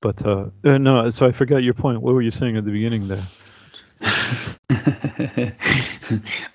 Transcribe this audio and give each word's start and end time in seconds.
But 0.00 0.24
uh, 0.24 0.50
uh, 0.64 0.78
no, 0.78 1.08
so 1.08 1.26
I 1.26 1.32
forgot 1.32 1.62
your 1.62 1.74
point. 1.74 2.00
What 2.02 2.14
were 2.14 2.22
you 2.22 2.30
saying 2.30 2.56
at 2.56 2.64
the 2.64 2.70
beginning 2.70 3.08
there? 3.08 3.24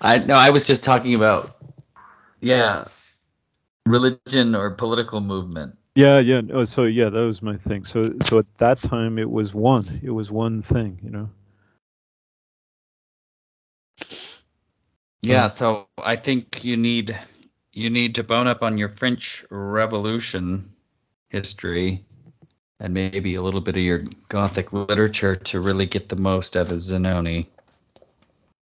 I 0.00 0.18
no, 0.18 0.34
I 0.34 0.50
was 0.50 0.64
just 0.64 0.82
talking 0.82 1.14
about 1.14 1.56
yeah, 2.40 2.86
religion 3.86 4.54
or 4.54 4.70
political 4.70 5.20
movement. 5.20 5.76
Yeah, 5.94 6.18
yeah. 6.20 6.40
Oh, 6.52 6.64
so 6.64 6.84
yeah, 6.84 7.10
that 7.10 7.20
was 7.20 7.42
my 7.42 7.56
thing. 7.58 7.84
So 7.84 8.14
so 8.22 8.38
at 8.38 8.46
that 8.58 8.82
time 8.82 9.18
it 9.18 9.30
was 9.30 9.54
one. 9.54 10.00
It 10.02 10.10
was 10.10 10.30
one 10.30 10.62
thing, 10.62 10.98
you 11.02 11.10
know. 11.10 11.28
Yeah, 15.22 15.48
so 15.48 15.88
I 15.98 16.16
think 16.16 16.64
you 16.64 16.76
need 16.76 17.16
you 17.72 17.90
need 17.90 18.14
to 18.14 18.22
bone 18.22 18.46
up 18.46 18.62
on 18.62 18.78
your 18.78 18.88
French 18.88 19.44
Revolution 19.50 20.72
history 21.28 22.04
and 22.80 22.94
maybe 22.94 23.34
a 23.34 23.42
little 23.42 23.60
bit 23.60 23.76
of 23.76 23.82
your 23.82 24.04
Gothic 24.28 24.72
literature 24.72 25.36
to 25.36 25.60
really 25.60 25.86
get 25.86 26.08
the 26.08 26.16
most 26.16 26.56
out 26.56 26.70
of 26.70 26.78
Zanoni. 26.78 27.46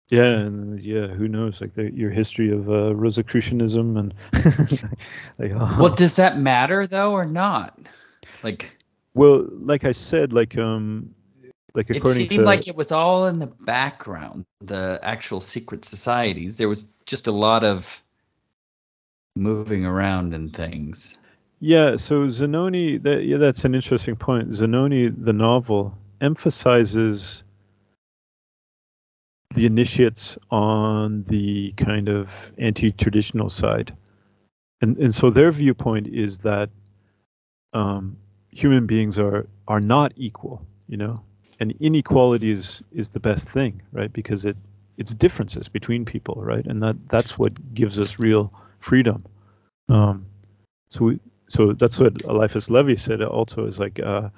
Yeah, 0.09 0.23
and 0.23 0.81
yeah, 0.81 1.07
who 1.07 1.27
knows? 1.27 1.61
Like 1.61 1.75
the, 1.75 1.91
your 1.91 2.09
history 2.09 2.51
of 2.51 2.67
uh, 2.67 2.95
Rosicrucianism 2.95 3.95
and 3.97 4.13
like, 5.37 5.51
oh. 5.53 5.77
well, 5.79 5.93
does 5.93 6.15
that 6.15 6.39
matter 6.39 6.87
though, 6.87 7.11
or 7.11 7.25
not? 7.25 7.79
Like, 8.41 8.75
well, 9.13 9.45
like 9.51 9.83
I 9.83 9.91
said, 9.91 10.33
like 10.33 10.57
um, 10.57 11.13
like 11.75 11.91
according 11.91 12.25
it 12.25 12.29
seemed 12.29 12.41
to, 12.41 12.45
like 12.45 12.67
it 12.67 12.75
was 12.75 12.91
all 12.91 13.27
in 13.27 13.37
the 13.37 13.45
background. 13.45 14.45
The 14.61 14.99
actual 15.03 15.41
secret 15.41 15.85
societies, 15.85 16.57
there 16.57 16.69
was 16.69 16.87
just 17.05 17.27
a 17.27 17.31
lot 17.31 17.63
of 17.63 18.01
moving 19.35 19.85
around 19.85 20.33
and 20.33 20.51
things. 20.51 21.18
Yeah, 21.59 21.97
so 21.97 22.27
Zanoni, 22.29 23.01
that, 23.03 23.23
yeah, 23.25 23.37
that's 23.37 23.65
an 23.65 23.75
interesting 23.75 24.15
point. 24.15 24.49
Zanoni, 24.53 25.09
the 25.09 25.33
novel, 25.33 25.97
emphasizes 26.21 27.43
the 29.55 29.65
initiates 29.65 30.37
on 30.51 31.23
the 31.23 31.73
kind 31.73 32.07
of 32.07 32.51
anti-traditional 32.57 33.49
side, 33.49 33.95
and 34.81 34.97
and 34.97 35.13
so 35.13 35.29
their 35.31 35.51
viewpoint 35.51 36.07
is 36.07 36.37
that 36.39 36.69
um, 37.73 38.17
human 38.51 38.85
beings 38.85 39.19
are 39.19 39.47
are 39.67 39.81
not 39.81 40.13
equal, 40.15 40.65
you 40.87 40.97
know, 40.97 41.23
and 41.59 41.73
inequality 41.81 42.51
is 42.51 42.81
is 42.93 43.09
the 43.09 43.19
best 43.19 43.49
thing, 43.49 43.81
right? 43.91 44.13
Because 44.13 44.45
it 44.45 44.55
it's 44.97 45.13
differences 45.13 45.67
between 45.69 46.05
people, 46.05 46.35
right? 46.37 46.65
And 46.65 46.81
that 46.83 46.95
that's 47.09 47.37
what 47.37 47.73
gives 47.73 47.99
us 47.99 48.19
real 48.19 48.53
freedom. 48.79 49.25
Um, 49.89 50.25
so 50.91 51.05
we, 51.05 51.19
so 51.49 51.73
that's 51.73 51.99
what 51.99 52.21
Eliphas 52.23 52.69
Levi 52.69 52.95
said. 52.95 53.21
Also, 53.21 53.65
is 53.65 53.79
like 53.79 53.99
uh, 53.99 54.29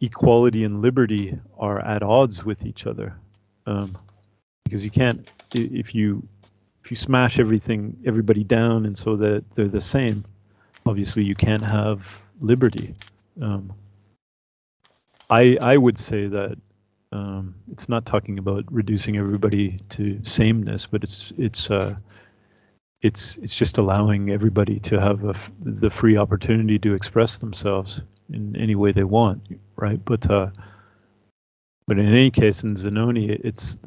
equality 0.00 0.64
and 0.64 0.82
liberty 0.82 1.38
are 1.56 1.80
at 1.80 2.02
odds 2.02 2.44
with 2.44 2.66
each 2.66 2.86
other, 2.86 3.16
um, 3.64 3.96
because 4.64 4.84
you 4.84 4.90
can't 4.90 5.30
if 5.54 5.94
you 5.94 6.26
if 6.84 6.90
you 6.90 6.96
smash 6.96 7.38
everything 7.38 7.98
everybody 8.04 8.44
down 8.44 8.86
and 8.86 8.98
so 8.98 9.16
that 9.16 9.44
they're 9.54 9.68
the 9.68 9.80
same. 9.80 10.24
Obviously, 10.84 11.24
you 11.24 11.34
can't 11.34 11.64
have 11.64 12.20
liberty. 12.40 12.94
Um, 13.40 13.72
I 15.30 15.58
I 15.60 15.76
would 15.76 15.98
say 15.98 16.26
that 16.26 16.58
um, 17.12 17.54
it's 17.70 17.88
not 17.88 18.04
talking 18.04 18.38
about 18.38 18.64
reducing 18.72 19.16
everybody 19.16 19.78
to 19.90 20.20
sameness, 20.24 20.86
but 20.86 21.04
it's 21.04 21.32
it's 21.38 21.70
uh, 21.70 21.96
it's 23.00 23.36
it's 23.36 23.54
just 23.54 23.78
allowing 23.78 24.30
everybody 24.30 24.78
to 24.80 25.00
have 25.00 25.50
the 25.60 25.90
free 25.90 26.16
opportunity 26.16 26.78
to 26.80 26.94
express 26.94 27.38
themselves 27.38 28.02
in 28.32 28.56
any 28.56 28.74
way 28.74 28.92
they 28.92 29.04
want, 29.04 29.42
right? 29.76 30.04
But 30.04 30.28
uh, 30.30 30.50
but 31.86 31.98
in 31.98 32.06
any 32.06 32.30
case, 32.30 32.64
in 32.64 32.74
Zanoni, 32.74 33.30
it's 33.30 33.78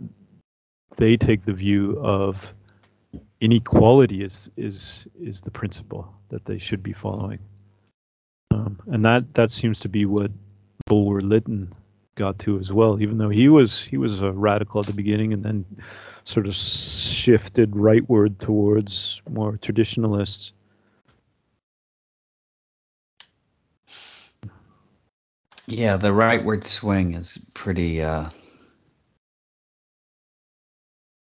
they 0.96 1.18
take 1.18 1.44
the 1.44 1.54
view 1.54 2.00
of 2.00 2.54
inequality 3.42 4.24
is 4.24 4.50
is 4.56 5.08
is 5.20 5.42
the 5.42 5.52
principle 5.52 6.14
that 6.30 6.46
they 6.46 6.58
should 6.58 6.82
be 6.82 6.94
following, 6.94 7.40
um, 8.52 8.80
and 8.88 9.04
that 9.06 9.34
that 9.34 9.52
seems 9.52 9.82
to 9.82 9.90
be 9.90 10.06
what 10.06 10.32
Bulwer 10.86 11.20
Lytton 11.20 11.74
got 12.22 12.40
to 12.40 12.60
as 12.60 12.72
well. 12.72 13.02
Even 13.02 13.18
though 13.18 13.30
he 13.30 13.50
was 13.50 13.84
he 13.84 13.98
was 13.98 14.22
a 14.22 14.32
radical 14.32 14.80
at 14.80 14.86
the 14.86 14.94
beginning, 14.94 15.34
and 15.34 15.44
then 15.44 15.66
sort 16.24 16.48
of 16.48 16.54
shifted 16.54 17.72
rightward 17.72 18.38
towards 18.38 19.22
more 19.30 19.58
traditionalists. 19.58 20.54
Yeah, 25.66 25.98
the 25.98 26.10
rightward 26.10 26.64
swing 26.64 27.14
is 27.14 27.38
pretty 27.54 28.02
uh, 28.02 28.30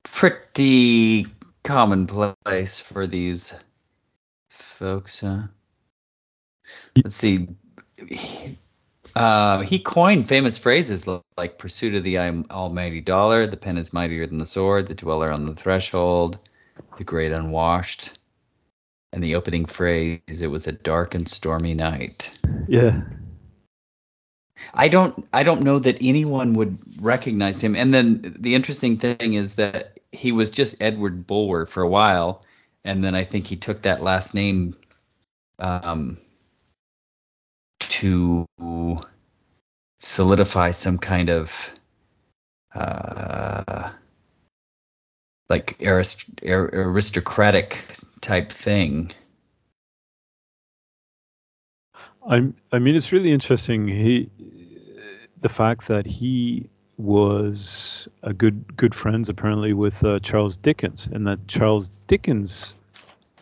pretty 0.02 1.26
commonplace 1.62 2.78
for 2.78 3.06
these 3.06 3.54
folks. 4.50 5.20
Huh? 5.20 5.44
Let's 6.96 7.16
see. 7.16 7.48
Uh, 9.14 9.60
he 9.60 9.78
coined 9.78 10.28
famous 10.28 10.58
phrases 10.58 11.06
like 11.36 11.58
"pursuit 11.58 11.94
of 11.94 12.02
the 12.02 12.18
almighty 12.18 13.00
dollar," 13.00 13.46
"the 13.46 13.56
pen 13.56 13.78
is 13.78 13.92
mightier 13.92 14.26
than 14.26 14.38
the 14.38 14.46
sword," 14.46 14.86
"the 14.86 14.94
dweller 14.94 15.30
on 15.30 15.46
the 15.46 15.54
threshold," 15.54 16.38
"the 16.98 17.04
great 17.04 17.30
unwashed," 17.30 18.18
and 19.12 19.22
the 19.22 19.36
opening 19.36 19.66
phrase 19.66 20.20
"it 20.28 20.50
was 20.50 20.66
a 20.66 20.72
dark 20.72 21.14
and 21.14 21.28
stormy 21.28 21.74
night." 21.74 22.36
Yeah. 22.66 23.02
I 24.72 24.88
don't 24.88 25.26
I 25.32 25.42
don't 25.42 25.62
know 25.62 25.78
that 25.78 25.98
anyone 26.00 26.54
would 26.54 26.78
recognize 27.00 27.60
him. 27.60 27.76
And 27.76 27.92
then 27.92 28.36
the 28.38 28.54
interesting 28.54 28.96
thing 28.96 29.34
is 29.34 29.54
that 29.56 29.98
he 30.10 30.32
was 30.32 30.50
just 30.50 30.76
Edward 30.80 31.26
Bulwer 31.26 31.66
for 31.66 31.82
a 31.82 31.88
while, 31.88 32.42
and 32.84 33.04
then 33.04 33.14
I 33.14 33.24
think 33.24 33.46
he 33.46 33.56
took 33.56 33.82
that 33.82 34.02
last 34.02 34.34
name 34.34 34.76
um, 35.58 36.18
to 37.94 38.46
solidify 40.00 40.72
some 40.72 40.98
kind 40.98 41.30
of 41.30 41.72
uh, 42.74 43.90
like 45.48 45.80
arist- 45.80 46.42
aristocratic 46.42 47.84
type 48.20 48.50
thing. 48.50 49.12
I 52.28 52.52
I 52.72 52.80
mean 52.80 52.96
it's 52.96 53.12
really 53.12 53.30
interesting 53.30 53.86
he 53.86 54.28
the 55.40 55.48
fact 55.48 55.86
that 55.86 56.04
he 56.06 56.68
was 56.96 58.08
a 58.24 58.32
good 58.32 58.76
good 58.76 58.94
friends 58.94 59.28
apparently 59.28 59.72
with 59.72 60.02
uh, 60.04 60.18
Charles 60.18 60.56
Dickens 60.56 61.06
and 61.12 61.28
that 61.28 61.46
Charles 61.46 61.92
Dickens 62.08 62.74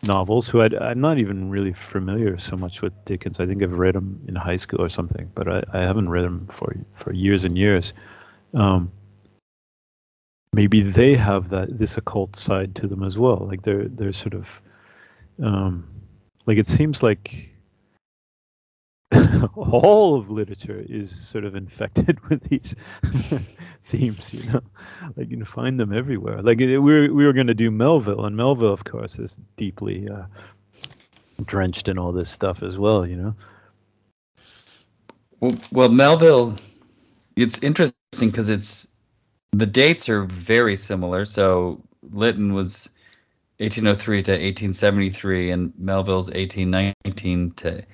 novels, 0.03 0.47
who 0.47 0.61
I'd, 0.61 0.73
I'm 0.73 1.01
not 1.01 1.17
even 1.17 1.49
really 1.49 1.73
familiar 1.73 2.37
so 2.37 2.55
much 2.55 2.81
with 2.81 2.93
Dickens. 3.05 3.39
I 3.39 3.45
think 3.45 3.63
I've 3.63 3.77
read 3.77 3.95
them 3.95 4.23
in 4.27 4.35
high 4.35 4.57
school 4.57 4.81
or 4.81 4.89
something, 4.89 5.31
but 5.33 5.47
I, 5.47 5.63
I 5.71 5.81
haven't 5.81 6.09
read 6.09 6.25
them 6.25 6.47
for 6.51 6.75
for 6.95 7.13
years 7.13 7.45
and 7.45 7.57
years. 7.57 7.93
Um, 8.53 8.91
maybe 10.53 10.81
they 10.81 11.15
have 11.15 11.49
that 11.49 11.77
this 11.77 11.97
occult 11.97 12.35
side 12.35 12.75
to 12.75 12.87
them 12.87 13.03
as 13.03 13.17
well. 13.17 13.37
Like 13.37 13.63
they're 13.63 13.87
they're 13.87 14.13
sort 14.13 14.33
of 14.33 14.61
um, 15.41 15.87
like 16.45 16.57
it 16.57 16.67
seems 16.67 17.01
like 17.01 17.49
all 19.55 20.15
of 20.15 20.29
literature 20.29 20.83
is 20.87 21.27
sort 21.27 21.45
of 21.45 21.55
infected 21.55 22.19
with 22.29 22.43
these 22.43 22.75
themes, 23.83 24.33
you 24.33 24.51
know. 24.51 24.61
Like 25.15 25.29
you 25.29 25.37
can 25.37 25.45
find 25.45 25.79
them 25.79 25.93
everywhere. 25.93 26.41
Like 26.41 26.59
we 26.59 26.77
were, 26.77 27.13
we 27.13 27.25
were 27.25 27.33
going 27.33 27.47
to 27.47 27.53
do 27.53 27.71
Melville, 27.71 28.25
and 28.25 28.35
Melville, 28.35 28.73
of 28.73 28.83
course, 28.83 29.19
is 29.19 29.37
deeply 29.55 30.07
uh, 30.09 30.23
drenched 31.45 31.87
in 31.87 31.97
all 31.97 32.11
this 32.11 32.29
stuff 32.29 32.63
as 32.63 32.77
well, 32.77 33.05
you 33.05 33.15
know. 33.15 33.35
Well, 35.39 35.55
well 35.71 35.89
Melville, 35.89 36.57
it's 37.35 37.59
interesting 37.59 38.29
because 38.29 38.49
it's 38.49 38.87
the 39.51 39.65
dates 39.65 40.09
are 40.09 40.23
very 40.23 40.75
similar. 40.75 41.25
So 41.25 41.81
Lytton 42.11 42.53
was 42.53 42.89
1803 43.59 44.23
to 44.23 44.31
1873, 44.31 45.51
and 45.51 45.73
Melville's 45.77 46.29
1819 46.29 47.51
to 47.51 47.85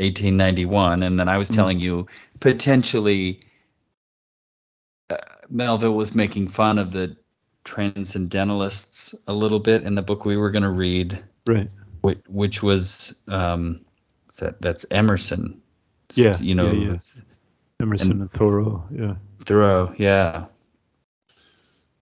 1891, 0.00 1.02
and 1.02 1.18
then 1.18 1.28
I 1.28 1.38
was 1.38 1.48
mm-hmm. 1.48 1.56
telling 1.56 1.80
you 1.80 2.06
potentially 2.40 3.40
uh, 5.08 5.16
Melville 5.48 5.94
was 5.94 6.14
making 6.14 6.48
fun 6.48 6.78
of 6.78 6.90
the 6.92 7.16
transcendentalists 7.64 9.14
a 9.26 9.32
little 9.32 9.60
bit 9.60 9.82
in 9.82 9.94
the 9.94 10.02
book 10.02 10.24
we 10.24 10.36
were 10.36 10.50
going 10.50 10.62
to 10.62 10.70
read, 10.70 11.22
right? 11.46 11.70
Which, 12.00 12.18
which 12.26 12.62
was 12.62 13.14
um, 13.28 13.84
that 14.38 14.60
that's 14.60 14.86
Emerson. 14.90 15.60
Yeah, 16.14 16.32
you 16.40 16.54
know, 16.54 16.72
yeah, 16.72 16.90
yeah. 16.92 17.22
Emerson 17.80 18.10
and, 18.10 18.20
and 18.22 18.30
Thoreau, 18.30 18.84
yeah. 18.90 19.14
Thoreau, 19.44 19.94
yeah. 19.96 20.46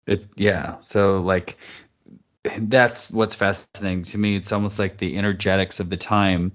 It 0.06 0.26
yeah. 0.36 0.80
So 0.80 1.22
like 1.22 1.58
that's 2.60 3.12
what's 3.12 3.36
fascinating 3.36 4.04
to 4.06 4.18
me. 4.18 4.36
It's 4.36 4.52
almost 4.52 4.80
like 4.80 4.98
the 4.98 5.18
energetics 5.18 5.80
of 5.80 5.90
the 5.90 5.98
time 5.98 6.54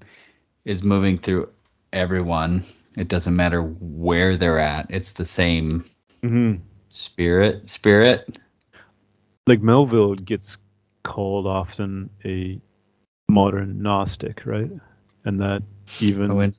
is 0.65 0.83
moving 0.83 1.17
through 1.17 1.49
everyone. 1.91 2.63
It 2.95 3.07
doesn't 3.07 3.35
matter 3.35 3.61
where 3.61 4.37
they're 4.37 4.59
at. 4.59 4.87
It's 4.89 5.13
the 5.13 5.25
same 5.25 5.85
hmm 6.21 6.55
spirit. 6.89 7.69
Spirit. 7.69 8.37
Like 9.47 9.61
Melville 9.61 10.15
gets 10.15 10.57
called 11.03 11.47
often 11.47 12.09
a 12.23 12.61
modern 13.29 13.81
Gnostic, 13.81 14.45
right? 14.45 14.71
And 15.25 15.41
that 15.41 15.63
even 16.01 16.31
Oh, 16.31 16.39
and 16.39 16.53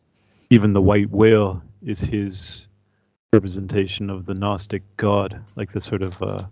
even 0.51 0.73
the 0.73 0.83
white 0.83 1.11
whale 1.11 1.63
is 1.83 2.01
his 2.01 2.67
representation 3.33 4.11
of 4.11 4.27
the 4.27 4.35
Gnostic 4.35 4.83
God, 4.97 5.43
like 5.57 5.73
the 5.73 5.81
sort 5.81 6.03
of 6.03 6.23
uh, 6.23 6.45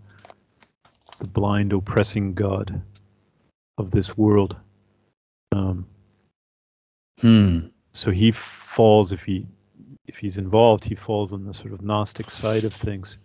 the 1.19 1.27
blind, 1.27 1.73
oppressing 1.73 2.33
God 2.33 2.81
of 3.77 3.91
this 3.91 4.17
world. 4.17 4.57
Um, 5.51 5.87
hmm. 7.19 7.67
so 7.91 8.11
he 8.11 8.31
falls 8.31 9.11
if 9.11 9.23
he 9.23 9.47
if 10.05 10.17
he's 10.17 10.37
involved, 10.37 10.83
he 10.83 10.95
falls 10.95 11.33
on 11.33 11.45
the 11.45 11.53
sort 11.53 11.73
of 11.73 11.81
Gnostic 11.81 12.29
side 12.29 12.65
of 12.65 12.73
things. 12.73 13.17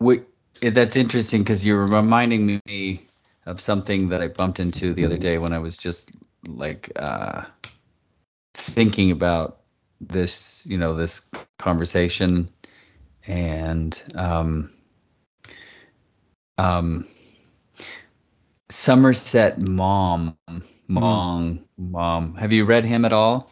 Wait, 0.00 0.24
eh, 0.62 0.70
that's 0.70 0.96
interesting 0.96 1.42
because 1.42 1.64
you're 1.64 1.86
reminding 1.86 2.60
me 2.66 3.02
of 3.46 3.60
something 3.60 4.08
that 4.08 4.20
I 4.20 4.28
bumped 4.28 4.58
into 4.58 4.94
the 4.94 5.04
other 5.04 5.18
day 5.18 5.38
when 5.38 5.52
I 5.52 5.58
was 5.58 5.76
just 5.76 6.10
like 6.46 6.90
uh, 6.96 7.42
thinking 8.54 9.10
about 9.10 9.60
this, 10.00 10.66
you 10.66 10.78
know, 10.78 10.94
this 10.94 11.22
conversation 11.58 12.48
and 13.26 14.00
um, 14.14 14.72
um, 16.58 17.06
Somerset 18.72 19.60
Mom, 19.60 20.36
Mong, 20.88 21.64
Mom. 21.78 22.34
Have 22.36 22.52
you 22.52 22.64
read 22.64 22.84
him 22.84 23.04
at 23.04 23.12
all? 23.12 23.50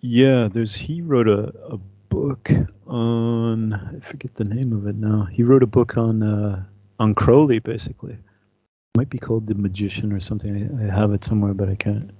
Yeah, 0.00 0.48
there's 0.52 0.74
he 0.74 1.00
wrote 1.02 1.28
a, 1.28 1.52
a 1.72 1.78
book 2.08 2.50
on 2.86 3.72
I 3.72 4.00
forget 4.00 4.34
the 4.34 4.44
name 4.44 4.72
of 4.72 4.86
it 4.86 4.96
now. 4.96 5.24
He 5.24 5.42
wrote 5.42 5.62
a 5.62 5.66
book 5.66 5.96
on 5.96 6.22
uh, 6.22 6.64
on 6.98 7.14
Crowley 7.14 7.58
basically. 7.60 8.12
It 8.14 8.96
might 8.96 9.10
be 9.10 9.18
called 9.18 9.46
The 9.46 9.54
Magician 9.54 10.12
or 10.12 10.20
something. 10.20 10.78
I, 10.80 10.86
I 10.86 10.94
have 10.94 11.12
it 11.12 11.24
somewhere, 11.24 11.54
but 11.54 11.68
I 11.68 11.74
can't 11.74 12.10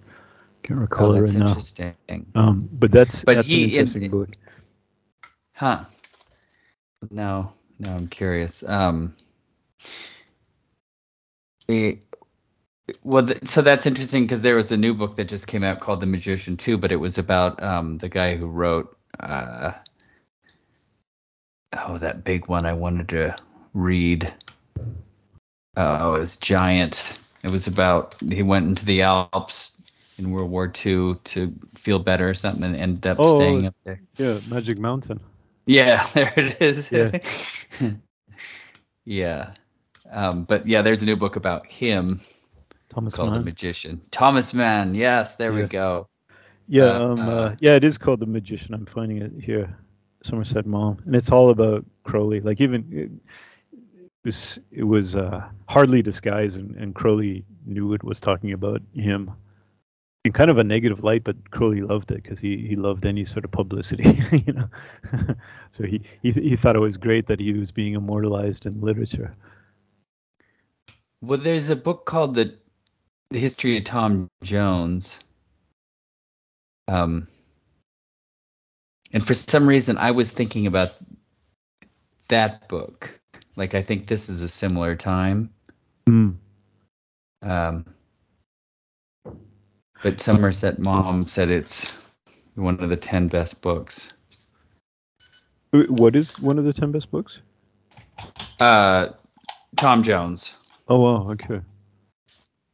can't 0.63 0.81
recall 0.81 1.13
Oh, 1.13 1.15
it 1.15 1.21
right 1.21 1.33
now. 1.35 1.55
That's 1.55 1.73
interesting. 1.73 2.27
Um, 2.35 2.69
but 2.73 2.91
that's 2.91 3.25
But 3.25 3.37
that's 3.37 3.49
he- 3.49 3.65
an 3.65 3.71
it- 3.71 3.75
interesting 3.75 4.11
book. 4.11 4.31
Huh. 5.55 5.85
No, 7.11 7.53
no, 7.79 7.91
I'm 7.93 8.09
curious. 8.09 8.63
Um, 8.65 9.15
it, 11.69 12.01
well, 13.03 13.27
th- 13.27 13.47
so 13.47 13.63
that's 13.63 13.87
interesting 13.87 14.25
because 14.25 14.43
there 14.43 14.57
was 14.57 14.73
a 14.73 14.77
new 14.77 14.95
book 14.95 15.17
that 15.17 15.29
just 15.29 15.47
came 15.47 15.63
out 15.65 15.81
called 15.81 16.01
The 16.01 16.07
Magician 16.07 16.57
too, 16.57 16.79
but 16.79 16.93
it 16.93 16.97
was 16.97 17.19
about 17.19 17.63
um, 17.63 17.99
the 17.99 18.09
guy 18.09 18.37
who 18.37 18.47
wrote 18.47 18.97
uh, 19.21 19.73
oh 21.77 21.99
that 21.99 22.25
big 22.25 22.49
one 22.49 22.67
I 22.67 22.73
wanted 22.75 23.09
to 23.11 23.37
read. 23.75 24.33
Oh, 25.77 26.15
it 26.15 26.21
was 26.21 26.37
giant. 26.37 27.19
It 27.43 27.51
was 27.51 27.67
about 27.67 28.17
he 28.21 28.43
went 28.43 28.67
into 28.67 28.85
the 28.85 29.03
Alps 29.03 29.77
in 30.19 30.31
World 30.31 30.51
War 30.51 30.67
II 30.67 31.15
to 31.25 31.55
feel 31.77 31.99
better 31.99 32.29
or 32.29 32.35
something 32.35 32.65
and 32.65 32.77
ended 32.77 33.07
up 33.07 33.19
Oh, 33.21 33.37
staying 33.37 33.67
up 33.67 33.77
there. 33.85 34.01
Yeah, 34.17 34.41
Magic 34.49 34.79
Mountain. 34.79 35.21
Yeah, 35.67 36.05
there 36.15 36.33
it 36.37 36.61
is. 36.61 36.91
Yeah. 36.91 37.19
yeah. 39.05 39.55
Um, 40.11 40.45
but 40.45 40.67
yeah, 40.67 40.83
there's 40.83 41.03
a 41.03 41.07
new 41.07 41.17
book 41.17 41.37
about 41.37 41.67
him 41.67 42.21
Thomas 42.89 43.17
called 43.17 43.35
The 43.35 43.41
Magician. 43.41 44.01
Thomas 44.11 44.55
Mann. 44.55 44.95
Yes, 44.95 45.37
there 45.37 45.53
we 45.53 45.65
go. 45.65 46.09
Yeah, 46.67 46.85
Uh, 46.85 47.13
um, 47.13 47.21
uh, 47.21 47.23
uh, 47.23 47.55
yeah, 47.61 47.75
it 47.75 47.85
is 47.85 47.99
called 47.99 48.21
The 48.21 48.27
Magician. 48.27 48.75
I'm 48.75 48.87
finding 48.87 49.19
it 49.19 49.33
here, 49.43 49.77
Somerset 50.23 50.67
Maugham, 50.67 51.03
and 51.07 51.17
it's 51.17 51.31
all 51.31 51.51
about 51.51 51.85
Crowley. 52.03 52.41
Like 52.41 52.61
even 52.61 52.85
it 52.93 53.11
was 54.25 54.59
it 54.71 54.85
was 54.85 55.17
uh, 55.17 55.49
hardly 55.69 56.03
disguised, 56.03 56.59
and, 56.59 56.77
and 56.77 56.95
Crowley 56.95 57.45
knew 57.65 57.95
it 57.95 58.05
was 58.05 58.21
talking 58.21 58.53
about 58.53 58.83
him 58.95 59.31
in 60.25 60.33
kind 60.33 60.51
of 60.51 60.59
a 60.59 60.65
negative 60.65 61.03
light, 61.03 61.25
but 61.25 61.51
Crowley 61.51 61.81
loved 61.81 62.11
it 62.11 62.23
because 62.23 62.39
he 62.39 62.57
he 62.67 62.77
loved 62.77 63.07
any 63.07 63.25
sort 63.25 63.45
of 63.45 63.51
publicity, 63.51 64.19
you 64.47 64.53
know. 64.53 64.69
so 65.71 65.85
he, 65.85 66.03
he 66.23 66.33
he 66.33 66.57
thought 66.57 66.77
it 66.77 66.81
was 66.81 66.97
great 66.97 67.27
that 67.27 67.41
he 67.41 67.53
was 67.53 67.73
being 67.73 67.95
immortalized 67.95 68.67
in 68.67 68.81
literature. 68.81 69.35
Well, 71.21 71.39
there's 71.39 71.71
a 71.71 71.77
book 71.77 72.05
called 72.05 72.35
The, 72.35 72.57
the 73.31 73.39
History 73.39 73.77
of 73.79 73.85
Tom 73.85 74.29
Jones. 74.43 75.21
Um, 76.87 77.29
and 79.13 79.27
for 79.27 79.35
some 79.35 79.69
reason, 79.69 79.99
I 79.99 80.13
was 80.13 80.31
thinking 80.31 80.67
about 80.67 80.95
that 82.29 82.69
book. 82.69 83.21
Like, 83.57 83.75
I 83.75 83.83
think 83.83 84.07
this 84.07 84.29
is 84.29 84.43
a 84.43 84.49
similar 84.49 84.97
time. 84.97 85.51
Hmm. 86.07 86.31
Um, 87.43 87.87
but 90.03 90.21
Somerset 90.21 90.79
Maugham 90.79 91.29
said 91.29 91.51
it's 91.51 91.93
one 92.55 92.81
of 92.81 92.89
the 92.89 92.97
10 92.97 93.29
best 93.29 93.61
books. 93.63 94.13
What 95.71 96.17
is 96.17 96.41
one 96.41 96.59
of 96.59 96.65
the 96.65 96.73
ten 96.73 96.93
best 96.93 97.11
books? 97.11 97.41
Uh, 98.59 99.09
Tom 99.77 100.03
Jones. 100.03 100.55
Oh 100.89 101.01
wow, 101.01 101.31
okay. 101.33 101.61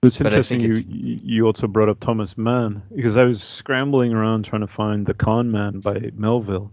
It's 0.06 0.18
But 0.18 0.26
interesting 0.26 0.60
you 0.60 0.70
it's- 0.70 0.84
you 0.86 1.46
also 1.46 1.66
brought 1.66 1.88
up 1.88 2.00
Thomas 2.00 2.36
Mann 2.36 2.82
because 2.94 3.16
I 3.16 3.24
was 3.24 3.42
scrambling 3.42 4.12
around 4.12 4.44
trying 4.44 4.60
to 4.60 4.66
find 4.66 5.06
The 5.06 5.14
Con 5.14 5.50
Man 5.50 5.80
by 5.80 6.10
Melville, 6.14 6.70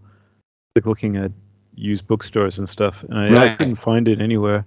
like 0.75 0.85
looking 0.85 1.15
at 1.17 1.31
used 1.75 2.07
bookstores 2.07 2.57
and 2.59 2.67
stuff, 2.67 3.03
and 3.03 3.17
I, 3.17 3.53
I 3.53 3.55
couldn't 3.55 3.75
find 3.75 4.07
it 4.07 4.19
anywhere. 4.21 4.65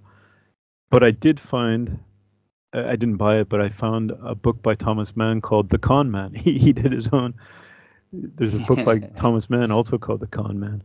But 0.91 1.03
I 1.05 1.11
did 1.11 1.39
find, 1.39 1.99
I 2.73 2.91
I 2.93 2.97
didn't 2.97 3.17
buy 3.17 3.39
it, 3.41 3.49
but 3.49 3.61
I 3.61 3.69
found 3.69 4.13
a 4.23 4.35
book 4.35 4.63
by 4.63 4.75
Thomas 4.75 5.15
Mann 5.17 5.41
called 5.41 5.69
The 5.69 5.79
Con 5.79 6.11
Man. 6.11 6.33
He 6.45 6.59
he 6.59 6.73
did 6.73 6.93
his 6.93 7.09
own. 7.09 7.35
There's 8.13 8.55
a 8.55 8.61
book 8.61 8.85
by 8.85 8.99
Thomas 9.17 9.51
Mann 9.51 9.71
also 9.73 9.99
called 9.99 10.21
The 10.21 10.27
Con 10.27 10.59
Man. 10.61 10.83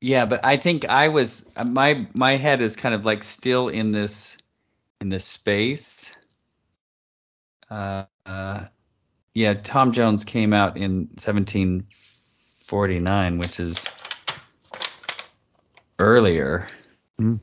Yeah, 0.00 0.24
but 0.24 0.44
I 0.44 0.56
think 0.56 0.88
I 0.88 1.08
was 1.08 1.44
uh, 1.56 1.64
my 1.64 2.06
my 2.14 2.36
head 2.36 2.62
is 2.62 2.76
kind 2.76 2.94
of 2.94 3.04
like 3.04 3.22
still 3.22 3.68
in 3.68 3.90
this 3.90 4.38
in 5.00 5.10
this 5.10 5.26
space. 5.26 6.16
Uh, 7.68 8.04
uh, 8.24 8.64
yeah, 9.34 9.54
Tom 9.54 9.92
Jones 9.92 10.24
came 10.24 10.52
out 10.54 10.76
in 10.76 11.08
1749, 11.18 13.38
which 13.38 13.60
is 13.60 13.86
earlier. 15.98 16.66
Hmm. 17.18 17.36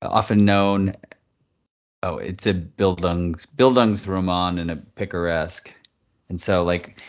Often 0.00 0.44
known. 0.44 0.94
Oh, 2.02 2.18
it's 2.18 2.46
a 2.46 2.54
Bildungs 2.54 3.46
Bildungsroman 3.46 4.60
and 4.60 4.70
a 4.70 4.76
picaresque, 4.76 5.72
and 6.28 6.40
so 6.40 6.62
like, 6.64 7.00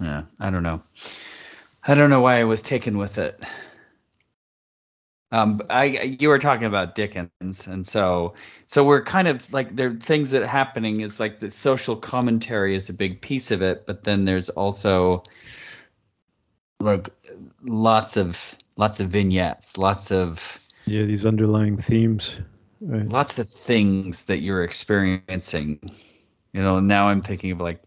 yeah, 0.00 0.24
I 0.38 0.50
don't 0.50 0.62
know. 0.62 0.82
I 1.90 1.94
don't 1.94 2.08
know 2.08 2.20
why 2.20 2.38
I 2.38 2.44
was 2.44 2.62
taken 2.62 2.98
with 2.98 3.18
it. 3.18 3.44
Um, 5.32 5.60
I 5.68 6.16
you 6.20 6.28
were 6.28 6.38
talking 6.38 6.68
about 6.68 6.94
Dickens, 6.94 7.66
and 7.66 7.84
so 7.84 8.34
so 8.66 8.84
we're 8.84 9.02
kind 9.02 9.26
of 9.26 9.52
like 9.52 9.74
there 9.74 9.88
are 9.88 9.94
things 9.94 10.30
that 10.30 10.42
are 10.42 10.46
happening 10.46 11.00
is 11.00 11.18
like 11.18 11.40
the 11.40 11.50
social 11.50 11.96
commentary 11.96 12.76
is 12.76 12.90
a 12.90 12.92
big 12.92 13.20
piece 13.20 13.50
of 13.50 13.60
it, 13.60 13.86
but 13.88 14.04
then 14.04 14.24
there's 14.24 14.50
also 14.50 15.24
like 16.78 17.08
lots 17.62 18.16
of 18.16 18.54
lots 18.76 19.00
of 19.00 19.10
vignettes, 19.10 19.76
lots 19.76 20.12
of 20.12 20.60
Yeah, 20.86 21.06
these 21.06 21.26
underlying 21.26 21.76
themes. 21.76 22.36
Right. 22.80 23.08
lots 23.08 23.40
of 23.40 23.50
things 23.50 24.26
that 24.26 24.38
you're 24.38 24.62
experiencing. 24.62 25.80
You 26.52 26.62
know, 26.62 26.78
now 26.78 27.08
I'm 27.08 27.22
thinking 27.22 27.50
of 27.50 27.60
like 27.60 27.82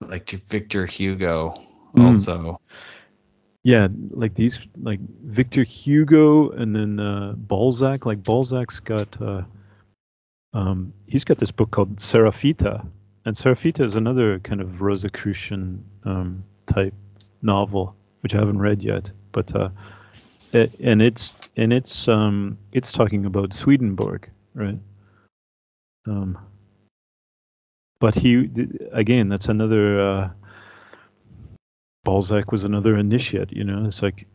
like 0.00 0.30
Victor 0.30 0.86
Hugo 0.86 1.54
Mm. 1.96 2.06
also. 2.06 2.60
Yeah, 3.64 3.88
like 4.10 4.34
these, 4.34 4.58
like 4.76 4.98
Victor 5.00 5.62
Hugo, 5.62 6.50
and 6.50 6.74
then 6.74 6.98
uh, 6.98 7.34
Balzac. 7.36 8.04
Like 8.06 8.22
Balzac's 8.22 8.80
got, 8.80 9.20
uh, 9.22 9.42
um, 10.52 10.92
he's 11.06 11.24
got 11.24 11.38
this 11.38 11.52
book 11.52 11.70
called 11.70 11.96
Seraphita, 11.96 12.84
and 13.24 13.36
Seraphita 13.36 13.84
is 13.84 13.94
another 13.94 14.40
kind 14.40 14.60
of 14.60 14.82
Rosicrucian 14.82 15.84
um, 16.04 16.44
type 16.66 16.94
novel, 17.40 17.94
which 18.20 18.34
I 18.34 18.38
haven't 18.38 18.58
read 18.58 18.82
yet. 18.82 19.12
But 19.30 19.54
uh, 19.54 19.68
it, 20.52 20.80
and 20.80 21.00
it's 21.00 21.32
and 21.56 21.72
it's 21.72 22.08
um, 22.08 22.58
it's 22.72 22.90
talking 22.90 23.26
about 23.26 23.52
Swedenborg, 23.52 24.28
right? 24.54 24.78
Um, 26.04 26.36
but 28.00 28.16
he 28.16 28.50
again, 28.90 29.28
that's 29.28 29.46
another. 29.46 30.34
Balzac 32.04 32.50
was 32.50 32.64
another 32.64 32.96
initiate, 32.96 33.52
you 33.52 33.64
know. 33.64 33.84
It's 33.86 34.02
like 34.02 34.26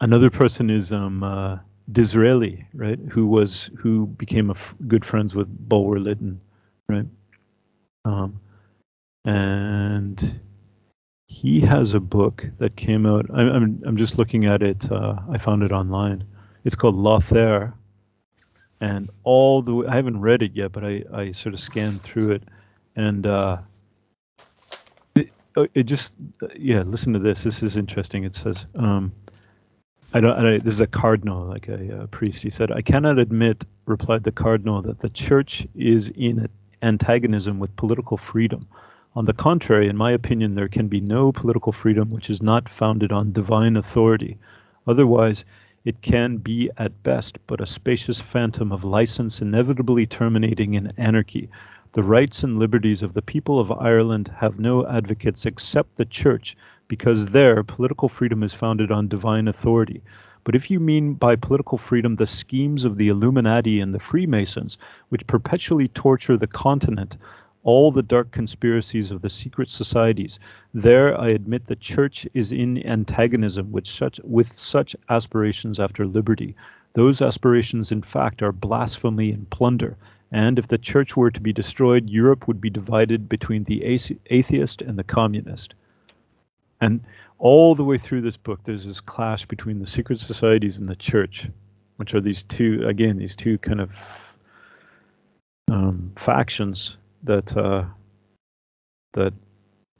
another 0.00 0.30
person 0.30 0.68
is 0.68 0.92
um, 0.92 1.22
uh, 1.22 1.58
Disraeli, 1.90 2.66
right, 2.74 2.98
who 3.10 3.26
was 3.26 3.70
who 3.78 4.06
became 4.06 4.50
a 4.50 4.54
f- 4.54 4.74
good 4.86 5.04
friends 5.04 5.34
with 5.34 5.48
Bulwer 5.68 5.98
Lytton, 5.98 6.40
right? 6.88 7.06
Um, 8.04 8.40
and 9.24 10.40
he 11.26 11.60
has 11.60 11.94
a 11.94 12.00
book 12.00 12.44
that 12.58 12.76
came 12.76 13.06
out. 13.06 13.26
I'm 13.32 13.48
I'm, 13.48 13.82
I'm 13.86 13.96
just 13.96 14.18
looking 14.18 14.44
at 14.44 14.62
it. 14.62 14.90
Uh, 14.90 15.16
I 15.30 15.38
found 15.38 15.62
it 15.62 15.72
online. 15.72 16.24
It's 16.64 16.74
called 16.74 16.96
Lothair, 16.96 17.74
and 18.80 19.10
all 19.24 19.62
the 19.62 19.86
I 19.88 19.94
haven't 19.94 20.20
read 20.20 20.42
it 20.42 20.52
yet, 20.54 20.72
but 20.72 20.84
I 20.84 21.04
I 21.12 21.32
sort 21.32 21.54
of 21.54 21.60
scanned 21.60 22.02
through 22.02 22.32
it, 22.32 22.42
and 22.96 23.26
uh, 23.26 23.58
it 25.74 25.84
just 25.84 26.14
yeah. 26.56 26.82
Listen 26.82 27.12
to 27.14 27.18
this. 27.18 27.42
This 27.42 27.62
is 27.62 27.76
interesting. 27.76 28.24
It 28.24 28.34
says. 28.34 28.66
Um, 28.74 29.12
I 30.14 30.20
don't. 30.20 30.46
I, 30.46 30.58
this 30.58 30.74
is 30.74 30.80
a 30.80 30.86
cardinal, 30.86 31.46
like 31.46 31.68
a, 31.68 32.02
a, 32.02 32.06
priest. 32.06 32.42
He 32.42 32.50
said, 32.50 32.70
"I 32.70 32.82
cannot 32.82 33.18
admit," 33.18 33.64
replied 33.86 34.24
the 34.24 34.32
cardinal, 34.32 34.82
"that 34.82 35.00
the 35.00 35.08
church 35.08 35.66
is 35.74 36.10
in 36.10 36.48
antagonism 36.82 37.58
with 37.58 37.76
political 37.76 38.16
freedom. 38.16 38.68
On 39.14 39.24
the 39.24 39.32
contrary, 39.32 39.88
in 39.88 39.96
my 39.96 40.10
opinion, 40.12 40.54
there 40.54 40.68
can 40.68 40.88
be 40.88 41.00
no 41.00 41.32
political 41.32 41.72
freedom 41.72 42.10
which 42.10 42.30
is 42.30 42.42
not 42.42 42.68
founded 42.68 43.12
on 43.12 43.32
divine 43.32 43.76
authority. 43.76 44.38
Otherwise, 44.86 45.44
it 45.84 46.00
can 46.00 46.38
be 46.38 46.70
at 46.76 47.02
best 47.02 47.38
but 47.46 47.60
a 47.60 47.66
spacious 47.66 48.20
phantom 48.20 48.72
of 48.72 48.84
license 48.84 49.42
inevitably 49.42 50.06
terminating 50.06 50.74
in 50.74 50.92
anarchy. 50.96 51.50
The 51.94 52.02
rights 52.02 52.42
and 52.42 52.58
liberties 52.58 53.02
of 53.02 53.12
the 53.12 53.20
people 53.20 53.60
of 53.60 53.70
Ireland 53.70 54.32
have 54.38 54.58
no 54.58 54.86
advocates 54.86 55.44
except 55.44 55.96
the 55.96 56.06
Church, 56.06 56.56
because 56.88 57.26
there 57.26 57.62
political 57.62 58.08
freedom 58.08 58.42
is 58.42 58.54
founded 58.54 58.90
on 58.90 59.08
divine 59.08 59.46
authority. 59.46 60.02
But 60.42 60.54
if 60.54 60.70
you 60.70 60.80
mean 60.80 61.12
by 61.12 61.36
political 61.36 61.76
freedom 61.76 62.16
the 62.16 62.26
schemes 62.26 62.86
of 62.86 62.96
the 62.96 63.08
Illuminati 63.08 63.78
and 63.78 63.94
the 63.94 63.98
Freemasons, 63.98 64.78
which 65.10 65.26
perpetually 65.26 65.86
torture 65.86 66.38
the 66.38 66.46
continent, 66.46 67.18
all 67.62 67.92
the 67.92 68.02
dark 68.02 68.30
conspiracies 68.30 69.10
of 69.10 69.20
the 69.20 69.28
secret 69.28 69.68
societies, 69.68 70.40
there 70.72 71.20
I 71.20 71.28
admit 71.28 71.66
the 71.66 71.76
church 71.76 72.26
is 72.32 72.52
in 72.52 72.86
antagonism 72.86 73.70
with 73.70 73.86
such, 73.86 74.18
with 74.24 74.58
such 74.58 74.96
aspirations 75.10 75.78
after 75.78 76.06
liberty. 76.06 76.56
Those 76.94 77.20
aspirations, 77.20 77.92
in 77.92 78.00
fact, 78.00 78.40
are 78.40 78.50
blasphemy 78.50 79.30
and 79.30 79.50
plunder. 79.50 79.98
And 80.32 80.58
if 80.58 80.66
the 80.66 80.78
church 80.78 81.14
were 81.14 81.30
to 81.30 81.40
be 81.42 81.52
destroyed, 81.52 82.08
Europe 82.08 82.48
would 82.48 82.58
be 82.60 82.70
divided 82.70 83.28
between 83.28 83.64
the 83.64 83.84
atheist 83.84 84.80
and 84.80 84.98
the 84.98 85.04
communist. 85.04 85.74
And 86.80 87.04
all 87.38 87.74
the 87.74 87.84
way 87.84 87.98
through 87.98 88.22
this 88.22 88.38
book, 88.38 88.64
there's 88.64 88.86
this 88.86 89.00
clash 89.00 89.44
between 89.44 89.76
the 89.76 89.86
secret 89.86 90.20
societies 90.20 90.78
and 90.78 90.88
the 90.88 90.96
church, 90.96 91.48
which 91.96 92.14
are 92.14 92.20
these 92.22 92.42
two, 92.44 92.88
again, 92.88 93.18
these 93.18 93.36
two 93.36 93.58
kind 93.58 93.82
of 93.82 94.36
um, 95.70 96.12
factions 96.16 96.96
that 97.24 97.54
uh, 97.54 97.84
that 99.12 99.34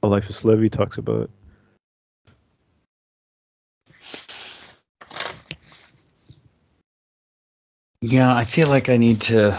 Eliphas 0.01 0.43
Levi 0.43 0.67
talks 0.67 0.97
about. 0.97 1.29
Yeah, 8.01 8.35
I 8.35 8.45
feel 8.45 8.67
like 8.67 8.89
I 8.89 8.97
need 8.97 9.21
to. 9.21 9.57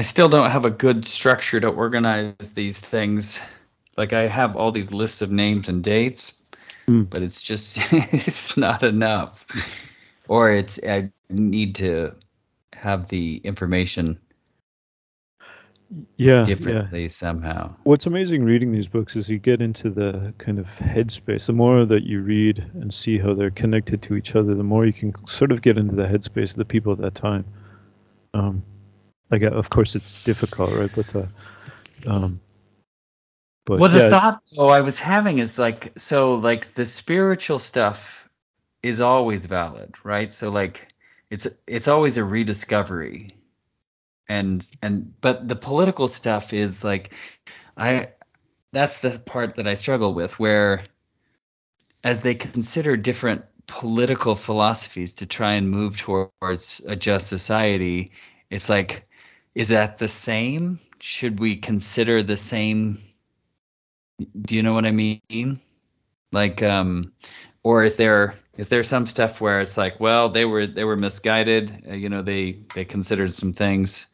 I 0.00 0.02
still 0.02 0.30
don't 0.30 0.50
have 0.50 0.64
a 0.64 0.70
good 0.70 1.04
structure 1.04 1.60
to 1.60 1.68
organize 1.68 2.34
these 2.54 2.78
things 2.78 3.38
like 3.98 4.14
I 4.14 4.28
have 4.28 4.56
all 4.56 4.72
these 4.72 4.92
lists 4.92 5.20
of 5.20 5.30
names 5.30 5.68
and 5.68 5.84
dates, 5.84 6.32
mm. 6.88 7.10
but 7.10 7.20
it's 7.20 7.42
just 7.42 7.76
it's 7.92 8.56
not 8.56 8.82
enough. 8.82 9.46
Or 10.26 10.52
it's 10.52 10.80
I 10.88 11.10
need 11.28 11.74
to 11.74 12.14
have 12.72 13.08
the 13.08 13.42
information 13.44 14.18
yeah 16.16 16.44
differently 16.44 17.02
yeah. 17.02 17.08
somehow. 17.08 17.74
What's 17.82 18.06
amazing 18.06 18.42
reading 18.42 18.72
these 18.72 18.88
books 18.88 19.16
is 19.16 19.28
you 19.28 19.38
get 19.38 19.60
into 19.60 19.90
the 19.90 20.32
kind 20.38 20.58
of 20.58 20.66
headspace. 20.78 21.44
The 21.44 21.52
more 21.52 21.84
that 21.84 22.04
you 22.04 22.22
read 22.22 22.64
and 22.72 22.94
see 22.94 23.18
how 23.18 23.34
they're 23.34 23.50
connected 23.50 24.00
to 24.04 24.16
each 24.16 24.34
other, 24.34 24.54
the 24.54 24.64
more 24.64 24.86
you 24.86 24.94
can 24.94 25.12
sort 25.26 25.52
of 25.52 25.60
get 25.60 25.76
into 25.76 25.94
the 25.94 26.06
headspace 26.06 26.52
of 26.52 26.56
the 26.56 26.64
people 26.64 26.90
at 26.90 27.00
that 27.00 27.14
time. 27.14 27.44
Um, 28.32 28.62
like 29.30 29.42
of 29.42 29.70
course 29.70 29.94
it's 29.94 30.22
difficult, 30.24 30.72
right? 30.74 30.90
But 30.94 31.14
uh, 31.14 31.26
um, 32.06 32.40
but 33.64 33.78
well, 33.80 33.90
the 33.90 33.98
yeah. 33.98 34.10
thought 34.10 34.42
though 34.56 34.68
I 34.68 34.80
was 34.80 34.98
having 34.98 35.38
is 35.38 35.58
like 35.58 35.92
so 35.98 36.34
like 36.34 36.74
the 36.74 36.84
spiritual 36.84 37.58
stuff 37.58 38.28
is 38.82 39.00
always 39.00 39.46
valid, 39.46 39.94
right? 40.04 40.34
So 40.34 40.50
like 40.50 40.92
it's 41.30 41.46
it's 41.66 41.88
always 41.88 42.16
a 42.16 42.24
rediscovery. 42.24 43.30
And 44.28 44.66
and 44.82 45.12
but 45.20 45.46
the 45.46 45.56
political 45.56 46.08
stuff 46.08 46.52
is 46.52 46.84
like 46.84 47.14
I 47.76 48.08
that's 48.72 48.98
the 48.98 49.18
part 49.18 49.56
that 49.56 49.66
I 49.66 49.74
struggle 49.74 50.14
with 50.14 50.38
where 50.38 50.82
as 52.02 52.22
they 52.22 52.34
consider 52.34 52.96
different 52.96 53.44
political 53.66 54.34
philosophies 54.34 55.14
to 55.16 55.26
try 55.26 55.54
and 55.54 55.70
move 55.70 55.96
towards 55.96 56.80
a 56.86 56.96
just 56.96 57.28
society, 57.28 58.12
it's 58.50 58.68
like 58.68 59.04
is 59.54 59.68
that 59.68 59.98
the 59.98 60.08
same? 60.08 60.78
Should 61.00 61.40
we 61.40 61.56
consider 61.56 62.22
the 62.22 62.36
same 62.36 62.98
do 64.40 64.54
you 64.54 64.62
know 64.62 64.74
what 64.74 64.86
I 64.86 64.90
mean? 64.90 65.60
Like, 66.32 66.62
um, 66.62 67.12
or 67.62 67.84
is 67.84 67.96
there 67.96 68.34
is 68.56 68.68
there 68.68 68.82
some 68.82 69.06
stuff 69.06 69.40
where 69.40 69.60
it's 69.60 69.76
like, 69.76 70.00
well, 70.00 70.28
they 70.28 70.44
were 70.44 70.66
they 70.66 70.84
were 70.84 70.96
misguided. 70.96 71.84
Uh, 71.88 71.94
you 71.94 72.08
know, 72.08 72.22
they 72.22 72.58
they 72.74 72.84
considered 72.84 73.34
some 73.34 73.52
things, 73.52 74.06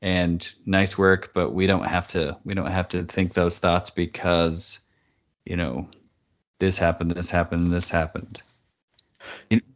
and 0.00 0.54
nice 0.66 0.96
work, 0.96 1.32
but 1.34 1.52
we 1.52 1.66
don't 1.66 1.84
have 1.84 2.08
to 2.08 2.36
we 2.44 2.54
don't 2.54 2.70
have 2.70 2.88
to 2.90 3.04
think 3.04 3.32
those 3.34 3.58
thoughts 3.58 3.90
because, 3.90 4.78
you 5.44 5.56
know, 5.56 5.88
this 6.58 6.78
happened, 6.78 7.10
this 7.12 7.30
happened, 7.30 7.72
this 7.72 7.88
happened. 7.88 8.42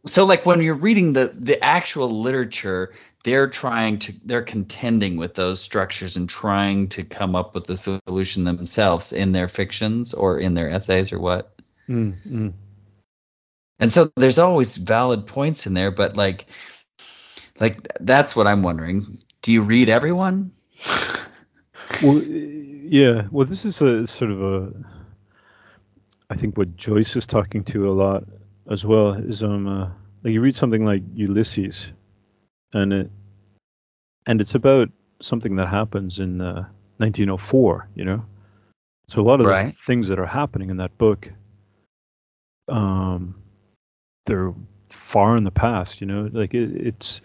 So 0.06 0.24
like 0.24 0.46
when 0.46 0.62
you're 0.62 0.74
reading 0.74 1.12
the 1.12 1.32
the 1.34 1.62
actual 1.62 2.08
literature, 2.22 2.92
they're 3.24 3.48
trying 3.48 3.98
to 4.00 4.14
they're 4.24 4.42
contending 4.42 5.16
with 5.16 5.34
those 5.34 5.60
structures 5.60 6.16
and 6.16 6.28
trying 6.28 6.88
to 6.88 7.04
come 7.04 7.36
up 7.36 7.54
with 7.54 7.64
the 7.64 7.76
solution 7.76 8.44
themselves 8.44 9.12
in 9.12 9.32
their 9.32 9.48
fictions 9.48 10.14
or 10.14 10.38
in 10.38 10.54
their 10.54 10.70
essays 10.70 11.12
or 11.12 11.20
what. 11.20 11.54
Mm-hmm. 11.88 12.50
And 13.78 13.92
so 13.92 14.10
there's 14.16 14.38
always 14.38 14.76
valid 14.76 15.26
points 15.26 15.66
in 15.66 15.74
there, 15.74 15.90
but 15.90 16.16
like 16.16 16.46
like 17.60 17.86
that's 18.00 18.34
what 18.34 18.46
I'm 18.46 18.62
wondering. 18.62 19.18
Do 19.42 19.52
you 19.52 19.62
read 19.62 19.88
everyone? 19.88 20.52
well, 22.02 22.22
yeah. 22.22 23.26
Well, 23.30 23.46
this 23.46 23.64
is 23.64 23.80
a 23.82 24.06
sort 24.06 24.30
of 24.30 24.42
a 24.42 24.72
I 26.30 26.36
think 26.36 26.56
what 26.56 26.76
Joyce 26.76 27.14
is 27.16 27.26
talking 27.26 27.62
to 27.64 27.90
a 27.90 27.92
lot 27.92 28.24
as 28.70 28.84
well 28.84 29.12
is 29.12 29.42
um 29.42 29.68
uh, 29.68 29.90
like 30.22 30.32
you 30.32 30.40
read 30.40 30.56
something 30.56 30.84
like 30.84 31.02
Ulysses, 31.14 31.92
and 32.72 32.92
it 32.92 33.10
and 34.26 34.40
it's 34.40 34.54
about 34.54 34.88
something 35.20 35.56
that 35.56 35.68
happens 35.68 36.18
in 36.18 36.40
uh, 36.40 36.64
1904. 36.98 37.88
You 37.94 38.04
know, 38.04 38.24
so 39.08 39.20
a 39.20 39.24
lot 39.24 39.40
of 39.40 39.46
right. 39.46 39.66
the 39.66 39.72
things 39.72 40.08
that 40.08 40.18
are 40.18 40.26
happening 40.26 40.70
in 40.70 40.78
that 40.78 40.96
book, 40.98 41.28
um, 42.68 43.34
they're 44.26 44.54
far 44.90 45.36
in 45.36 45.44
the 45.44 45.50
past. 45.50 46.00
You 46.00 46.06
know, 46.06 46.30
like 46.32 46.54
it, 46.54 46.86
it's. 46.86 47.20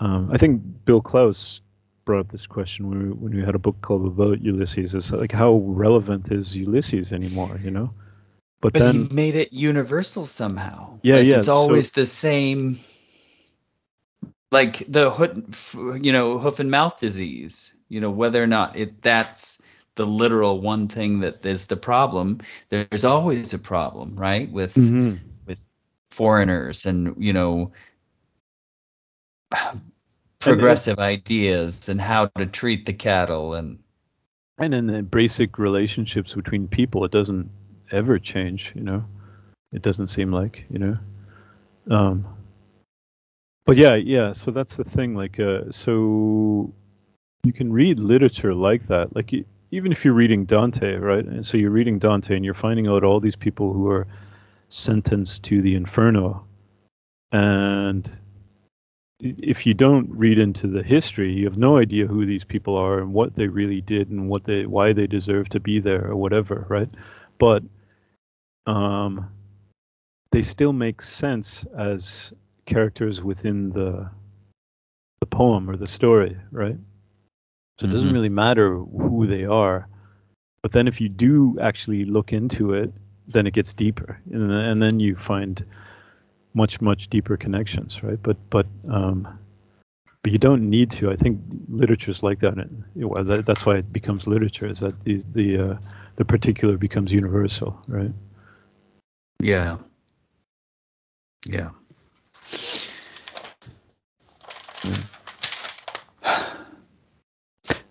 Um, 0.00 0.30
I 0.32 0.38
think 0.38 0.60
Bill 0.84 1.00
Klaus 1.00 1.60
brought 2.04 2.20
up 2.20 2.32
this 2.32 2.46
question 2.46 2.90
when 2.90 3.02
we, 3.02 3.10
when 3.12 3.36
we 3.36 3.44
had 3.44 3.54
a 3.54 3.60
book 3.60 3.80
club 3.80 4.04
about 4.04 4.42
Ulysses. 4.42 4.94
Is 4.94 5.12
like 5.12 5.32
how 5.32 5.54
relevant 5.54 6.32
is 6.32 6.56
Ulysses 6.56 7.12
anymore? 7.12 7.60
You 7.62 7.70
know 7.70 7.94
but, 8.64 8.72
but 8.72 8.78
then, 8.78 8.94
he 8.94 9.14
made 9.14 9.36
it 9.36 9.52
universal 9.52 10.24
somehow. 10.24 10.98
Yeah, 11.02 11.16
like 11.16 11.26
yeah. 11.26 11.38
It's 11.38 11.48
always 11.48 11.92
so, 11.92 12.00
the 12.00 12.06
same. 12.06 12.78
Like 14.54 14.84
the 14.88 15.98
you 16.00 16.12
know, 16.12 16.38
hoof 16.38 16.60
and 16.60 16.70
mouth 16.70 16.98
disease. 17.00 17.74
You 17.88 18.00
know, 18.00 18.10
whether 18.10 18.40
or 18.40 18.46
not 18.46 18.76
it 18.76 19.02
that's 19.02 19.60
the 19.96 20.06
literal 20.06 20.60
one 20.60 20.86
thing 20.86 21.20
that 21.20 21.44
is 21.44 21.66
the 21.66 21.76
problem. 21.76 22.40
There's 22.68 23.04
always 23.04 23.52
a 23.52 23.58
problem, 23.58 24.14
right? 24.16 24.50
With 24.50 24.74
mm-hmm. 24.74 25.16
with 25.44 25.58
foreigners 26.10 26.86
and 26.86 27.16
you 27.18 27.32
know 27.32 27.72
progressive 30.38 30.98
and 30.98 31.06
ideas 31.06 31.88
and 31.88 32.00
how 32.00 32.26
to 32.38 32.46
treat 32.46 32.86
the 32.86 32.92
cattle 32.92 33.54
and 33.54 33.78
and 34.58 34.72
in 34.72 34.86
the 34.86 35.02
basic 35.02 35.58
relationships 35.58 36.34
between 36.34 36.68
people, 36.68 37.04
it 37.04 37.10
doesn't 37.10 37.50
ever 37.90 38.20
change. 38.20 38.72
You 38.76 38.82
know, 38.82 39.04
it 39.72 39.82
doesn't 39.82 40.08
seem 40.08 40.30
like 40.30 40.64
you 40.70 40.78
know. 40.78 40.98
Um, 41.90 42.26
but 43.66 43.76
yeah, 43.76 43.94
yeah. 43.94 44.32
So 44.32 44.50
that's 44.50 44.76
the 44.76 44.84
thing. 44.84 45.14
Like, 45.14 45.40
uh, 45.40 45.70
so 45.70 46.72
you 47.44 47.52
can 47.52 47.72
read 47.72 47.98
literature 47.98 48.54
like 48.54 48.88
that. 48.88 49.14
Like, 49.14 49.32
even 49.70 49.92
if 49.92 50.04
you're 50.04 50.14
reading 50.14 50.44
Dante, 50.44 50.96
right? 50.96 51.24
And 51.24 51.44
so 51.44 51.56
you're 51.56 51.70
reading 51.70 51.98
Dante, 51.98 52.36
and 52.36 52.44
you're 52.44 52.54
finding 52.54 52.86
out 52.86 53.04
all 53.04 53.20
these 53.20 53.36
people 53.36 53.72
who 53.72 53.88
are 53.88 54.06
sentenced 54.68 55.44
to 55.44 55.62
the 55.62 55.74
inferno, 55.74 56.46
and 57.32 58.10
if 59.20 59.66
you 59.66 59.74
don't 59.74 60.10
read 60.10 60.38
into 60.38 60.66
the 60.66 60.82
history, 60.82 61.32
you 61.32 61.46
have 61.46 61.56
no 61.56 61.78
idea 61.78 62.06
who 62.06 62.26
these 62.26 62.44
people 62.44 62.76
are 62.76 62.98
and 62.98 63.12
what 63.12 63.34
they 63.34 63.46
really 63.46 63.80
did 63.80 64.10
and 64.10 64.28
what 64.28 64.44
they 64.44 64.66
why 64.66 64.92
they 64.92 65.06
deserve 65.06 65.48
to 65.50 65.60
be 65.60 65.80
there 65.80 66.10
or 66.10 66.16
whatever, 66.16 66.66
right? 66.68 66.88
But 67.38 67.62
um, 68.66 69.30
they 70.30 70.42
still 70.42 70.72
make 70.72 71.00
sense 71.00 71.64
as 71.76 72.32
characters 72.66 73.22
within 73.22 73.70
the 73.70 74.10
the 75.20 75.26
poem 75.26 75.70
or 75.70 75.76
the 75.76 75.86
story, 75.86 76.36
right? 76.50 76.76
So 77.78 77.86
it 77.86 77.90
doesn't 77.90 78.10
Mhm. 78.10 78.14
really 78.14 78.28
matter 78.28 78.76
who 78.76 79.26
they 79.26 79.44
are. 79.44 79.88
But 80.62 80.72
then 80.72 80.86
if 80.88 81.00
you 81.00 81.08
do 81.08 81.58
actually 81.60 82.04
look 82.04 82.32
into 82.32 82.74
it, 82.74 82.92
then 83.26 83.46
it 83.46 83.54
gets 83.54 83.72
deeper, 83.72 84.20
and, 84.30 84.50
then- 84.50 84.64
and 84.64 84.82
then 84.82 85.00
you 85.00 85.16
find 85.16 85.64
much 86.54 86.80
much 86.80 87.08
deeper 87.08 87.36
connections, 87.36 88.02
right? 88.02 88.18
But 88.22 88.36
but 88.50 88.66
um, 88.88 89.26
but 90.22 90.32
you 90.32 90.38
don't 90.38 90.70
need 90.70 90.90
to. 90.92 91.10
I 91.10 91.16
think 91.16 91.40
literature 91.68 92.10
is 92.10 92.22
like 92.22 92.40
that. 92.40 92.54
and, 92.56 92.84
that- 92.94 93.44
that's 93.46 93.66
why 93.66 93.76
it 93.76 93.92
becomes 93.92 94.26
literature. 94.26 94.66
Is 94.70 94.80
that 94.80 94.94
the 95.04 95.22
the 95.32 95.58
uh, 95.58 95.78
the 96.16 96.24
particular 96.24 96.76
becomes 96.78 97.12
universal, 97.12 97.82
right? 97.88 98.12
Yeah. 99.40 99.78
Yeah. 101.46 101.70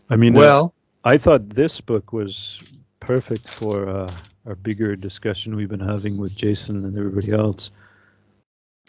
I 0.10 0.16
mean, 0.16 0.38
uh, 0.38 0.40
Well, 0.40 0.74
I 1.04 1.18
thought 1.18 1.50
this 1.50 1.82
book 1.82 2.14
was 2.14 2.62
perfect 3.00 3.50
for 3.50 3.90
uh, 3.90 4.12
our 4.46 4.56
bigger 4.56 4.96
discussion 4.96 5.56
we've 5.56 5.70
been 5.70 5.80
having 5.80 6.18
with 6.18 6.36
Jason 6.36 6.86
and 6.86 6.98
everybody 6.98 7.32
else 7.32 7.72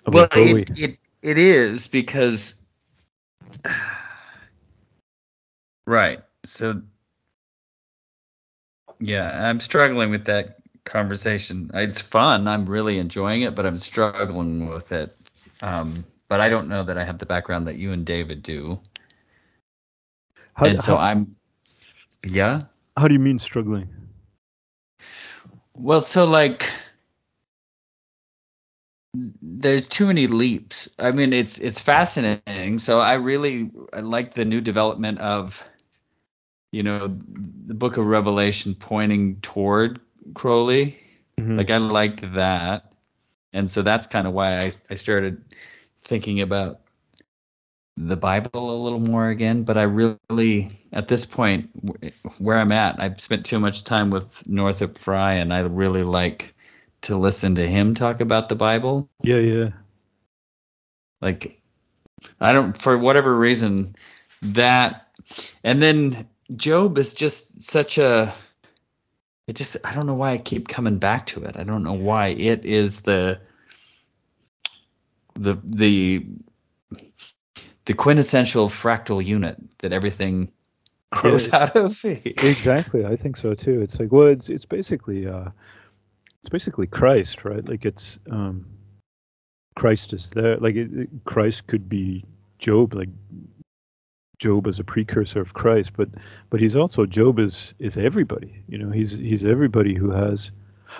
well, 0.06 0.28
it, 0.32 0.70
it 0.76 0.98
it 1.22 1.38
is 1.38 1.88
because 1.88 2.54
right. 5.86 6.20
So 6.44 6.82
yeah, 9.00 9.48
I'm 9.48 9.60
struggling 9.60 10.10
with 10.10 10.26
that 10.26 10.56
conversation. 10.84 11.70
It's 11.74 12.00
fun. 12.00 12.48
I'm 12.48 12.66
really 12.66 12.98
enjoying 12.98 13.42
it, 13.42 13.54
but 13.54 13.66
I'm 13.66 13.78
struggling 13.78 14.68
with 14.68 14.92
it. 14.92 15.16
Um, 15.62 16.04
but 16.28 16.40
I 16.40 16.48
don't 16.48 16.68
know 16.68 16.84
that 16.84 16.98
I 16.98 17.04
have 17.04 17.18
the 17.18 17.26
background 17.26 17.68
that 17.68 17.76
you 17.76 17.92
and 17.92 18.04
David 18.04 18.42
do, 18.42 18.80
how, 20.54 20.66
and 20.66 20.82
so 20.82 20.96
how, 20.96 21.02
I'm 21.02 21.36
yeah. 22.24 22.62
how 22.96 23.08
do 23.08 23.14
you 23.14 23.20
mean 23.20 23.38
struggling? 23.38 23.88
Well, 25.74 26.00
so 26.00 26.24
like 26.24 26.68
there's 29.14 29.88
too 29.88 30.06
many 30.06 30.26
leaps. 30.26 30.88
I 30.98 31.12
mean, 31.12 31.32
it's 31.32 31.58
it's 31.58 31.80
fascinating. 31.80 32.78
So 32.78 33.00
I 33.00 33.14
really 33.14 33.70
I 33.92 34.00
like 34.00 34.34
the 34.34 34.44
new 34.44 34.60
development 34.60 35.18
of 35.20 35.64
you 36.72 36.82
know 36.82 37.06
the 37.06 37.74
book 37.74 37.96
of 37.96 38.06
Revelation 38.06 38.74
pointing 38.74 39.40
toward 39.40 40.00
Crowley. 40.34 40.96
Mhm. 41.38 41.56
Like 41.56 41.70
I 41.70 41.78
liked 41.78 42.34
that. 42.34 42.93
And 43.54 43.70
so 43.70 43.80
that's 43.80 44.06
kind 44.06 44.26
of 44.26 44.34
why 44.34 44.58
I 44.58 44.70
I 44.90 44.96
started 44.96 45.42
thinking 45.98 46.42
about 46.42 46.80
the 47.96 48.16
Bible 48.16 48.70
a 48.70 48.82
little 48.82 49.00
more 49.00 49.28
again, 49.28 49.62
but 49.62 49.78
I 49.78 49.82
really, 49.82 50.70
at 50.92 51.06
this 51.06 51.24
point, 51.24 51.70
where 52.38 52.58
I'm 52.58 52.72
at, 52.72 53.00
I've 53.00 53.20
spent 53.20 53.46
too 53.46 53.60
much 53.60 53.84
time 53.84 54.10
with 54.10 54.46
Northrop 54.48 54.98
Frye, 54.98 55.34
and 55.34 55.54
I 55.54 55.60
really 55.60 56.02
like 56.02 56.54
to 57.02 57.16
listen 57.16 57.54
to 57.54 57.66
him 57.66 57.94
talk 57.94 58.20
about 58.20 58.48
the 58.48 58.56
Bible. 58.56 59.08
yeah, 59.22 59.38
yeah. 59.38 59.68
Like, 61.20 61.60
I 62.40 62.52
don't, 62.52 62.76
for 62.76 62.98
whatever 62.98 63.34
reason, 63.34 63.94
that, 64.42 65.08
and 65.62 65.80
then 65.80 66.28
Job 66.56 66.98
is 66.98 67.14
just 67.14 67.62
such 67.62 67.98
a, 67.98 68.34
it 69.46 69.56
just, 69.56 69.76
I 69.84 69.94
don't 69.94 70.06
know 70.06 70.14
why 70.14 70.32
I 70.32 70.38
keep 70.38 70.68
coming 70.68 70.98
back 70.98 71.26
to 71.28 71.44
it. 71.44 71.56
I 71.56 71.64
don't 71.64 71.82
know 71.82 71.92
why 71.94 72.28
it 72.28 72.64
is 72.64 73.02
the, 73.02 73.40
the, 75.34 75.58
the, 75.64 76.26
the 77.84 77.94
quintessential 77.94 78.68
fractal 78.68 79.24
unit 79.24 79.56
that 79.78 79.92
everything 79.92 80.50
grows 81.12 81.48
Yeah. 81.48 81.56
out 81.62 81.76
of. 81.76 82.04
Exactly, 82.04 83.04
I 83.04 83.16
think 83.16 83.36
so 83.36 83.54
too. 83.54 83.82
It's 83.82 83.98
like, 83.98 84.10
well, 84.12 84.28
it's 84.28 84.48
it's 84.48 84.64
basically 84.64 85.26
uh, 85.26 85.50
it's 86.40 86.48
basically 86.48 86.86
Christ, 86.86 87.44
right? 87.44 87.66
Like 87.66 87.84
it's 87.84 88.18
um, 88.30 88.66
Christ 89.76 90.12
is 90.12 90.30
there. 90.30 90.56
Like 90.56 90.76
it, 90.76 90.92
it- 90.92 91.10
Christ 91.24 91.66
could 91.66 91.88
be 91.88 92.24
Job, 92.58 92.94
like 92.94 93.10
Job 94.38 94.66
as 94.66 94.78
a 94.78 94.84
precursor 94.84 95.40
of 95.40 95.54
Christ, 95.54 95.92
but 95.96 96.08
but 96.50 96.60
he's 96.60 96.76
also 96.76 97.06
Job 97.06 97.38
is 97.38 97.74
is 97.78 97.96
everybody. 97.96 98.62
You 98.68 98.78
know, 98.78 98.90
he's 98.90 99.12
he's 99.12 99.46
everybody 99.46 99.94
who 99.94 100.10
has. 100.10 100.50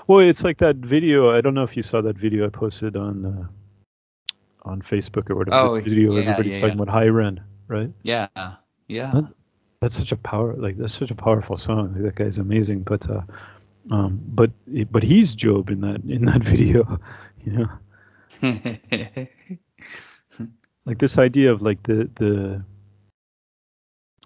Well, 0.07 0.20
it's 0.20 0.42
like 0.42 0.59
that 0.59 0.77
video. 0.77 1.37
I 1.37 1.40
don't 1.40 1.55
know 1.55 1.62
if 1.62 1.77
you 1.77 1.83
saw 1.83 2.01
that 2.03 2.16
video 2.16 2.47
I 2.47 2.49
posted 2.49 2.97
on 2.97 3.25
uh, 3.27 4.68
on 4.68 4.83
Facebook 4.83 5.31
or 5.31 5.37
whatever. 5.37 5.57
Oh, 5.57 5.75
this 5.75 5.85
video 5.85 6.14
yeah, 6.14 6.23
everybody's 6.23 6.55
yeah, 6.57 6.61
talking 6.61 6.79
yeah. 6.79 6.83
about 6.83 7.03
Hiren, 7.03 7.40
right? 7.68 7.92
yeah, 8.03 8.29
yeah. 8.88 9.11
Huh? 9.11 9.23
that's 9.85 9.99
such 9.99 10.12
a 10.12 10.16
power 10.16 10.55
like 10.57 10.79
that's 10.79 10.97
such 10.97 11.11
a 11.11 11.14
powerful 11.14 11.59
song 11.59 11.92
like, 11.92 12.03
that 12.05 12.14
guy's 12.14 12.38
amazing 12.38 12.83
but 12.83 13.07
uh 13.11 13.20
um 13.90 14.18
but 14.27 14.51
but 14.90 15.03
he's 15.03 15.35
job 15.35 15.68
in 15.68 15.83
that 15.83 16.01
in 16.09 16.25
that 16.25 16.42
video 16.53 16.99
you 17.44 17.53
know 17.53 17.68
like 20.87 20.99
this 20.99 21.18
idea 21.18 21.53
of 21.53 21.61
like 21.61 21.83
the 21.83 22.09
the 22.14 22.64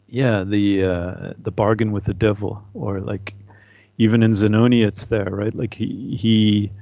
yeah 0.09 0.45
the 0.45 0.85
uh 0.85 1.33
the 1.39 1.51
bargain 1.51 1.93
with 1.93 2.05
the 2.05 2.15
devil 2.15 2.65
or 2.75 3.01
like 3.01 3.35
even 3.99 4.23
in 4.23 4.33
Zanoni 4.33 4.85
it's 4.85 5.05
there 5.05 5.29
right? 5.31 5.55
Like 5.55 5.75
he 5.75 6.17
he 6.19 6.73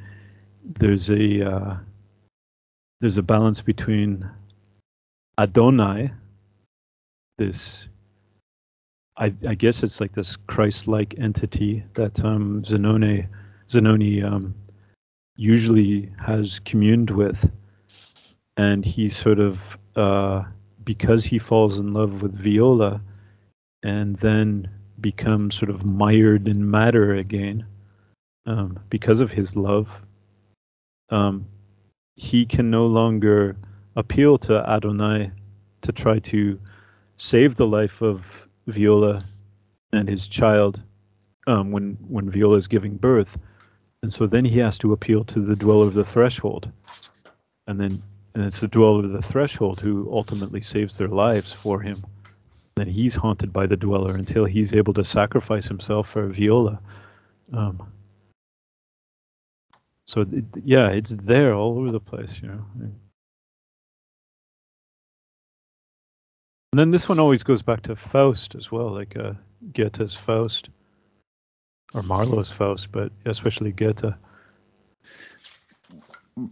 there's 0.64 1.10
a 1.10 1.50
uh 1.50 1.76
there's 3.00 3.18
a 3.18 3.22
balance 3.22 3.60
between 3.60 4.28
Adonai 5.38 6.12
this 7.36 7.86
I, 9.16 9.34
I 9.48 9.54
guess 9.54 9.82
it's 9.82 10.00
like 10.00 10.12
this 10.12 10.36
Christ-like 10.36 11.14
entity 11.18 11.84
that 11.94 12.22
um, 12.22 12.64
Zanoni 12.64 13.28
Zanoni 13.68 14.22
um, 14.22 14.54
usually 15.36 16.12
has 16.18 16.58
communed 16.60 17.10
with, 17.10 17.50
and 18.58 18.84
he 18.84 19.08
sort 19.08 19.40
of 19.40 19.78
uh, 19.96 20.44
because 20.84 21.24
he 21.24 21.38
falls 21.38 21.78
in 21.78 21.94
love 21.94 22.20
with 22.20 22.34
Viola, 22.34 23.00
and 23.86 24.16
then 24.16 24.68
become 25.00 25.52
sort 25.52 25.70
of 25.70 25.84
mired 25.84 26.48
in 26.48 26.68
matter 26.68 27.14
again, 27.14 27.64
um, 28.44 28.80
because 28.90 29.20
of 29.20 29.30
his 29.30 29.54
love. 29.54 30.02
Um, 31.08 31.46
he 32.16 32.46
can 32.46 32.68
no 32.68 32.86
longer 32.86 33.56
appeal 33.94 34.38
to 34.38 34.54
Adonai 34.54 35.30
to 35.82 35.92
try 35.92 36.18
to 36.18 36.58
save 37.16 37.54
the 37.54 37.66
life 37.66 38.02
of 38.02 38.48
Viola 38.66 39.22
and 39.92 40.08
his 40.08 40.26
child 40.26 40.82
um, 41.46 41.70
when 41.70 41.96
when 42.08 42.28
Viola 42.28 42.56
is 42.56 42.66
giving 42.66 42.96
birth, 42.96 43.38
and 44.02 44.12
so 44.12 44.26
then 44.26 44.44
he 44.44 44.58
has 44.58 44.78
to 44.78 44.94
appeal 44.94 45.22
to 45.26 45.38
the 45.38 45.54
dweller 45.54 45.86
of 45.86 45.94
the 45.94 46.04
threshold, 46.04 46.72
and 47.68 47.80
then 47.80 48.02
and 48.34 48.44
it's 48.46 48.58
the 48.58 48.66
dweller 48.66 49.04
of 49.04 49.12
the 49.12 49.22
threshold 49.22 49.78
who 49.78 50.08
ultimately 50.10 50.60
saves 50.60 50.98
their 50.98 51.06
lives 51.06 51.52
for 51.52 51.80
him. 51.80 52.04
Then 52.76 52.88
he's 52.88 53.14
haunted 53.14 53.52
by 53.52 53.66
the 53.66 53.76
dweller 53.76 54.14
until 54.14 54.44
he's 54.44 54.74
able 54.74 54.92
to 54.94 55.04
sacrifice 55.04 55.66
himself 55.66 56.08
for 56.10 56.26
Viola. 56.28 56.80
Um, 57.52 57.90
so 60.06 60.20
it, 60.20 60.44
yeah, 60.62 60.88
it's 60.90 61.10
there 61.10 61.54
all 61.54 61.78
over 61.78 61.90
the 61.90 62.00
place, 62.00 62.38
you 62.40 62.48
know. 62.48 62.64
And 66.72 66.80
then 66.80 66.90
this 66.90 67.08
one 67.08 67.18
always 67.18 67.42
goes 67.42 67.62
back 67.62 67.82
to 67.82 67.96
Faust 67.96 68.54
as 68.54 68.70
well, 68.70 68.92
like 68.92 69.16
uh, 69.16 69.32
Goethe's 69.72 70.14
Faust 70.14 70.68
or 71.94 72.02
Marlowe's 72.02 72.50
Faust, 72.50 72.92
but 72.92 73.10
especially 73.24 73.72
Goethe. 73.72 74.12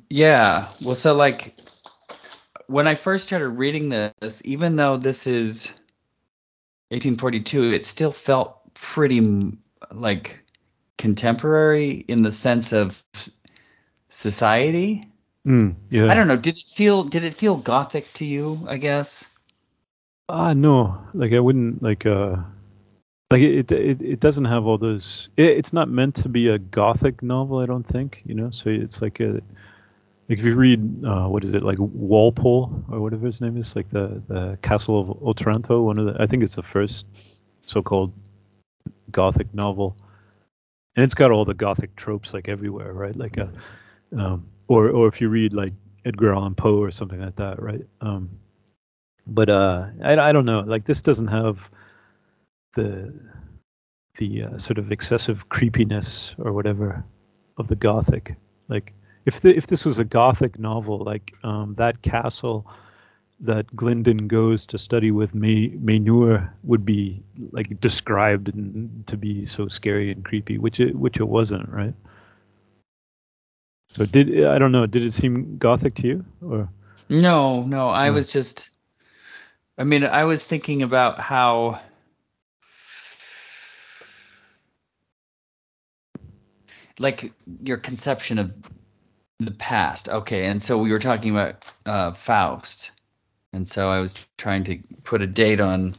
Yeah. 0.09 0.69
Well, 0.83 0.95
so 0.95 1.15
like 1.15 1.55
when 2.67 2.87
I 2.87 2.95
first 2.95 3.25
started 3.25 3.51
reading 3.51 3.91
this, 3.91 4.41
even 4.47 4.77
though 4.77 4.97
this 4.97 5.27
is 5.27 5.71
1842, 6.95 7.73
it 7.73 7.85
still 7.85 8.13
felt 8.13 8.73
pretty 8.75 9.53
like 9.93 10.41
contemporary 10.97 11.93
in 11.93 12.23
the 12.23 12.33
sense 12.33 12.73
of 12.73 13.03
society. 14.11 15.05
Mm, 15.47 15.75
yeah. 15.91 16.11
I 16.11 16.15
don't 16.15 16.29
know. 16.29 16.37
Did 16.37 16.57
it 16.57 16.69
feel 16.69 17.05
did 17.05 17.25
it 17.25 17.35
feel 17.35 17.57
gothic 17.57 18.13
to 18.15 18.25
you? 18.25 18.67
I 18.69 18.79
guess. 18.79 19.25
Ah, 20.29 20.53
no. 20.53 21.05
Like 21.13 21.33
I 21.33 21.41
wouldn't 21.41 21.83
like 21.83 22.07
uh 22.07 22.37
like 23.31 23.43
it 23.43 23.73
it 23.73 24.01
it 24.01 24.21
doesn't 24.21 24.47
have 24.47 24.67
all 24.67 24.79
those 24.79 25.29
it, 25.37 25.47
it's 25.59 25.73
not 25.73 25.89
meant 25.89 26.15
to 26.17 26.29
be 26.29 26.49
a 26.49 26.59
gothic 26.59 27.23
novel, 27.23 27.59
I 27.59 27.67
don't 27.67 27.87
think, 27.87 28.23
you 28.25 28.35
know. 28.35 28.51
So 28.51 28.71
it's 28.71 29.03
like 29.03 29.21
a 29.21 29.43
like 30.29 30.39
if 30.39 30.45
you 30.45 30.55
read 30.55 31.05
uh, 31.05 31.27
what 31.27 31.45
is 31.45 31.53
it 31.53 31.63
like 31.63 31.79
Walpole 31.79 32.85
or 32.91 33.01
whatever 33.01 33.27
his 33.27 33.41
name 33.41 33.57
is, 33.57 33.77
like 33.77 33.91
the 33.91 34.23
the 34.29 34.59
Castle 34.63 35.01
of 35.01 35.23
Otranto, 35.23 35.83
one 35.83 35.99
of 35.99 36.07
the 36.07 36.17
I 36.23 36.27
think 36.27 36.43
it's 36.43 36.55
the 36.55 36.63
first 36.63 37.07
so-called 37.67 38.13
Gothic 39.11 39.53
novel, 39.55 39.97
and 40.97 41.05
it's 41.05 41.15
got 41.15 41.31
all 41.31 41.45
the 41.45 41.55
Gothic 41.55 41.95
tropes 41.97 42.33
like 42.33 42.49
everywhere, 42.49 42.93
right? 42.93 43.15
Like 43.15 43.37
a, 43.37 43.53
um, 44.17 44.47
or 44.67 44.89
or 44.89 45.09
if 45.09 45.21
you 45.21 45.29
read 45.29 45.53
like 45.53 45.73
Edgar 46.07 46.35
Allan 46.35 46.55
Poe 46.55 46.79
or 46.79 46.91
something 46.91 47.21
like 47.21 47.37
that, 47.37 47.63
right? 47.63 47.87
Um, 48.01 48.31
but 49.27 49.51
uh, 49.51 49.89
I 50.03 50.17
I 50.17 50.33
don't 50.33 50.47
know, 50.47 50.61
like 50.61 50.87
this 50.87 51.03
doesn't 51.03 51.29
have 51.29 51.71
the 52.75 53.13
the 54.17 54.45
uh, 54.45 54.59
sort 54.59 54.79
of 54.79 54.91
excessive 54.91 55.51
creepiness 55.51 56.35
or 56.39 56.53
whatever 56.53 57.05
of 57.59 57.69
the 57.69 57.77
Gothic, 57.77 58.37
like 58.69 58.95
if 59.27 59.41
the, 59.41 59.57
if 59.57 59.67
this 59.67 59.85
was 59.85 59.99
a 59.99 60.05
gothic 60.05 60.59
novel 60.59 60.99
like 60.99 61.35
um, 61.43 61.75
that 61.77 62.03
castle 62.03 62.67
that 63.41 63.67
Glyndon 63.75 64.29
goes 64.29 64.67
to 64.67 64.79
study 64.79 65.11
with 65.11 65.35
May, 65.35 65.69
Mejnour 65.69 66.55
would 66.63 66.85
be 66.85 67.23
like 67.51 67.81
described 67.81 68.49
and 68.49 69.07
to 69.09 69.17
be 69.17 69.45
so 69.45 69.69
scary 69.69 70.11
and 70.13 70.25
creepy, 70.25 70.59
which 70.59 70.81
it 70.81 70.95
which 70.95 71.19
it 71.19 71.29
wasn't, 71.29 71.69
right? 71.69 71.95
So 73.91 74.07
did 74.07 74.45
I 74.45 74.59
don't 74.59 74.73
know, 74.73 74.87
did 74.87 75.03
it 75.03 75.13
seem 75.13 75.59
gothic 75.59 75.95
to 75.97 76.07
you 76.07 76.25
or 76.43 76.69
No, 77.09 77.63
no, 77.63 77.89
I 77.89 78.11
was 78.11 78.33
just 78.33 78.71
I 79.77 79.85
mean, 79.85 80.05
I 80.05 80.25
was 80.25 80.43
thinking 80.43 80.83
about 80.83 81.19
how 81.19 81.81
like 86.99 87.33
your 87.63 87.79
conception 87.79 88.39
of 88.39 88.55
the 89.41 89.51
past. 89.51 90.09
Okay, 90.09 90.47
and 90.47 90.63
so 90.63 90.79
we 90.79 90.91
were 90.91 90.99
talking 90.99 91.31
about 91.31 91.65
uh, 91.87 92.13
Faust, 92.13 92.91
and 93.53 93.67
so 93.67 93.89
I 93.89 94.01
was 94.01 94.15
trying 94.37 94.65
to 94.65 94.79
put 95.03 95.23
a 95.23 95.27
date 95.27 95.61
on 95.61 95.95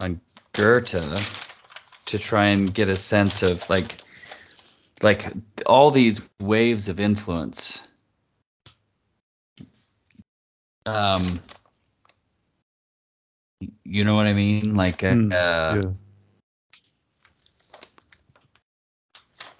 on 0.00 0.20
Goethe 0.52 1.20
to 2.06 2.18
try 2.18 2.46
and 2.46 2.72
get 2.72 2.88
a 2.88 2.96
sense 2.96 3.42
of 3.42 3.68
like 3.70 3.96
like 5.02 5.26
all 5.66 5.90
these 5.90 6.20
waves 6.40 6.88
of 6.88 7.00
influence. 7.00 7.82
Um, 10.84 11.40
you 13.84 14.04
know 14.04 14.14
what 14.14 14.26
I 14.26 14.32
mean? 14.32 14.74
Like, 14.74 14.98
mm, 14.98 15.32
uh, 15.32 15.80
yeah. 15.80 15.90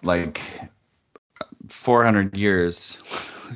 like 0.03 0.41
400 1.73 2.37
years, 2.37 3.03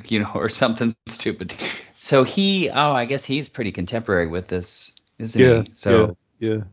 you 0.07 0.19
know, 0.19 0.31
or 0.33 0.49
something 0.49 0.95
stupid. 1.07 1.53
So 1.99 2.23
he, 2.23 2.69
oh, 2.69 2.91
I 2.91 3.05
guess 3.05 3.25
he's 3.25 3.49
pretty 3.49 3.71
contemporary 3.71 4.27
with 4.27 4.47
this, 4.47 4.91
isn't 5.17 5.41
yeah, 5.41 5.61
he? 5.63 5.69
So 5.73 6.17
yeah, 6.39 6.49
yeah. 6.49 6.63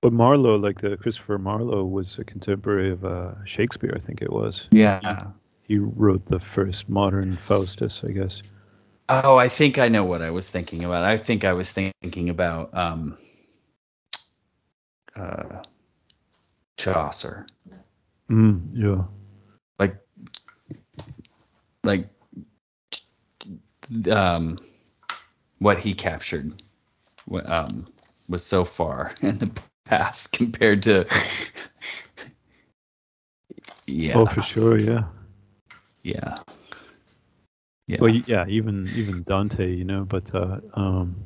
But 0.00 0.12
Marlowe, 0.12 0.56
like 0.56 0.80
the 0.80 0.96
Christopher 0.96 1.38
Marlowe, 1.38 1.84
was 1.84 2.18
a 2.18 2.24
contemporary 2.24 2.92
of 2.92 3.04
uh, 3.04 3.44
Shakespeare, 3.44 3.92
I 3.94 3.98
think 3.98 4.22
it 4.22 4.32
was. 4.32 4.68
Yeah. 4.70 5.30
He, 5.62 5.74
he 5.74 5.78
wrote 5.78 6.24
the 6.26 6.38
first 6.38 6.88
modern 6.88 7.36
Faustus, 7.36 8.02
I 8.04 8.12
guess. 8.12 8.42
Oh, 9.08 9.38
I 9.38 9.48
think 9.48 9.78
I 9.78 9.88
know 9.88 10.04
what 10.04 10.22
I 10.22 10.30
was 10.30 10.48
thinking 10.48 10.84
about. 10.84 11.02
I 11.02 11.16
think 11.16 11.44
I 11.44 11.54
was 11.54 11.70
thinking 11.70 12.28
about 12.28 12.70
um, 12.74 13.16
uh, 15.16 15.62
Chaucer. 16.76 17.46
Mm, 18.30 18.68
yeah. 18.74 19.04
Like 21.84 22.08
um, 24.10 24.58
what 25.58 25.78
he 25.78 25.94
captured 25.94 26.62
um, 27.44 27.86
was 28.28 28.44
so 28.44 28.64
far 28.64 29.12
in 29.22 29.38
the 29.38 29.50
past 29.86 30.32
compared 30.32 30.82
to 30.82 31.06
yeah. 33.86 34.16
Oh 34.16 34.26
for 34.26 34.42
sure 34.42 34.78
yeah. 34.78 35.04
Yeah. 36.02 36.36
Yeah. 37.86 37.98
Well 38.00 38.10
yeah 38.10 38.44
even 38.48 38.92
even 38.94 39.22
dante 39.22 39.72
you 39.72 39.84
know 39.84 40.04
but 40.04 40.34
uh 40.34 40.60
um 40.74 41.16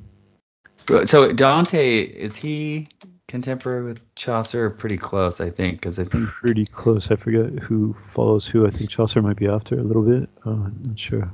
so 1.07 1.33
dante 1.33 2.01
is 2.03 2.37
he 2.37 2.87
contemporary 3.33 3.83
with 3.83 4.15
Chaucer 4.15 4.69
pretty 4.69 4.99
close, 4.99 5.41
I 5.41 5.49
think, 5.49 5.81
because 5.81 5.99
I 5.99 6.05
think 6.05 6.29
pretty 6.29 6.67
close. 6.67 7.11
I 7.11 7.17
forget 7.17 7.59
who 7.59 7.97
follows 8.09 8.47
who. 8.47 8.67
I 8.67 8.71
think 8.71 8.91
Chaucer 8.91 9.23
might 9.23 9.39
be 9.39 9.49
after 9.49 9.79
a 9.79 9.83
little 9.83 10.03
bit. 10.03 10.29
Uh, 10.45 10.51
I'm 10.51 10.83
not 10.85 10.99
sure. 10.99 11.33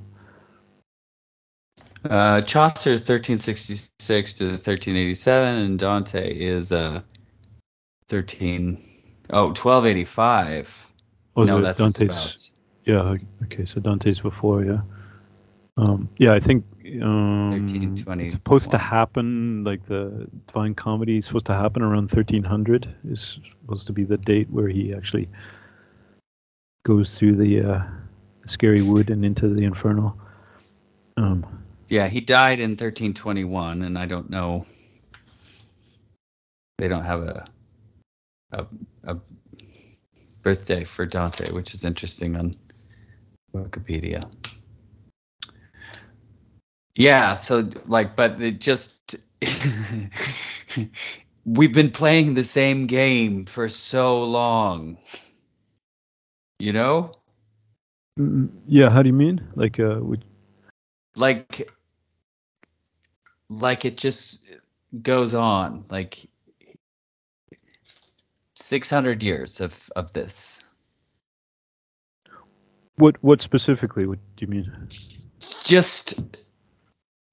Uh, 2.08 2.40
Chaucer 2.42 2.92
is 2.92 3.00
1366 3.00 4.34
to 4.34 4.44
1387, 4.44 5.52
and 5.52 5.76
Dante 5.76 6.32
is 6.32 6.70
uh 6.70 7.00
13 8.06 8.80
oh 9.30 9.46
1285. 9.48 10.92
Oh, 11.34 11.42
no, 11.42 11.60
that's 11.60 11.78
Dante's. 11.78 12.52
Yeah. 12.84 13.16
Okay, 13.42 13.64
so 13.64 13.80
Dante's 13.80 14.20
before, 14.20 14.64
yeah. 14.64 14.82
Um, 15.78 16.08
yeah, 16.18 16.32
I 16.32 16.40
think 16.40 16.64
um, 17.00 18.04
it's 18.20 18.34
supposed 18.34 18.72
to 18.72 18.78
happen 18.78 19.62
like 19.62 19.86
the 19.86 20.28
Divine 20.48 20.74
Comedy 20.74 21.18
is 21.18 21.26
supposed 21.26 21.46
to 21.46 21.54
happen 21.54 21.82
around 21.82 22.10
1300 22.10 22.92
is 23.04 23.38
supposed 23.62 23.86
to 23.86 23.92
be 23.92 24.02
the 24.02 24.16
date 24.16 24.50
where 24.50 24.66
he 24.66 24.92
actually 24.92 25.28
goes 26.84 27.14
through 27.16 27.36
the 27.36 27.60
uh, 27.60 27.82
scary 28.44 28.82
wood 28.82 29.08
and 29.10 29.24
into 29.24 29.46
the 29.46 29.62
infernal. 29.62 30.18
Um, 31.16 31.46
yeah, 31.86 32.08
he 32.08 32.20
died 32.20 32.58
in 32.58 32.70
1321, 32.70 33.82
and 33.82 33.96
I 33.96 34.06
don't 34.06 34.30
know. 34.30 34.66
They 36.78 36.88
don't 36.88 37.04
have 37.04 37.22
a 37.22 37.44
a, 38.50 38.66
a 39.04 39.16
birthday 40.42 40.82
for 40.82 41.06
Dante, 41.06 41.52
which 41.52 41.72
is 41.72 41.84
interesting 41.84 42.34
on 42.34 42.56
Wikipedia. 43.54 44.28
Yeah, 46.98 47.36
so 47.36 47.70
like, 47.86 48.16
but 48.16 48.42
it 48.42 48.58
just 48.58 49.14
we've 51.46 51.72
been 51.72 51.92
playing 51.92 52.34
the 52.34 52.42
same 52.42 52.88
game 52.88 53.44
for 53.44 53.68
so 53.68 54.24
long. 54.24 54.98
You 56.58 56.72
know? 56.72 57.12
Mm, 58.18 58.50
yeah, 58.66 58.90
how 58.90 59.02
do 59.02 59.10
you 59.10 59.14
mean? 59.14 59.46
Like 59.54 59.78
uh 59.78 59.98
would... 60.00 60.24
like 61.14 61.70
like 63.48 63.84
it 63.84 63.96
just 63.96 64.44
goes 65.00 65.36
on 65.36 65.84
like 65.90 66.28
600 68.56 69.22
years 69.22 69.60
of 69.60 69.88
of 69.94 70.12
this. 70.12 70.64
What 72.96 73.22
what 73.22 73.40
specifically 73.40 74.04
what 74.04 74.18
do 74.34 74.44
you 74.44 74.48
mean? 74.48 74.88
Just 75.62 76.42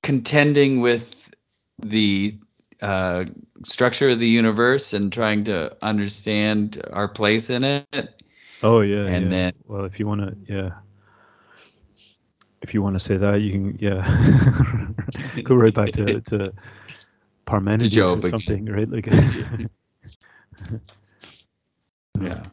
contending 0.05 0.81
with 0.81 1.33
the 1.79 2.37
uh, 2.79 3.25
structure 3.63 4.09
of 4.11 4.19
the 4.19 4.27
universe 4.27 4.93
and 4.93 5.11
trying 5.11 5.45
to 5.45 5.75
understand 5.81 6.79
our 6.93 7.07
place 7.07 7.49
in 7.49 7.63
it. 7.63 8.23
Oh 8.61 8.81
yeah. 8.81 9.07
And 9.07 9.25
yeah. 9.25 9.29
then, 9.29 9.53
well, 9.65 9.85
if 9.85 9.99
you 9.99 10.05
want 10.05 10.21
to, 10.21 10.37
yeah. 10.47 10.73
If 12.61 12.75
you 12.75 12.83
want 12.83 12.95
to 12.95 12.99
say 12.99 13.17
that, 13.17 13.41
you 13.41 13.51
can, 13.51 13.77
yeah, 13.79 15.41
go 15.43 15.55
right 15.55 15.73
back 15.73 15.91
to 15.93 16.21
to 16.21 16.53
Parmenides 17.45 17.95
to 17.95 18.05
or 18.05 18.21
something, 18.29 18.65
right? 18.65 18.89
Like, 18.89 19.07
yeah. 22.21 22.43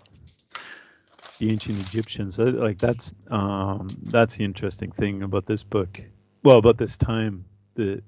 The 1.38 1.50
ancient 1.50 1.80
Egyptians, 1.80 2.38
uh, 2.38 2.44
like 2.54 2.78
that's 2.78 3.14
um, 3.30 3.88
that's 4.04 4.36
the 4.36 4.44
interesting 4.44 4.90
thing 4.92 5.22
about 5.22 5.44
this 5.44 5.62
book 5.62 6.00
well 6.42 6.58
about 6.58 6.78
this 6.78 6.96
time 6.96 7.44
the 7.74 8.02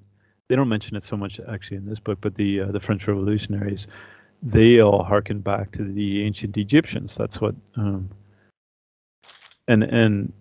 they 0.48 0.56
don't 0.56 0.68
mention 0.68 0.96
it 0.96 1.02
so 1.02 1.16
much 1.16 1.40
actually 1.48 1.76
in 1.76 1.86
this 1.86 2.00
book 2.00 2.18
but 2.20 2.34
the 2.34 2.60
uh, 2.60 2.66
the 2.72 2.80
french 2.80 3.06
revolutionaries 3.08 3.86
they 4.44 4.80
all 4.80 5.02
harken 5.02 5.40
back 5.40 5.72
to 5.72 5.82
the 5.82 6.22
ancient 6.22 6.56
egyptians. 6.58 7.16
That's 7.16 7.40
what 7.40 7.54
um 7.76 8.10
and 9.66 9.82
and 9.82 10.32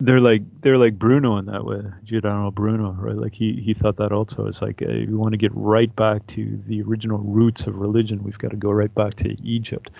they're 0.00 0.20
like 0.20 0.42
they're 0.60 0.78
like 0.78 0.98
bruno 0.98 1.36
in 1.36 1.46
that 1.46 1.64
way 1.64 1.80
giordano 2.02 2.50
bruno 2.50 2.90
right? 2.98 3.16
Like 3.16 3.34
he 3.34 3.52
he 3.60 3.72
thought 3.72 3.96
that 3.98 4.10
also. 4.10 4.46
It's 4.46 4.60
like 4.60 4.80
hey, 4.80 5.06
we 5.06 5.14
want 5.14 5.32
to 5.32 5.38
get 5.38 5.52
right 5.54 5.94
back 5.94 6.26
to 6.28 6.60
the 6.66 6.82
original 6.82 7.18
roots 7.18 7.68
of 7.68 7.76
religion. 7.76 8.24
We've 8.24 8.38
got 8.38 8.50
to 8.50 8.56
go 8.56 8.70
right 8.70 8.92
back 8.94 9.14
to 9.16 9.36
egypt 9.46 9.90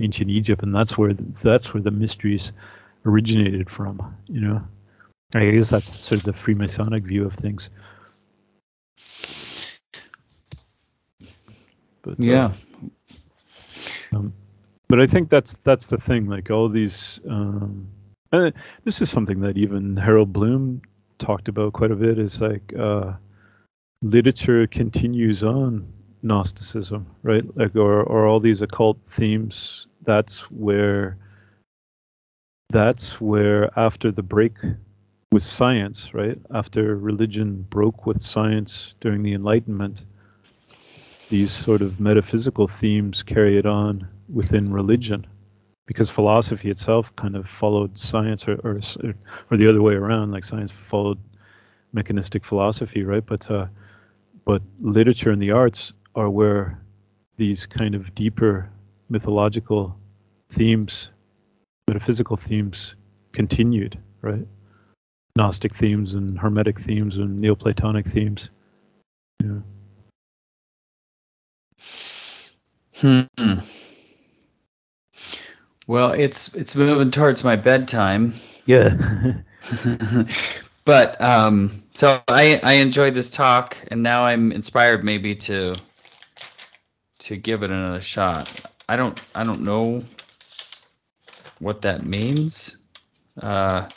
ancient 0.00 0.28
egypt 0.28 0.62
and 0.62 0.74
that's 0.74 0.98
where 0.98 1.14
that's 1.14 1.72
where 1.72 1.82
the 1.82 1.90
mysteries 1.90 2.52
originated 3.06 3.70
from 3.70 4.14
you 4.26 4.40
know 4.40 4.62
I 5.34 5.50
guess 5.50 5.70
that's 5.70 5.98
sort 5.98 6.20
of 6.20 6.24
the 6.24 6.32
Freemasonic 6.32 7.02
view 7.02 7.24
of 7.24 7.34
things. 7.34 7.70
But, 12.02 12.12
uh, 12.12 12.22
yeah. 12.22 12.52
Uh, 14.12 14.16
um, 14.16 14.32
but 14.88 15.00
I 15.00 15.06
think 15.08 15.28
that's 15.28 15.56
that's 15.64 15.88
the 15.88 15.98
thing. 15.98 16.26
Like 16.26 16.50
all 16.50 16.68
these 16.68 17.18
um, 17.28 17.88
Uh, 18.32 18.50
this 18.84 19.00
is 19.00 19.10
something 19.10 19.40
that 19.40 19.56
even 19.56 19.96
Harold 19.96 20.32
Bloom 20.32 20.82
talked 21.18 21.48
about 21.48 21.72
quite 21.72 21.90
a 21.90 21.96
bit. 21.96 22.18
Is 22.18 22.40
like 22.40 22.74
uh, 22.78 23.14
literature 24.02 24.66
continues 24.66 25.42
on 25.44 25.92
Gnosticism, 26.22 27.06
right? 27.22 27.44
Like, 27.56 27.76
or 27.76 28.02
or 28.02 28.26
all 28.26 28.40
these 28.40 28.62
occult 28.62 28.98
themes. 29.10 29.86
That's 30.02 30.50
where. 30.50 31.18
That's 32.70 33.20
where 33.20 33.70
after 33.78 34.10
the 34.10 34.24
break 34.24 34.54
with 35.32 35.42
science, 35.42 36.14
right? 36.14 36.38
After 36.52 36.96
religion 36.96 37.66
broke 37.68 38.06
with 38.06 38.20
science 38.20 38.94
during 39.00 39.22
the 39.22 39.34
Enlightenment, 39.34 40.04
these 41.28 41.50
sort 41.50 41.82
of 41.82 41.98
metaphysical 42.00 42.66
themes 42.68 43.22
carry 43.22 43.58
it 43.58 43.66
on 43.66 44.06
within 44.32 44.72
religion 44.72 45.26
because 45.86 46.10
philosophy 46.10 46.70
itself 46.70 47.14
kind 47.16 47.36
of 47.36 47.48
followed 47.48 47.98
science 47.98 48.46
or, 48.46 48.54
or, 48.64 48.80
or 49.50 49.56
the 49.56 49.68
other 49.68 49.82
way 49.82 49.94
around 49.94 50.32
like 50.32 50.44
science 50.44 50.70
followed 50.70 51.18
mechanistic 51.92 52.44
philosophy 52.44 53.04
right 53.04 53.24
but 53.24 53.50
uh, 53.50 53.66
but 54.44 54.62
literature 54.80 55.30
and 55.30 55.40
the 55.40 55.50
arts 55.50 55.92
are 56.14 56.28
where 56.28 56.80
these 57.36 57.66
kind 57.66 57.94
of 57.94 58.14
deeper 58.14 58.68
mythological 59.08 59.96
themes 60.50 61.10
metaphysical 61.88 62.36
themes 62.36 62.96
continued 63.32 63.98
right 64.22 64.46
gnostic 65.36 65.74
themes 65.74 66.14
and 66.14 66.38
hermetic 66.38 66.80
themes 66.80 67.16
and 67.16 67.40
neoplatonic 67.40 68.06
themes 68.06 68.48
yeah 69.42 69.60
Hmm. 73.00 73.20
Well, 75.86 76.12
it's 76.12 76.54
it's 76.54 76.74
moving 76.74 77.10
towards 77.10 77.44
my 77.44 77.56
bedtime. 77.56 78.34
Yeah. 78.64 78.94
but 80.84 81.20
um, 81.20 81.82
so 81.94 82.20
I 82.26 82.58
I 82.62 82.74
enjoyed 82.74 83.14
this 83.14 83.30
talk, 83.30 83.76
and 83.88 84.02
now 84.02 84.24
I'm 84.24 84.50
inspired 84.50 85.04
maybe 85.04 85.36
to 85.36 85.74
to 87.20 87.36
give 87.36 87.62
it 87.62 87.70
another 87.70 88.00
shot. 88.00 88.52
I 88.88 88.96
don't 88.96 89.20
I 89.34 89.44
don't 89.44 89.60
know 89.62 90.02
what 91.58 91.82
that 91.82 92.04
means. 92.04 92.78
Uh, 93.40 93.88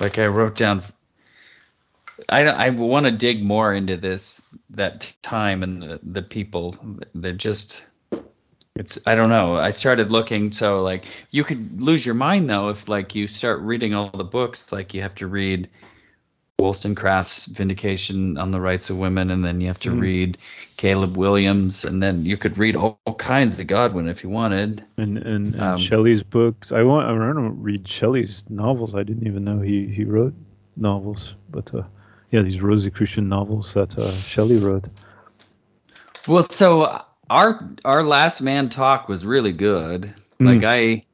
like 0.00 0.18
I 0.18 0.26
wrote 0.26 0.56
down. 0.56 0.82
I 2.28 2.44
I 2.44 2.70
want 2.70 3.06
to 3.06 3.12
dig 3.12 3.42
more 3.42 3.72
into 3.72 3.96
this 3.96 4.40
that 4.70 5.14
time 5.22 5.62
and 5.62 5.82
the, 5.82 6.00
the 6.02 6.22
people. 6.22 6.74
They're 7.14 7.32
just 7.32 7.84
it's 8.74 9.06
I 9.06 9.14
don't 9.14 9.28
know. 9.28 9.56
I 9.56 9.70
started 9.70 10.10
looking 10.10 10.52
so 10.52 10.82
like 10.82 11.04
you 11.30 11.44
could 11.44 11.82
lose 11.82 12.06
your 12.06 12.14
mind 12.14 12.48
though 12.48 12.68
if 12.68 12.88
like 12.88 13.14
you 13.14 13.26
start 13.26 13.60
reading 13.60 13.94
all 13.94 14.10
the 14.10 14.24
books 14.24 14.72
like 14.72 14.94
you 14.94 15.02
have 15.02 15.16
to 15.16 15.26
read 15.26 15.68
Wollstonecraft's 16.60 17.46
Vindication 17.46 18.36
on 18.36 18.50
the 18.50 18.60
Rights 18.60 18.90
of 18.90 18.98
Women 18.98 19.30
and 19.30 19.44
then 19.44 19.60
you 19.60 19.68
have 19.68 19.78
to 19.80 19.90
mm. 19.90 20.00
read 20.00 20.38
Caleb 20.76 21.16
Williams 21.16 21.84
and 21.84 22.02
then 22.02 22.24
you 22.24 22.36
could 22.36 22.58
read 22.58 22.74
all, 22.74 22.98
all 23.06 23.14
kinds 23.14 23.60
of 23.60 23.68
Godwin 23.68 24.08
if 24.08 24.24
you 24.24 24.28
wanted. 24.28 24.84
And 24.96 25.18
and, 25.18 25.54
and 25.54 25.60
um, 25.60 25.78
Shelley's 25.78 26.24
books. 26.24 26.72
I 26.72 26.82
want 26.82 27.08
I 27.08 27.12
want 27.12 27.36
to 27.36 27.50
read 27.50 27.86
Shelley's 27.86 28.42
novels. 28.48 28.96
I 28.96 29.04
didn't 29.04 29.28
even 29.28 29.44
know 29.44 29.60
he 29.60 29.86
he 29.86 30.04
wrote 30.04 30.34
novels, 30.76 31.36
but 31.48 31.72
uh, 31.72 31.84
yeah, 32.32 32.42
these 32.42 32.60
Rosicrucian 32.60 33.28
novels 33.28 33.74
that 33.74 33.96
uh, 33.96 34.10
Shelley 34.10 34.58
wrote. 34.58 34.88
Well, 36.26 36.48
so 36.50 37.04
our 37.30 37.70
our 37.84 38.02
last 38.02 38.40
man 38.40 38.68
talk 38.68 39.08
was 39.08 39.24
really 39.24 39.52
good. 39.52 40.12
Mm. 40.40 40.60
Like 40.60 40.64
I 40.64 41.04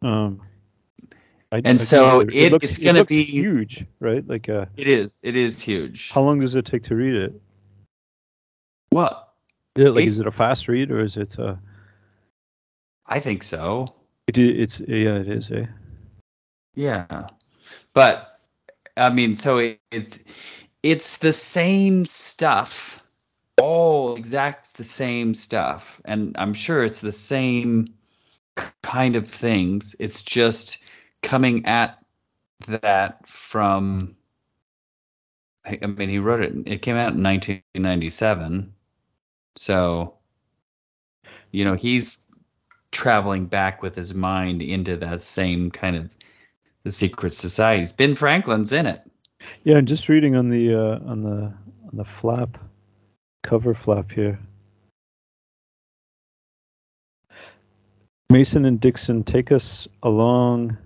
Um, 0.03 0.43
I, 1.51 1.59
and 1.59 1.67
I 1.67 1.77
so 1.77 2.21
it, 2.21 2.35
it 2.35 2.53
looks, 2.53 2.69
it's 2.69 2.79
going 2.79 2.97
to 2.97 3.05
be 3.05 3.25
huge, 3.25 3.85
right? 4.01 4.27
Like 4.27 4.49
uh, 4.49 4.67
it 4.77 4.89
is. 4.89 5.21
It 5.23 5.37
is 5.37 5.61
huge. 5.61 6.11
How 6.11 6.23
long 6.23 6.41
does 6.41 6.55
it 6.55 6.65
take 6.65 6.85
to 6.85 6.95
read 6.95 7.15
it? 7.15 7.41
What? 8.91 9.33
Yeah, 9.77 9.89
like, 9.89 10.05
it, 10.05 10.09
is 10.09 10.21
it 10.21 10.27
a 10.27 10.33
fast 10.33 10.69
read 10.69 10.91
or 10.91 11.01
is 11.01 11.17
it? 11.17 11.39
Uh, 11.39 11.57
I 13.07 13.21
think 13.21 13.43
so. 13.43 13.87
It, 14.27 14.39
it's 14.39 14.81
yeah, 14.81 15.17
it 15.17 15.29
is. 15.29 15.51
Eh? 15.51 15.67
Yeah, 16.75 17.27
but 17.95 18.39
I 18.97 19.11
mean, 19.11 19.35
so 19.35 19.59
it, 19.59 19.81
it's 19.91 20.19
it's 20.83 21.19
the 21.19 21.33
same 21.33 22.07
stuff, 22.07 23.02
all 23.63 24.17
exact 24.17 24.77
the 24.77 24.85
same 24.85 25.35
stuff, 25.35 26.01
and 26.05 26.35
I'm 26.37 26.53
sure 26.53 26.83
it's 26.83 27.01
the 27.01 27.13
same 27.13 27.95
kind 28.83 29.15
of 29.15 29.29
things. 29.29 29.95
It's 30.01 30.23
just 30.23 30.79
coming 31.23 31.67
at 31.67 31.99
that 32.67 33.29
from. 33.29 34.17
I 35.65 35.87
mean, 35.87 36.09
he 36.09 36.19
wrote 36.19 36.41
it. 36.41 36.55
It 36.67 36.83
came 36.83 36.97
out 36.97 37.15
in 37.15 37.23
1997, 37.23 38.75
so 39.55 40.15
you 41.53 41.65
know 41.65 41.75
he's 41.75 42.19
traveling 42.91 43.47
back 43.47 43.81
with 43.81 43.95
his 43.95 44.13
mind 44.13 44.61
into 44.61 44.97
that 44.97 45.23
same 45.23 45.71
kind 45.71 45.95
of 45.95 46.11
the 46.83 46.91
secret 46.91 47.33
societies. 47.33 47.93
Ben 47.93 48.17
Franklin's 48.17 48.73
in 48.73 48.87
it. 48.87 49.09
Yeah, 49.63 49.77
I'm 49.77 49.87
just 49.87 50.09
reading 50.09 50.35
on 50.35 50.49
the 50.49 50.75
uh, 50.75 50.99
on 51.09 51.23
the 51.23 51.55
on 51.85 51.93
the 51.93 52.05
flap 52.05 52.59
cover 53.43 53.75
flap 53.75 54.13
here. 54.13 54.39
Mason 58.31 58.65
and 58.65 58.81
Dixon 58.81 59.25
take 59.25 59.53
us 59.53 59.87
along 60.03 60.79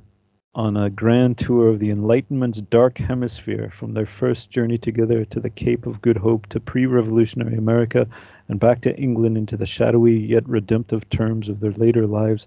on 0.57 0.77
a 0.77 0.91
grand 0.91 1.37
tour 1.37 1.69
of 1.69 1.79
the 1.79 1.91
Enlightenment's 1.91 2.61
dark 2.61 2.97
hemisphere 2.97 3.71
from 3.71 3.93
their 3.93 4.07
first 4.07 4.51
journey 4.51 4.79
together 4.79 5.25
to 5.27 5.39
the 5.39 5.51
Cape 5.51 5.87
of 5.87 6.01
Good 6.01 6.17
Hope 6.17 6.47
to 6.47 6.61
pre 6.61 6.87
revolutionary 6.87 7.57
America 7.57 8.09
and 8.49 8.59
back 8.59 8.81
to 8.81 8.97
England 8.97 9.37
into 9.37 9.59
the 9.59 9.67
shadowy 9.67 10.19
yet 10.19 10.49
redemptive 10.49 11.09
terms 11.11 11.51
of 11.51 11.61
their 11.61 11.73
later 11.73 12.07
lives 12.07 12.47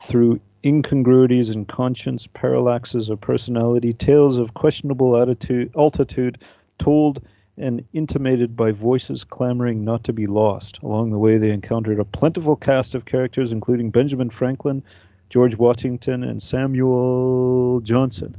through 0.00 0.40
incongruities 0.64 1.50
in 1.50 1.64
conscience, 1.64 2.26
parallaxes 2.28 3.10
of 3.10 3.20
personality, 3.20 3.92
tales 3.92 4.38
of 4.38 4.54
questionable 4.54 5.16
attitude, 5.16 5.72
altitude, 5.76 6.38
told 6.78 7.20
and 7.60 7.84
intimated 7.92 8.56
by 8.56 8.72
voices 8.72 9.22
clamoring 9.22 9.84
not 9.84 10.04
to 10.04 10.12
be 10.12 10.26
lost. 10.26 10.78
Along 10.82 11.10
the 11.10 11.18
way, 11.18 11.38
they 11.38 11.50
encountered 11.50 12.00
a 12.00 12.04
plentiful 12.04 12.56
cast 12.56 12.94
of 12.94 13.04
characters, 13.04 13.52
including 13.52 13.90
Benjamin 13.90 14.30
Franklin, 14.30 14.82
George 15.28 15.56
Washington, 15.56 16.24
and 16.24 16.42
Samuel 16.42 17.80
Johnson. 17.80 18.36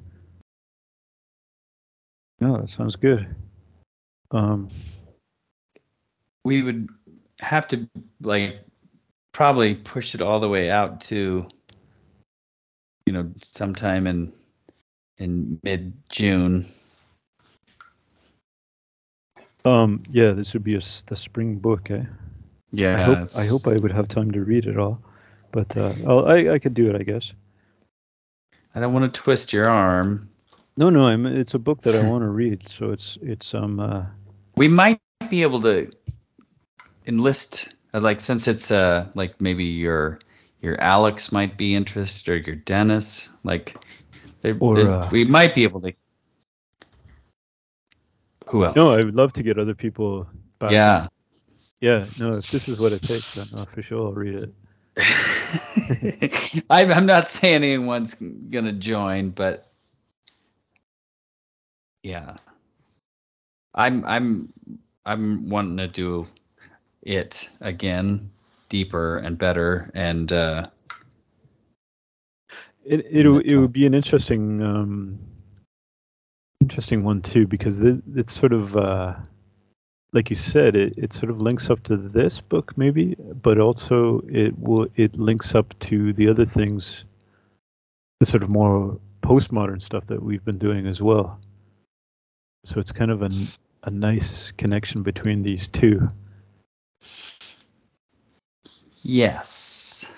No, 2.40 2.58
that 2.60 2.70
sounds 2.70 2.96
good. 2.96 3.34
Um, 4.32 4.70
we 6.44 6.64
would 6.64 6.90
have 7.40 7.68
to 7.70 7.88
like 8.22 8.60
probably 9.32 9.76
push 9.76 10.16
it 10.16 10.22
all 10.22 10.40
the 10.40 10.50
way 10.50 10.70
out 10.70 11.02
to 11.02 11.48
you 13.06 13.14
know 13.14 13.32
sometime 13.38 14.08
in 14.08 14.34
in 15.18 15.60
mid 15.64 15.94
June 16.10 16.66
Um, 19.64 20.04
yeah, 20.10 20.32
this 20.32 20.54
would 20.54 20.64
be 20.64 20.76
a, 20.76 20.82
the 21.06 21.16
spring 21.16 21.58
book. 21.58 21.92
Eh? 21.92 22.04
Yeah. 22.72 22.98
I 22.98 23.04
hope 23.04 23.30
I 23.38 23.46
hope 23.46 23.68
I 23.68 23.78
would 23.78 23.92
have 23.92 24.08
time 24.08 24.32
to 24.32 24.42
read 24.44 24.66
it 24.66 24.78
all, 24.78 25.02
but 25.52 25.76
uh, 25.78 25.94
I 26.26 26.54
I 26.54 26.60
could 26.60 26.74
do 26.74 26.90
it, 26.90 27.00
I 27.00 27.04
guess. 27.04 27.34
I 28.74 28.80
don't 28.80 28.94
want 28.94 29.14
to 29.14 29.22
twist 29.22 29.54
your 29.54 29.70
arm. 29.70 30.30
No, 30.78 30.90
no, 30.90 31.06
I'm, 31.06 31.26
it's 31.26 31.54
a 31.54 31.60
book 31.60 31.82
that 31.82 31.96
I 31.96 32.08
want 32.10 32.24
to 32.24 32.30
read, 32.30 32.68
so 32.68 32.92
it's 32.92 33.18
it's 33.22 33.54
um 33.54 33.80
uh, 33.80 34.06
We 34.56 34.68
might 34.68 35.02
be 35.30 35.44
able 35.44 35.62
to 35.62 35.92
enlist, 37.06 37.74
uh, 37.94 38.00
like, 38.00 38.22
since 38.22 38.48
it's 38.48 38.72
uh, 38.72 39.08
like 39.14 39.42
maybe 39.42 39.66
your 39.66 40.20
your 40.62 40.80
Alex 40.80 41.32
might 41.32 41.58
be 41.58 41.76
interested 41.76 42.30
or 42.32 42.38
your 42.38 42.56
Dennis, 42.56 43.30
like, 43.44 43.76
there, 44.42 44.56
Or, 44.60 44.80
uh, 44.80 45.10
we 45.12 45.26
might 45.26 45.56
be 45.56 45.64
able 45.64 45.82
to. 45.82 45.94
Who 48.52 48.66
else? 48.66 48.76
no, 48.76 48.92
I 48.92 48.98
would 48.98 49.16
love 49.16 49.34
to 49.34 49.44
get 49.44 49.58
other 49.58 49.74
people. 49.74 50.28
Back. 50.60 50.74
yeah. 50.74 51.08
yeah, 51.80 52.06
no, 52.20 52.32
if 52.38 52.52
this 52.52 52.68
is 52.68 52.80
what 52.80 52.92
it 52.92 53.02
takes, 53.02 53.36
then 53.36 53.48
uh, 53.56 53.66
for 53.66 53.82
sure 53.82 54.08
I'll 54.08 54.14
read 54.14 54.52
it. 54.98 56.66
I'm, 56.70 56.92
I'm 56.92 57.06
not 57.06 57.30
saying 57.30 57.64
anyone's 57.64 58.14
gonna 58.14 58.74
join, 58.74 59.30
but 59.30 59.68
yeah, 62.04 62.36
I'm 63.74 64.04
I'm 64.06 64.54
I'm 65.06 65.50
wanting 65.50 65.78
to 65.78 65.88
do 65.88 66.28
it 67.02 67.50
again, 67.62 68.32
deeper 68.68 69.18
and 69.18 69.38
better, 69.38 69.90
and 69.96 70.32
uh, 70.32 70.66
It 72.84 73.06
it 73.10 73.26
it 73.26 73.58
would 73.58 73.72
be 73.72 73.86
an 73.86 73.94
interesting 73.94 74.62
um 74.62 75.20
interesting 76.62 77.04
one 77.04 77.22
too 77.22 77.48
because 77.48 77.82
it, 77.82 78.02
it's 78.16 78.38
sort 78.38 78.54
of 78.54 78.78
uh 78.78 79.16
like 80.14 80.30
you 80.30 80.36
said 80.36 80.76
it, 80.76 80.94
it 80.98 81.12
sort 81.12 81.30
of 81.30 81.42
links 81.42 81.70
up 81.70 81.82
to 81.82 81.98
this 81.98 82.40
book 82.40 82.78
maybe 82.78 83.16
but 83.16 83.58
also 83.58 84.22
it 84.30 84.58
will 84.58 84.88
it 84.96 85.18
links 85.18 85.56
up 85.56 85.78
to 85.80 86.14
the 86.14 86.30
other 86.30 86.46
things 86.46 87.04
the 88.20 88.26
sort 88.26 88.44
of 88.44 88.50
more 88.50 89.00
postmodern 89.22 89.82
stuff 89.82 90.06
that 90.08 90.22
we've 90.22 90.46
been 90.46 90.58
doing 90.58 90.86
as 90.88 91.02
well 91.02 91.40
so 92.64 92.80
it's 92.80 92.92
kind 92.92 93.12
of 93.12 93.24
a 93.24 93.90
nice 93.90 94.52
connection 94.52 95.02
between 95.02 95.42
these 95.42 95.68
two 95.68 96.10
yes, 99.02 100.12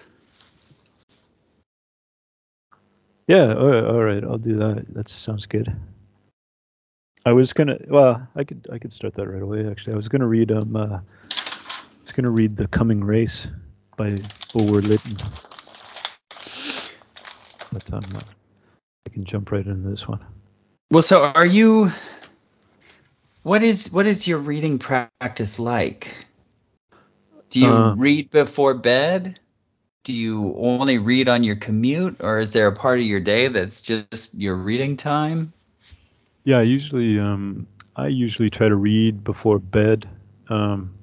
Yeah, 3.27 3.53
all 3.53 3.67
right, 3.67 3.83
all 3.83 4.03
right, 4.03 4.23
I'll 4.23 4.37
do 4.37 4.57
that. 4.57 4.85
That 4.93 5.07
sounds 5.07 5.45
good. 5.45 5.73
I 7.25 7.31
was 7.31 7.53
gonna, 7.53 7.77
well, 7.87 8.27
I 8.35 8.43
could, 8.43 8.67
I 8.71 8.79
could 8.79 8.91
start 8.91 9.13
that 9.15 9.27
right 9.27 9.41
away. 9.41 9.65
Actually, 9.69 9.93
I 9.93 9.95
was 9.95 10.09
gonna 10.09 10.27
read, 10.27 10.51
um, 10.51 10.75
uh, 10.75 10.97
I 10.97 11.01
was 12.01 12.11
gonna 12.11 12.29
read 12.29 12.57
*The 12.57 12.67
Coming 12.67 13.03
Race* 13.03 13.47
by 13.95 14.19
Bulwer 14.53 14.81
Lytton, 14.81 15.17
but 17.71 17.93
um, 17.93 18.03
uh, 18.15 18.19
I 19.07 19.09
can 19.09 19.23
jump 19.23 19.51
right 19.51 19.65
into 19.65 19.89
this 19.89 20.07
one. 20.07 20.19
Well, 20.91 21.01
so 21.01 21.23
are 21.23 21.45
you? 21.45 21.91
What 23.43 23.63
is 23.63 23.91
what 23.91 24.05
is 24.05 24.27
your 24.27 24.39
reading 24.39 24.79
practice 24.79 25.59
like? 25.59 26.11
Do 27.49 27.59
you 27.59 27.71
Uh, 27.71 27.95
read 27.95 28.31
before 28.31 28.73
bed? 28.73 29.39
Do 30.03 30.13
you 30.13 30.53
only 30.57 30.97
read 30.97 31.29
on 31.29 31.43
your 31.43 31.55
commute, 31.55 32.17
or 32.19 32.39
is 32.39 32.51
there 32.51 32.67
a 32.67 32.75
part 32.75 32.99
of 32.99 33.05
your 33.05 33.21
day 33.21 33.47
that's 33.47 33.81
just 33.81 34.33
your 34.35 34.55
reading 34.55 34.97
time? 34.97 35.53
Yeah, 36.43 36.59
I 36.59 36.63
usually, 36.63 37.19
um, 37.19 37.67
I 37.95 38.07
usually 38.07 38.49
try 38.49 38.67
to 38.67 38.75
read 38.75 39.23
before 39.23 39.59
bed. 39.59 40.09
Um, 40.49 40.93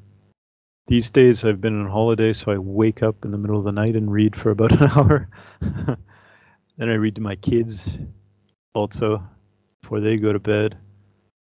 these 0.87 1.11
days, 1.11 1.45
I've 1.45 1.61
been 1.61 1.81
on 1.81 1.89
holiday, 1.89 2.33
so 2.33 2.53
I 2.53 2.59
wake 2.59 3.03
up 3.03 3.25
in 3.25 3.31
the 3.31 3.39
middle 3.39 3.59
of 3.59 3.65
the 3.65 3.73
night 3.73 3.97
and 3.97 4.13
read 4.13 4.37
for 4.37 4.51
about 4.51 4.73
an 4.81 4.91
hour. 4.91 5.29
then 5.61 6.89
I 6.91 6.95
read 6.95 7.15
to 7.15 7.21
my 7.21 7.37
kids 7.37 7.89
also 8.75 9.23
before 9.81 10.01
they 10.01 10.17
go 10.17 10.33
to 10.33 10.39
bed. 10.39 10.77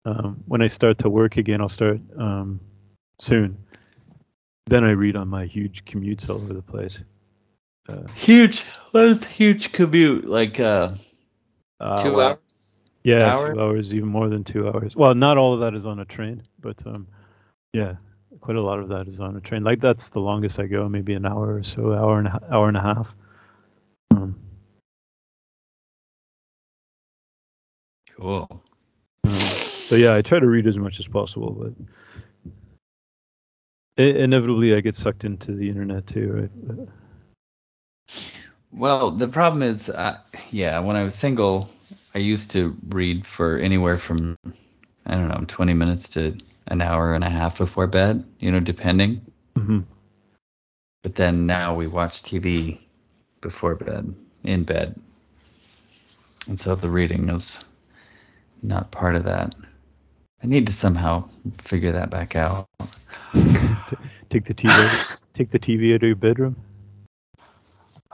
Um, 0.05 0.43
when 0.47 0.63
I 0.63 0.67
start 0.67 0.99
to 0.99 1.11
work 1.11 1.37
again, 1.37 1.61
I'll 1.61 1.69
start 1.69 2.01
um, 2.19 2.61
soon. 3.19 3.57
Then 4.67 4.85
I 4.85 4.91
read 4.91 5.17
on 5.17 5.29
my 5.29 5.47
huge 5.47 5.85
commutes 5.85 6.29
all 6.29 6.37
over 6.37 6.53
the 6.53 6.63
place. 6.63 7.01
Uh, 7.89 8.07
Huge, 8.15 8.65
that's 8.93 9.27
huge 9.27 9.73
commute, 9.73 10.25
like 10.25 10.61
uh, 10.61 10.91
uh, 11.81 12.03
two 12.03 12.15
well, 12.15 12.31
hours. 12.31 12.72
Yeah, 13.05 13.35
hour? 13.35 13.55
two 13.55 13.61
hours, 13.61 13.95
even 13.95 14.09
more 14.09 14.29
than 14.29 14.45
two 14.45 14.69
hours. 14.69 14.95
Well, 14.95 15.15
not 15.15 15.39
all 15.39 15.55
of 15.55 15.61
that 15.61 15.75
is 15.75 15.87
on 15.87 15.99
a 15.99 16.05
train, 16.05 16.43
but 16.61 16.87
um, 16.87 17.09
yeah, 17.73 17.97
quite 18.41 18.57
a 18.57 18.63
lot 18.63 18.79
of 18.79 18.89
that 18.89 19.09
is 19.09 19.21
on 19.21 19.37
a 19.37 19.41
train. 19.41 19.65
Like 19.65 19.81
that's 19.81 20.11
the 20.11 20.21
longest 20.21 20.59
I 20.59 20.67
go, 20.67 20.89
maybe 20.89 21.15
an 21.15 21.27
hour 21.27 21.57
or 21.57 21.63
so, 21.63 21.93
hour 21.93 22.19
and 22.19 22.29
hour 22.51 22.69
and 22.69 22.77
a 22.77 22.81
half. 22.81 23.15
Um, 24.13 24.37
Cool. 28.17 28.63
um, 29.25 29.31
so 29.33 29.97
yeah, 29.97 30.15
I 30.15 30.23
try 30.23 30.39
to 30.39 30.47
read 30.47 30.67
as 30.67 30.79
much 30.79 31.01
as 31.01 31.09
possible, 31.09 31.51
but 31.53 31.73
inevitably 33.97 34.75
I 34.75 34.81
get 34.81 34.97
sucked 34.97 35.25
into 35.25 35.53
the 35.53 35.69
internet 35.69 36.07
too, 36.07 36.51
right? 36.69 36.89
Well, 38.71 39.11
the 39.11 39.29
problem 39.29 39.63
is, 39.63 39.91
uh, 39.91 40.19
yeah, 40.51 40.79
when 40.81 40.97
I 40.97 41.03
was 41.03 41.15
single, 41.15 41.69
I 42.15 42.19
used 42.19 42.51
to 42.53 42.77
read 42.89 43.27
for 43.27 43.57
anywhere 43.57 43.99
from, 43.99 44.37
I 45.07 45.15
don't 45.17 45.29
know, 45.29 45.45
20 45.47 45.75
minutes 45.75 46.11
to 46.11 46.37
an 46.67 46.83
hour 46.83 47.15
and 47.15 47.25
a 47.25 47.31
half 47.31 47.59
before 47.59 47.87
bed, 47.87 48.25
you 48.39 48.53
know, 48.53 48.61
depending. 48.61 49.23
hmm 49.57 49.81
But 51.03 51.15
then 51.15 51.47
now 51.47 51.75
we 51.75 51.87
watch 51.87 52.23
TV 52.23 52.81
before 53.41 53.75
bed, 53.75 54.15
in 54.45 54.65
bed. 54.65 55.01
And 56.49 56.59
so 56.59 56.75
the 56.75 56.91
reading 56.91 57.29
is 57.31 57.65
not 58.63 58.91
part 58.91 59.15
of 59.17 59.25
that. 59.25 59.55
I 60.43 60.47
need 60.47 60.67
to 60.67 60.73
somehow 60.73 61.29
figure 61.59 61.93
that 61.93 62.11
back 62.11 62.37
out. 62.37 62.69
Take 64.31 64.45
the 64.45 64.55
TV, 64.55 65.17
take 65.35 65.51
the 65.51 65.59
TV 65.59 65.95
out 65.95 66.03
of 66.03 66.09
your 66.09 66.17
bedroom. 66.17 66.57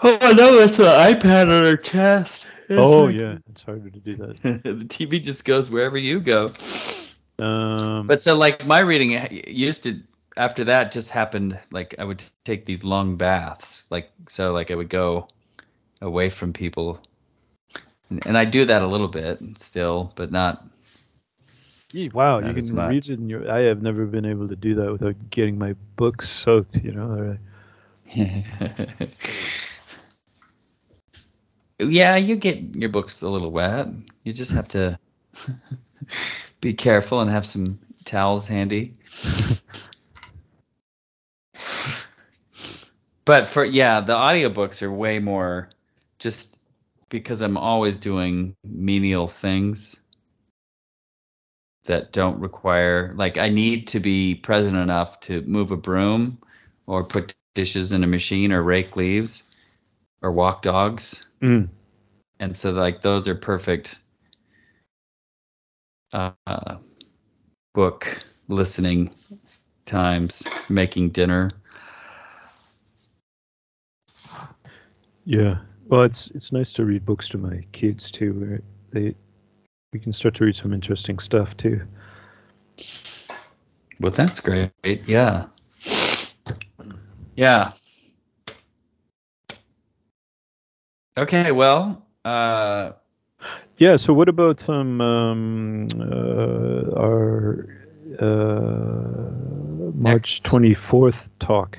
Oh, 0.03 0.35
no, 0.37 0.59
it's 0.59 0.79
an 0.79 0.87
iPad 0.87 1.45
on 1.45 1.65
our 1.65 1.77
chest. 1.77 2.47
Oh 2.77 3.09
yeah, 3.09 3.39
it's 3.51 3.63
harder 3.63 3.91
to 3.91 4.01
do 4.01 4.17
that. 4.17 4.37
the 4.65 4.85
TV 4.89 5.21
just 5.21 5.45
goes 5.45 5.71
wherever 5.71 5.99
you 5.99 6.21
go. 6.21 6.53
Um, 7.39 8.13
But 8.13 8.23
so 8.23 8.37
like 8.37 8.63
my 8.67 8.81
reading 8.81 9.45
used 9.49 9.85
to 9.85 10.01
after 10.37 10.65
that 10.65 10.93
just 10.93 11.11
happened 11.11 11.59
like 11.71 11.95
I 11.99 12.05
would 12.05 12.23
take 12.45 12.65
these 12.67 12.85
long 12.85 13.17
baths 13.17 13.87
like 13.91 14.11
so 14.29 14.53
like 14.53 14.71
I 14.71 14.75
would 14.77 14.89
go 14.91 15.29
away 16.01 16.31
from 16.31 16.53
people 16.53 17.01
and, 18.11 18.27
and 18.27 18.37
I 18.39 18.45
do 18.45 18.65
that 18.67 18.83
a 18.83 18.87
little 18.87 19.09
bit 19.09 19.41
still 19.59 20.13
but 20.17 20.31
not 20.33 20.65
Gee, 21.91 22.09
wow, 22.11 22.39
you 22.39 22.53
Not 22.53 22.57
as 22.57 22.71
can 22.71 22.85
read 22.87 23.09
it 23.09 23.19
in 23.19 23.29
your. 23.29 23.51
I 23.51 23.61
have 23.61 23.83
never 23.83 24.07
been 24.07 24.25
able 24.25 24.49
to 24.49 24.57
do 24.57 24.75
that 24.77 24.93
without 24.93 25.31
getting 25.31 25.59
my 25.59 25.75
books 25.97 26.29
soaked. 26.29 26.77
You 26.83 26.93
know, 26.93 27.39
yeah 31.79 32.17
you 32.17 32.37
get 32.37 32.77
your 32.77 32.91
books 32.91 33.23
a 33.23 33.29
little 33.29 33.51
wet. 33.51 33.89
You 34.25 34.33
just 34.33 34.53
have 34.53 34.69
to 34.69 34.99
be 36.61 36.75
careful 36.75 37.21
and 37.21 37.31
have 37.31 37.47
some 37.47 37.79
towels 38.05 38.47
handy. 38.47 38.95
But 43.25 43.49
for 43.49 43.65
yeah 43.65 44.01
the 44.01 44.15
audiobooks 44.15 44.83
are 44.83 44.91
way 44.91 45.19
more 45.19 45.69
just 46.19 46.59
because 47.11 47.41
i'm 47.41 47.57
always 47.57 47.99
doing 47.99 48.57
menial 48.65 49.29
things 49.29 49.97
that 51.85 52.13
don't 52.13 52.41
require 52.41 53.13
like 53.17 53.39
i 53.39 53.49
need 53.49 53.89
to 53.89 54.01
be 54.01 54.35
present 54.35 54.77
enough 54.77 55.21
to 55.21 55.43
move 55.43 55.71
a 55.71 55.77
broom 55.77 56.39
or 56.87 57.05
put 57.05 57.35
dishes 57.55 57.93
in 57.93 58.05
a 58.05 58.07
machine 58.07 58.53
or 58.53 58.63
rake 58.63 58.97
leaves 58.97 59.43
or 60.23 60.33
walk 60.33 60.63
dogs 60.63 61.28
Mm. 61.43 61.69
and 62.41 62.57
so 62.57 62.73
like 62.73 63.01
those 63.03 63.29
are 63.29 63.35
perfect 63.35 63.99
uh, 66.13 66.33
book 67.75 68.19
listening 68.49 69.15
times 69.87 70.43
making 70.69 71.11
dinner 71.11 71.51
Yeah. 75.25 75.59
Well, 75.87 76.03
it's 76.03 76.29
it's 76.35 76.53
nice 76.53 76.73
to 76.75 76.85
read 76.85 77.05
books 77.07 77.29
to 77.31 77.39
my 77.39 77.63
kids 77.73 78.11
too, 78.11 78.35
where 78.35 78.63
they 78.93 79.15
we 79.93 80.01
can 80.01 80.13
start 80.13 80.35
to 80.37 80.45
read 80.45 80.57
some 80.57 80.73
interesting 80.73 81.19
stuff 81.19 81.57
too. 81.57 81.83
well 84.01 84.13
that's 84.13 84.41
great 84.41 84.73
yeah 85.07 85.47
yeah 87.37 87.73
okay 91.19 91.53
well 91.53 92.07
uh 92.25 92.93
Yeah. 93.79 93.97
So 93.97 94.13
what 94.13 94.29
about 94.29 94.69
um, 94.69 95.01
um 95.01 95.89
uh, 95.95 96.99
our 96.99 97.69
uh, 98.19 99.93
March 99.95 100.43
24th 100.43 101.31
talk, 101.39 101.79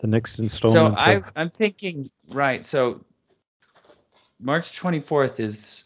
the 0.00 0.06
next 0.06 0.38
installment. 0.38 0.98
So. 0.98 1.04
I 1.04 1.20
I'm 1.36 1.50
thinking 1.50 2.10
right. 2.32 2.64
So 2.64 3.04
March 4.40 4.80
24th 4.80 5.40
is 5.40 5.84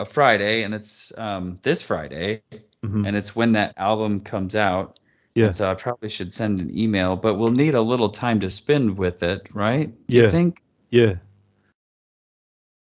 a 0.00 0.04
Friday, 0.04 0.64
and 0.64 0.74
it's 0.74 1.12
um, 1.16 1.58
this 1.62 1.82
Friday, 1.82 2.42
Mhm. 2.82 3.06
and 3.06 3.16
it's 3.16 3.36
when 3.36 3.52
that 3.52 3.74
album 3.76 4.20
comes 4.20 4.56
out. 4.56 4.98
Yeah. 5.34 5.46
And 5.46 5.56
so 5.56 5.70
I 5.70 5.74
probably 5.74 6.08
should 6.08 6.32
send 6.32 6.60
an 6.60 6.76
email, 6.76 7.16
but 7.16 7.34
we'll 7.34 7.52
need 7.52 7.74
a 7.74 7.80
little 7.80 8.10
time 8.10 8.40
to 8.40 8.50
spend 8.50 8.98
with 8.98 9.22
it, 9.22 9.48
right? 9.52 9.92
Yeah. 10.08 10.22
You 10.22 10.30
think? 10.30 10.62
yeah. 10.90 11.14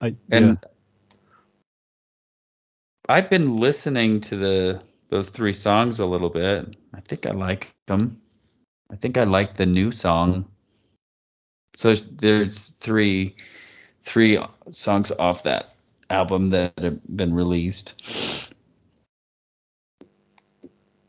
I, 0.04 0.14
And 0.30 0.58
yeah. 0.62 0.68
I've 3.08 3.30
been 3.30 3.58
listening 3.58 4.20
to 4.22 4.36
the 4.36 4.82
those 5.08 5.30
three 5.30 5.54
songs 5.54 5.98
a 5.98 6.06
little 6.06 6.28
bit. 6.28 6.76
I 6.92 7.00
think 7.00 7.26
I 7.26 7.30
like 7.30 7.74
them. 7.86 8.20
I 8.90 8.96
think 8.96 9.16
I 9.16 9.24
like 9.24 9.56
the 9.56 9.64
new 9.64 9.92
song. 9.92 10.46
So 11.76 11.94
there's 11.94 12.66
three 12.66 13.36
three 14.02 14.38
songs 14.70 15.10
off 15.10 15.44
that 15.44 15.74
album 16.10 16.50
that 16.50 16.78
have 16.78 17.00
been 17.16 17.34
released. 17.34 18.52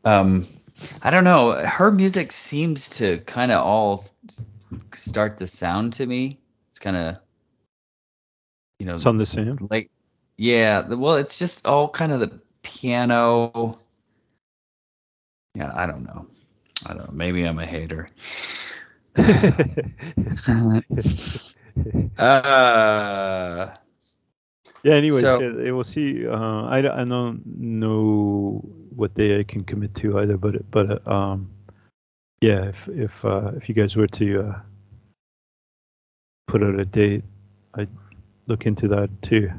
Um 0.04 0.46
I 1.02 1.10
don't 1.10 1.24
know. 1.24 1.52
Her 1.52 1.90
music 1.90 2.32
seems 2.32 2.96
to 2.98 3.18
kind 3.18 3.52
of 3.52 3.62
all 3.62 4.04
start 4.94 5.36
the 5.36 5.46
sound 5.46 5.94
to 5.94 6.06
me. 6.06 6.40
It's 6.70 6.78
kind 6.78 6.96
of 6.96 7.18
you 8.78 8.86
know 8.86 8.94
It's 8.94 9.06
on 9.06 9.16
the 9.18 9.26
same. 9.26 9.56
like 9.70 9.90
yeah 10.36 10.82
the, 10.82 10.96
well 10.98 11.16
it's 11.16 11.38
just 11.38 11.66
all 11.66 11.88
kind 11.88 12.12
of 12.12 12.20
the 12.20 12.40
piano 12.62 13.76
yeah 15.54 15.72
i 15.74 15.86
don't 15.86 16.04
know 16.04 16.26
i 16.84 16.92
don't 16.94 17.06
know 17.08 17.12
maybe 17.12 17.44
i'm 17.44 17.58
a 17.58 17.66
hater 17.66 18.08
uh 22.18 23.74
Yeah. 24.82 24.94
Anyways, 24.94 25.22
So- 25.22 25.40
yeah, 25.40 25.70
we'll 25.72 25.84
see. 25.84 26.26
Uh, 26.28 26.62
I, 26.64 26.78
I 26.78 27.04
don't 27.04 27.42
know 27.46 28.62
what 28.94 29.14
day 29.14 29.40
I 29.40 29.42
can 29.42 29.64
commit 29.64 29.94
to 29.96 30.18
either, 30.20 30.36
but 30.36 30.70
but 30.70 30.90
uh, 31.06 31.10
um, 31.10 31.50
yeah, 32.40 32.64
if 32.66 32.88
if 32.88 33.24
uh, 33.24 33.50
if 33.56 33.68
you 33.68 33.74
guys 33.74 33.96
were 33.96 34.06
to 34.06 34.46
uh, 34.48 34.60
put 36.46 36.62
out 36.62 36.78
a 36.78 36.84
date, 36.84 37.24
I'd 37.74 37.88
look 38.46 38.66
into 38.66 38.88
that 38.88 39.10
too. 39.22 39.50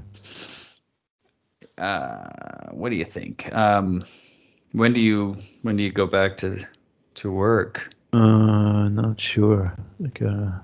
uh 1.77 2.69
what 2.71 2.89
do 2.89 2.95
you 2.95 3.05
think 3.05 3.53
um 3.53 4.03
when 4.71 4.93
do 4.93 4.99
you 5.01 5.35
when 5.61 5.77
do 5.77 5.83
you 5.83 5.91
go 5.91 6.07
back 6.07 6.37
to 6.37 6.65
to 7.15 7.31
work 7.31 7.89
Uh, 8.13 8.87
not 8.89 9.19
sure, 9.19 9.75
like 9.99 10.21
a 10.21 10.61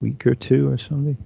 week 0.00 0.26
or 0.26 0.34
two 0.34 0.68
or 0.70 0.76
something. 0.78 1.16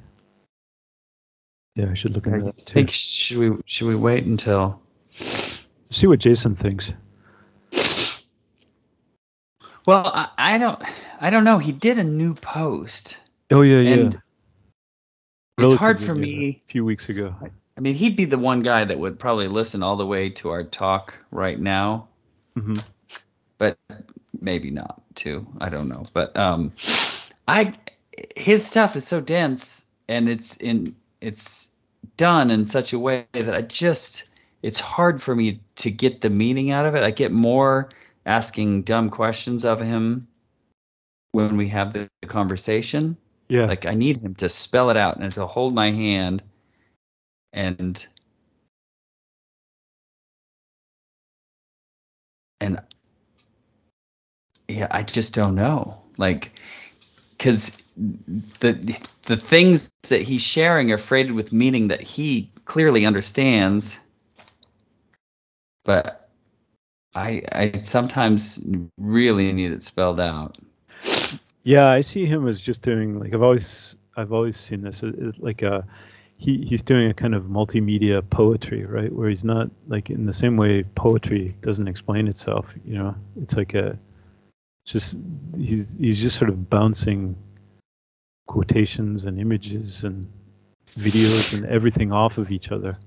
Yeah, 1.76 1.91
I 1.91 1.95
should 1.95 2.14
look 2.14 2.26
I 2.26 2.30
into 2.34 2.45
that 2.47 2.57
too. 2.59 2.72
think 2.74 2.91
should 2.91 3.38
we 3.38 3.57
should 3.66 3.88
we 3.88 3.97
wait 3.97 4.24
until 4.24 4.80
See 5.91 6.07
what 6.07 6.20
Jason 6.20 6.55
thinks. 6.55 6.93
well 9.86 10.07
I, 10.07 10.28
I 10.38 10.59
don't 10.59 10.80
i 11.20 11.30
don't 11.30 11.45
know 11.45 11.59
he 11.59 11.72
did 11.72 11.99
a 11.99 12.05
new 12.05 12.34
post 12.34 13.16
Oh 13.51 13.62
yeah, 13.62 13.80
yeah. 13.80 14.11
It's 15.63 15.75
hard 15.75 16.01
for 16.01 16.15
me 16.15 16.63
A 16.65 16.69
few 16.69 16.85
weeks 16.85 17.09
ago. 17.09 17.35
I 17.77 17.81
mean, 17.81 17.95
he'd 17.95 18.17
be 18.17 18.27
the 18.27 18.39
one 18.39 18.63
guy 18.63 18.85
that 18.85 18.99
would 18.99 19.19
probably 19.19 19.49
listen 19.49 19.83
all 19.83 19.97
the 19.97 20.07
way 20.07 20.31
to 20.31 20.51
our 20.51 20.65
talk 20.65 21.19
right 21.31 21.59
now, 21.59 22.09
hmm 22.55 22.79
but 23.59 23.79
maybe 24.41 24.71
not 24.71 25.03
too. 25.15 25.47
I 25.61 25.69
don't 25.69 25.89
know. 25.89 26.07
But 26.13 26.37
um 26.37 26.73
I 27.49 27.75
his 28.37 28.67
stuff 28.67 28.97
is 28.97 29.07
so 29.07 29.21
dense 29.21 29.85
and 30.09 30.29
it's 30.29 30.57
in 30.57 30.97
it's 31.21 31.71
done 32.17 32.51
in 32.51 32.65
such 32.65 32.93
a 32.93 32.99
way 32.99 33.27
that 33.33 33.55
I 33.55 33.63
just 33.63 34.25
it's 34.63 34.81
hard 34.81 35.23
for 35.23 35.35
me 35.35 35.61
to 35.77 35.91
get 35.91 36.21
the 36.21 36.31
meaning 36.31 36.71
out 36.71 36.87
of 36.87 36.95
it. 36.95 37.03
I 37.03 37.11
get 37.11 37.33
more 37.33 37.89
asking 38.27 38.83
dumb 38.83 39.11
questions 39.11 39.65
of 39.65 39.81
him 39.81 40.29
when 41.33 41.57
we 41.57 41.69
have 41.69 41.93
the 41.93 42.09
conversation. 42.27 43.17
Yeah. 43.51 43.67
Like 43.67 43.87
I 43.87 43.95
need 43.95 44.19
him 44.19 44.37
to 44.37 44.49
spell 44.49 44.91
it 44.91 44.99
out 44.99 45.19
and 45.19 45.33
to 45.35 45.47
hold 45.47 45.75
my 45.75 45.93
hand 45.93 46.43
and 47.53 48.07
and 52.61 52.81
yeah, 54.69 54.89
I 54.91 55.03
just 55.03 55.35
don't 55.35 55.57
know. 55.57 56.03
Like 56.19 56.61
cuz 57.39 57.77
the 57.97 58.99
the 59.25 59.37
things 59.37 59.91
that 60.11 60.23
he's 60.23 60.43
sharing 60.43 60.93
are 60.93 60.99
freighted 60.99 61.33
with 61.33 61.53
meaning 61.53 61.89
that 61.89 62.03
he 62.03 62.53
clearly 62.67 63.07
understands 63.07 63.99
but 65.85 66.31
I 67.15 67.43
I 67.53 67.81
sometimes 67.83 68.61
really 68.99 69.53
need 69.53 69.73
it 69.73 69.83
spelled 69.83 70.21
out. 70.21 70.57
Yeah, 71.63 71.89
I 71.89 72.01
see 72.01 72.27
him 72.27 72.49
as 72.49 72.61
just 72.61 72.83
doing 72.83 73.21
like 73.21 73.35
I've 73.35 73.43
always 73.43 73.97
I've 74.17 74.33
always 74.33 74.57
seen 74.57 74.83
this 74.83 75.03
it's 75.03 75.39
like 75.39 75.63
a 75.63 75.87
he 76.37 76.65
he's 76.65 76.83
doing 76.83 77.11
a 77.11 77.15
kind 77.15 77.35
of 77.35 77.45
multimedia 77.45 78.29
poetry, 78.29 78.85
right? 78.87 79.13
Where 79.13 79.29
he's 79.29 79.45
not 79.45 79.71
like 79.89 80.09
in 80.09 80.25
the 80.25 80.33
same 80.33 80.57
way 80.57 80.85
poetry 80.95 81.55
doesn't 81.61 81.87
explain 81.87 82.29
itself, 82.29 82.75
you 82.85 82.95
know. 82.95 83.15
It's 83.41 83.57
like 83.57 83.75
a 83.75 83.99
just 84.87 85.17
he's 85.57 85.97
he's 85.97 86.19
just 86.19 86.39
sort 86.39 86.49
of 86.49 86.71
bouncing 86.71 87.37
quotations 88.47 89.27
and 89.27 89.39
images 89.39 90.03
and 90.05 90.27
videos 90.99 91.53
and 91.53 91.67
everything 91.67 92.11
off 92.13 92.39
of 92.39 92.51
each 92.51 92.73
other. 92.73 92.99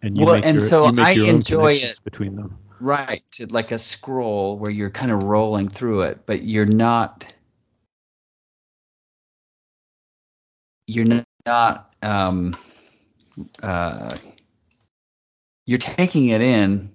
And 0.00 0.16
you 0.16 0.24
Well, 0.24 0.34
make 0.36 0.46
and 0.46 0.56
your, 0.56 0.66
so 0.66 0.86
you 0.86 0.92
make 0.92 1.06
I 1.06 1.10
your 1.12 1.28
enjoy 1.28 1.74
it. 1.74 2.00
between 2.02 2.36
them. 2.36 2.58
Right, 2.80 3.22
like 3.50 3.70
a 3.70 3.78
scroll 3.78 4.58
where 4.58 4.70
you're 4.70 4.90
kind 4.90 5.12
of 5.12 5.22
rolling 5.22 5.68
through 5.68 6.02
it, 6.02 6.26
but 6.26 6.42
you're 6.42 6.66
not 6.66 7.31
you're 10.86 11.24
not 11.46 11.94
um 12.02 12.56
uh 13.62 14.16
you're 15.66 15.78
taking 15.78 16.28
it 16.28 16.40
in 16.40 16.92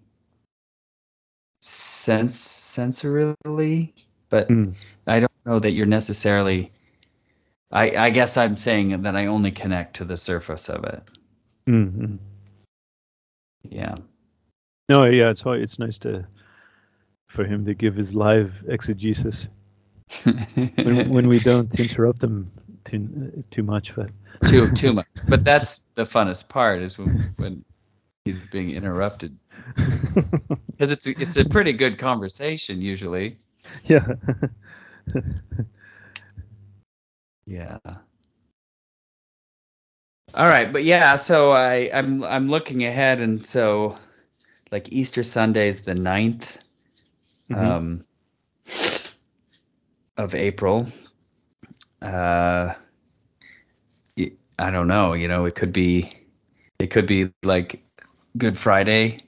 sense 1.62 2.38
sensorily, 2.78 3.94
but 4.30 4.50
Mm. 4.50 4.74
I 5.06 5.20
don't 5.20 5.32
know 5.46 5.60
that 5.60 5.72
you're 5.72 5.86
necessarily 5.86 6.72
I 7.72 7.92
I 7.92 8.10
guess 8.10 8.38
I'm 8.38 8.58
saying 8.58 9.02
that 9.02 9.16
I 9.16 9.28
only 9.28 9.52
connect 9.52 9.98
to 9.98 10.06
the 10.06 10.18
surface 10.18 10.70
of 10.70 10.84
it. 10.84 11.04
Mm-hmm. 11.68 12.16
Yeah. 13.70 13.96
No, 14.90 15.06
yeah, 15.06 15.30
it's 15.30 15.44
it's 15.46 15.80
nice 15.80 15.98
to 16.00 16.26
for 17.28 17.44
him 17.44 17.66
to 17.66 17.74
give 17.74 17.96
his 17.96 18.16
live 18.16 18.64
exegesis 18.68 19.48
when, 20.24 21.10
when 21.10 21.28
we 21.28 21.40
don't 21.40 21.78
interrupt 21.78 22.24
him 22.24 22.50
too 22.88 23.44
too 23.52 23.64
much. 23.64 23.94
But 23.96 24.10
too 24.46 24.68
too 24.72 24.94
much. 24.98 25.08
But 25.30 25.44
that's 25.44 25.80
the 25.96 26.04
funnest 26.04 26.50
part 26.50 26.82
is 26.82 26.98
when, 26.98 27.34
when 27.38 27.66
he's 28.26 28.48
being 28.48 28.72
interrupted 28.72 29.38
because 30.72 30.92
it's 30.92 31.06
it's 31.08 31.38
a 31.38 31.46
pretty 31.46 31.74
good 31.74 32.00
conversation 32.00 32.82
usually. 32.82 33.38
yeah, 33.86 34.08
Yeah. 37.46 37.80
All 40.34 40.46
right, 40.46 40.72
but 40.72 40.84
yeah, 40.84 41.16
so 41.16 41.52
I 41.52 41.90
I'm 41.94 42.24
I'm 42.24 42.50
looking 42.50 42.84
ahead, 42.84 43.22
and 43.22 43.44
so 43.44 43.98
like 44.72 44.92
Easter 44.92 45.24
Sunday 45.24 45.70
is 45.70 45.82
the 45.82 45.94
9th 45.96 46.58
Mhm. 47.50 47.58
um, 47.58 48.06
of 50.18 50.36
April. 50.36 50.86
Uh, 52.02 52.74
I 54.60 54.72
don't 54.72 54.88
know. 54.88 55.14
You 55.14 55.28
know, 55.28 55.45
it 55.45 55.56
could 55.56 55.72
be 55.72 56.12
it 56.80 56.88
could 56.88 57.06
be 57.06 57.32
like 57.43 57.84
Good 58.38 58.58
Friday. 58.58 59.20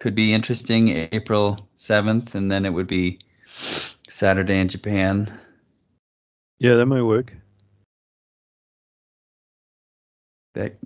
Could 0.00 0.14
be 0.14 0.34
interesting, 0.34 1.08
April 1.12 1.68
7th, 1.76 2.34
and 2.34 2.50
then 2.50 2.66
it 2.66 2.70
would 2.70 2.86
be 2.86 3.18
Saturday 4.08 4.60
in 4.60 4.68
Japan. 4.68 5.32
yeah, 6.58 6.74
that 6.74 6.86
might 6.86 7.02
work. 7.02 7.32
That 10.54 10.76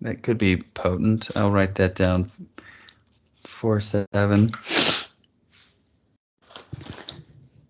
that 0.00 0.22
could 0.22 0.38
be 0.38 0.56
potent. 0.56 1.30
I'll 1.36 1.50
write 1.50 1.76
that 1.76 1.94
down. 1.94 2.30
Four 3.34 3.80
seven. 3.80 4.50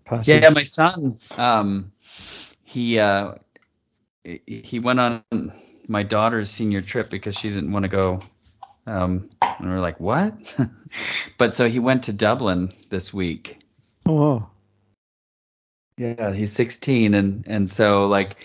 Passage. 0.04 0.28
Yeah, 0.28 0.48
my 0.50 0.62
son. 0.62 1.18
Um, 1.36 1.92
he 2.72 2.98
uh, 3.00 3.34
he 4.46 4.80
went 4.80 5.00
on 5.00 5.24
my 5.88 6.02
daughter's 6.04 6.50
senior 6.50 6.82
trip 6.82 7.10
because 7.10 7.36
she 7.36 7.50
didn't 7.50 7.72
want 7.72 7.84
to 7.84 7.90
go 7.90 8.22
Um, 8.86 9.30
and 9.60 9.70
we're 9.70 9.80
like, 9.80 10.00
what? 10.00 10.34
but 11.38 11.54
so 11.54 11.68
he 11.68 11.80
went 11.80 12.04
to 12.04 12.12
Dublin 12.12 12.72
this 12.90 13.14
week. 13.14 13.60
Oh, 14.06 14.14
wow. 14.14 14.50
Yeah, 15.98 16.32
he's 16.32 16.52
16, 16.52 17.14
and 17.14 17.44
and 17.48 17.70
so 17.70 18.06
like 18.08 18.36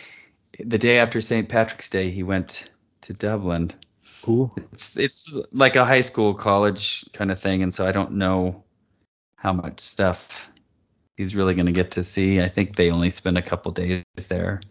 the 0.60 0.78
day 0.78 1.00
after 1.00 1.22
St. 1.22 1.50
Patrick's 1.50 1.90
Day, 1.90 2.12
he 2.12 2.24
went 2.24 2.72
to 3.02 3.14
Dublin. 3.14 3.72
Cool. 4.22 4.54
It's 4.74 4.98
it's 4.98 5.34
like 5.52 5.76
a 5.78 5.86
high 5.86 6.02
school, 6.02 6.36
college 6.36 7.06
kind 7.14 7.32
of 7.32 7.40
thing, 7.40 7.64
and 7.64 7.74
so 7.74 7.88
I 7.88 7.94
don't 7.94 8.14
know 8.14 8.66
how 9.38 9.54
much 9.54 9.82
stuff 9.82 10.52
he's 11.18 11.36
really 11.36 11.56
going 11.56 11.66
to 11.66 11.72
get 11.74 11.92
to 11.92 12.04
see. 12.04 12.42
I 12.42 12.48
think 12.48 12.76
they 12.76 12.92
only 12.92 13.10
spend 13.10 13.38
a 13.38 13.42
couple 13.42 13.72
days 13.74 14.04
there. 14.30 14.62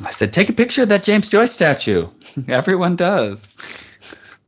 I 0.00 0.10
said, 0.10 0.32
take 0.32 0.50
a 0.50 0.52
picture 0.52 0.82
of 0.82 0.88
that 0.90 1.04
James 1.04 1.28
Joyce 1.28 1.52
statue. 1.52 2.08
Everyone 2.48 2.96
does. 2.96 3.50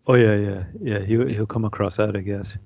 Oh 0.07 0.15
yeah, 0.15 0.37
yeah, 0.37 0.65
yeah. 0.81 0.99
He 1.01 1.35
he'll 1.35 1.47
come 1.47 1.65
across 1.65 1.97
that, 1.97 2.17
I 2.17 2.21
guess. 2.21 2.57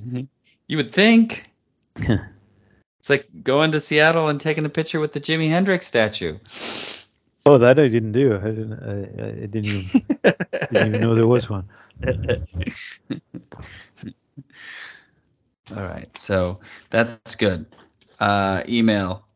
Mm-hmm. 0.00 0.22
You 0.68 0.76
would 0.76 0.92
think. 0.92 1.50
it's 1.96 3.10
like 3.10 3.28
going 3.42 3.72
to 3.72 3.80
Seattle 3.80 4.28
and 4.28 4.40
taking 4.40 4.64
a 4.64 4.68
picture 4.68 5.00
with 5.00 5.12
the 5.12 5.20
Jimi 5.20 5.48
Hendrix 5.48 5.86
statue. 5.86 6.38
Oh, 7.46 7.58
that 7.58 7.78
I 7.78 7.88
didn't 7.88 8.12
do. 8.12 8.36
I 8.36 8.50
didn't. 8.50 8.72
I, 8.72 9.24
I 9.26 9.46
didn't 9.46 9.66
even 9.66 10.00
didn't 10.70 10.88
even 10.88 11.00
know 11.00 11.14
there 11.14 11.26
was 11.26 11.50
one. 11.50 11.68
All 15.70 15.82
right, 15.82 16.16
so 16.16 16.60
that's 16.90 17.34
good. 17.36 17.66
Uh, 18.20 18.62
email. 18.68 19.26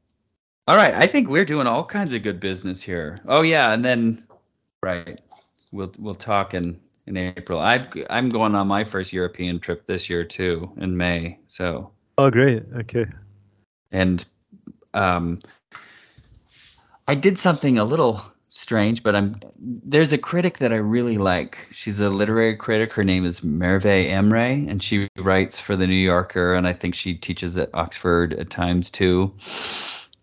All 0.67 0.77
right, 0.77 0.95
I 0.95 1.07
think 1.07 1.29
we're 1.29 1.47
doing 1.47 1.67
all 1.67 1.85
kinds 1.85 2.13
of 2.13 2.23
good 2.23 2.41
business 2.41 2.83
here. 2.83 3.19
Oh 3.27 3.43
yeah, 3.43 3.73
and 3.73 3.85
then 3.85 4.27
right, 4.83 5.21
we'll 5.73 5.93
we'll 5.99 6.15
talk 6.15 6.53
in 6.55 6.79
in 7.07 7.17
April. 7.17 7.61
I 7.61 7.87
I'm 8.11 8.29
going 8.29 8.55
on 8.55 8.69
my 8.69 8.85
first 8.85 9.13
European 9.13 9.61
trip 9.61 9.87
this 9.87 10.11
year 10.11 10.25
too 10.25 10.71
in 10.77 10.97
May. 10.97 11.39
So 11.47 11.91
Oh, 12.19 12.31
great. 12.31 12.65
Okay. 12.77 13.07
and 13.93 14.25
um, 14.93 15.41
I 17.07 17.15
did 17.15 17.39
something 17.39 17.79
a 17.79 17.85
little 17.85 18.21
strange, 18.49 19.03
but 19.03 19.15
I'm 19.15 19.41
there's 19.59 20.13
a 20.13 20.19
critic 20.19 20.59
that 20.59 20.73
I 20.73 20.77
really 20.77 21.19
like. 21.19 21.69
She's 21.73 22.01
a 22.01 22.11
literary 22.11 22.57
critic. 22.57 22.93
Her 22.93 23.05
name 23.05 23.25
is 23.25 23.45
Merve 23.45 23.85
Emre, 23.85 24.69
and 24.69 24.83
she 24.83 25.09
writes 25.17 25.61
for 25.61 25.77
the 25.77 25.87
New 25.87 25.95
Yorker, 25.95 26.55
and 26.55 26.67
I 26.67 26.73
think 26.73 26.95
she 26.95 27.15
teaches 27.15 27.57
at 27.59 27.71
Oxford 27.75 28.33
at 28.33 28.51
times 28.51 28.91
too. 28.91 29.35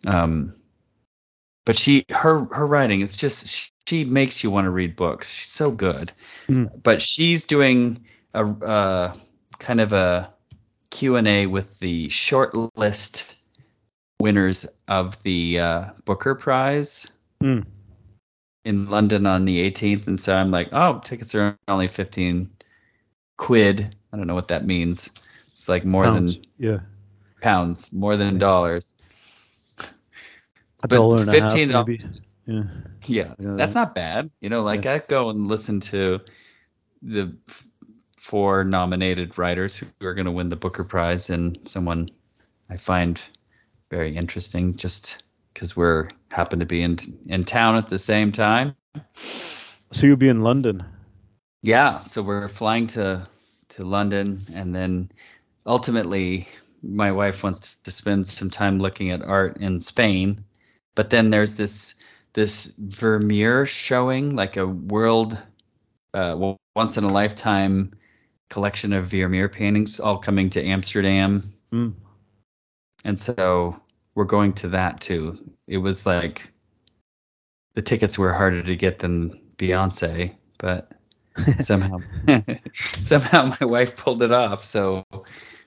Um, 0.05 0.53
but 1.65 1.77
she 1.77 2.05
her 2.09 2.45
her 2.45 2.65
writing 2.65 3.01
is 3.01 3.15
just 3.15 3.47
she, 3.47 3.71
she 3.87 4.05
makes 4.05 4.43
you 4.43 4.51
want 4.51 4.65
to 4.65 4.71
read 4.71 4.95
books. 4.95 5.29
She's 5.31 5.51
so 5.51 5.71
good. 5.71 6.11
Mm. 6.47 6.71
But 6.81 7.01
she's 7.01 7.45
doing 7.45 8.05
a 8.33 8.45
uh, 8.45 9.13
kind 9.59 9.79
of 9.79 9.93
a 9.93 10.33
Q 10.89 11.15
and 11.15 11.27
A 11.27 11.45
with 11.47 11.79
the 11.79 12.09
short 12.09 12.55
list 12.77 13.35
winners 14.19 14.65
of 14.87 15.21
the 15.23 15.59
uh, 15.59 15.85
Booker 16.05 16.35
Prize 16.35 17.07
Mm. 17.41 17.65
In 18.65 18.89
London 18.89 19.25
on 19.27 19.45
the 19.45 19.71
18th, 19.71 20.07
and 20.07 20.19
so 20.19 20.35
I'm 20.35 20.51
like, 20.51 20.69
oh, 20.73 20.99
tickets 21.03 21.33
are 21.35 21.57
only 21.67 21.87
15 21.87 22.49
quid. 23.37 23.95
I 24.11 24.17
don't 24.17 24.27
know 24.27 24.35
what 24.35 24.49
that 24.49 24.65
means. 24.65 25.11
It's 25.51 25.69
like 25.69 25.85
more 25.85 26.03
Pounds. 26.03 26.35
than 26.35 26.43
Yeah. 26.57 26.79
pounds, 27.41 27.93
more 27.93 28.17
than 28.17 28.37
dollars. 28.39 28.91
A 30.83 30.87
But 30.87 30.95
dollar 30.97 31.21
and 31.21 31.29
a 31.29 31.39
half, 31.39 31.53
fifteen 31.53 31.69
maybe. 31.69 31.97
dollars. 31.97 32.37
Yeah. 32.45 32.63
Yeah, 33.05 33.33
Yeah. 33.39 33.55
that's 33.55 33.75
not 33.75 33.95
bad. 33.95 34.29
You 34.41 34.49
know, 34.49 34.63
like 34.63 34.85
I 34.85 34.99
go 34.99 35.29
and 35.29 35.47
listen 35.47 35.79
to 35.81 36.19
the 37.01 37.35
four 38.19 38.63
nominated 38.63 39.37
writers 39.37 39.75
who 39.77 39.85
are 40.05 40.13
going 40.15 40.25
to 40.25 40.31
win 40.31 40.49
the 40.49 40.55
Booker 40.55 40.83
Prize, 40.83 41.29
and 41.29 41.59
someone 41.67 42.09
I 42.69 42.77
find 42.77 43.21
very 43.91 44.15
interesting, 44.15 44.75
just 44.75 45.23
because 45.55 45.75
we're 45.75 46.09
happen 46.29 46.59
to 46.59 46.65
be 46.65 46.83
in 46.83 46.97
in 47.27 47.43
town 47.43 47.77
at 47.77 47.89
the 47.89 47.97
same 47.97 48.31
time. 48.31 48.75
So 49.91 50.05
you'll 50.05 50.17
be 50.17 50.29
in 50.29 50.41
London. 50.41 50.83
Yeah, 51.63 52.03
so 52.03 52.21
we're 52.21 52.49
flying 52.49 52.87
to 52.87 53.27
to 53.69 53.85
London, 53.85 54.41
and 54.53 54.75
then 54.75 55.11
ultimately, 55.65 56.47
my 56.83 57.11
wife 57.11 57.41
wants 57.41 57.77
to 57.83 57.91
spend 57.91 58.27
some 58.27 58.51
time 58.51 58.79
looking 58.79 59.09
at 59.09 59.23
art 59.23 59.57
in 59.57 59.79
Spain. 59.79 60.45
But 60.93 61.09
then 61.09 61.31
there's 61.31 61.55
this 61.55 61.95
this 62.33 62.75
Vermeer 62.77 63.65
showing, 63.65 64.35
like 64.35 64.57
a 64.57 64.67
world 64.67 65.41
uh, 66.13 66.53
once 66.75 66.97
in 66.97 67.05
a 67.05 67.11
lifetime 67.11 67.93
collection 68.49 68.93
of 68.93 69.07
Vermeer 69.07 69.49
paintings, 69.49 69.99
all 69.99 70.17
coming 70.17 70.49
to 70.51 70.63
Amsterdam, 70.63 71.43
Mm. 71.71 71.93
and 73.03 73.19
so 73.19 73.81
we're 74.15 74.25
going 74.25 74.53
to 74.53 74.69
that 74.69 75.01
too. 75.01 75.35
It 75.67 75.77
was 75.77 76.05
like 76.05 76.49
the 77.75 77.81
tickets 77.81 78.17
were 78.17 78.33
harder 78.33 78.63
to 78.63 78.75
get 78.75 78.99
than 78.99 79.41
Beyonce, 79.57 80.35
but 80.57 80.91
somehow 81.59 81.99
somehow 83.03 83.55
my 83.59 83.65
wife 83.65 83.97
pulled 83.97 84.23
it 84.23 84.31
off. 84.31 84.63
So 84.63 85.05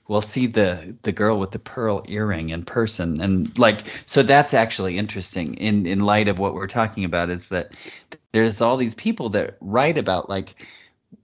we'll 0.09 0.23
see 0.23 0.47
the 0.47 0.97
the 1.03 1.13
girl 1.13 1.39
with 1.39 1.51
the 1.51 1.59
pearl 1.59 2.05
earring 2.09 2.49
in 2.49 2.65
person. 2.65 3.21
And 3.21 3.57
like 3.59 3.83
so 4.07 4.23
that's 4.23 4.55
actually 4.55 4.97
interesting 4.97 5.55
in 5.55 5.87
in 5.87 6.01
light 6.01 6.29
of 6.29 6.39
what 6.39 6.55
we're 6.55 6.67
talking 6.67 7.05
about 7.05 7.29
is 7.29 7.49
that 7.49 7.73
there's 8.33 8.61
all 8.61 8.79
these 8.79 8.95
people 8.95 9.29
that 9.31 9.59
write 9.61 9.99
about 9.99 10.29
like 10.29 10.67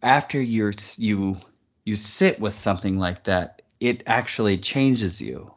after 0.02 0.40
you're 0.40 0.74
you 0.98 1.36
you 1.84 1.96
sit 1.96 2.38
with 2.38 2.58
something 2.58 2.98
like 2.98 3.24
that 3.24 3.62
it 3.80 4.02
actually 4.06 4.58
changes 4.58 5.20
you 5.20 5.52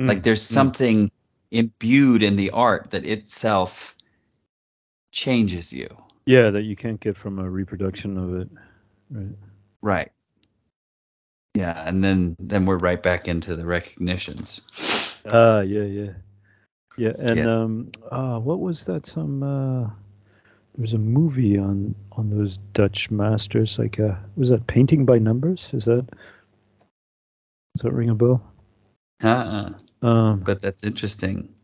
Mm. 0.00 0.08
like 0.08 0.22
there's 0.22 0.42
Mm. 0.48 0.52
something 0.52 1.10
imbued 1.50 2.22
in 2.22 2.36
the 2.36 2.50
art 2.50 2.90
that 2.90 3.04
itself 3.04 3.94
changes 5.12 5.72
you 5.72 5.88
Yeah, 6.24 6.50
that 6.50 6.62
you 6.62 6.76
can't 6.76 7.00
get 7.00 7.16
from 7.16 7.38
a 7.38 7.48
reproduction 7.48 8.16
of 8.16 8.34
it. 8.40 8.48
Right. 9.10 9.36
Right. 9.82 10.12
Yeah, 11.54 11.72
and 11.86 12.02
then 12.02 12.36
then 12.38 12.64
we're 12.64 12.78
right 12.78 13.02
back 13.02 13.28
into 13.28 13.56
the 13.56 13.66
recognitions. 13.66 14.62
Ah, 15.26 15.60
yeah, 15.60 15.82
yeah. 15.82 16.12
Yeah, 16.96 17.12
and 17.18 17.38
Yeah. 17.38 17.62
um 17.62 17.90
uh 18.10 18.38
what 18.38 18.60
was 18.60 18.86
that 18.86 19.06
some 19.06 19.42
uh 19.42 19.90
there's 20.76 20.94
a 20.94 20.98
movie 20.98 21.58
on 21.58 21.94
on 22.12 22.30
those 22.30 22.58
Dutch 22.58 23.10
masters 23.10 23.78
like 23.78 23.98
uh 24.00 24.14
was 24.36 24.50
that 24.50 24.66
Painting 24.66 25.04
by 25.04 25.18
Numbers? 25.18 25.70
Is 25.74 25.84
that 25.86 26.06
Does 27.74 27.82
that 27.82 27.92
ring 27.92 28.10
a 28.10 28.14
bell? 28.14 28.42
Uh-uh. 29.22 29.72
Um 30.02 30.40
But 30.40 30.60
that's 30.60 30.84
interesting. 30.84 31.54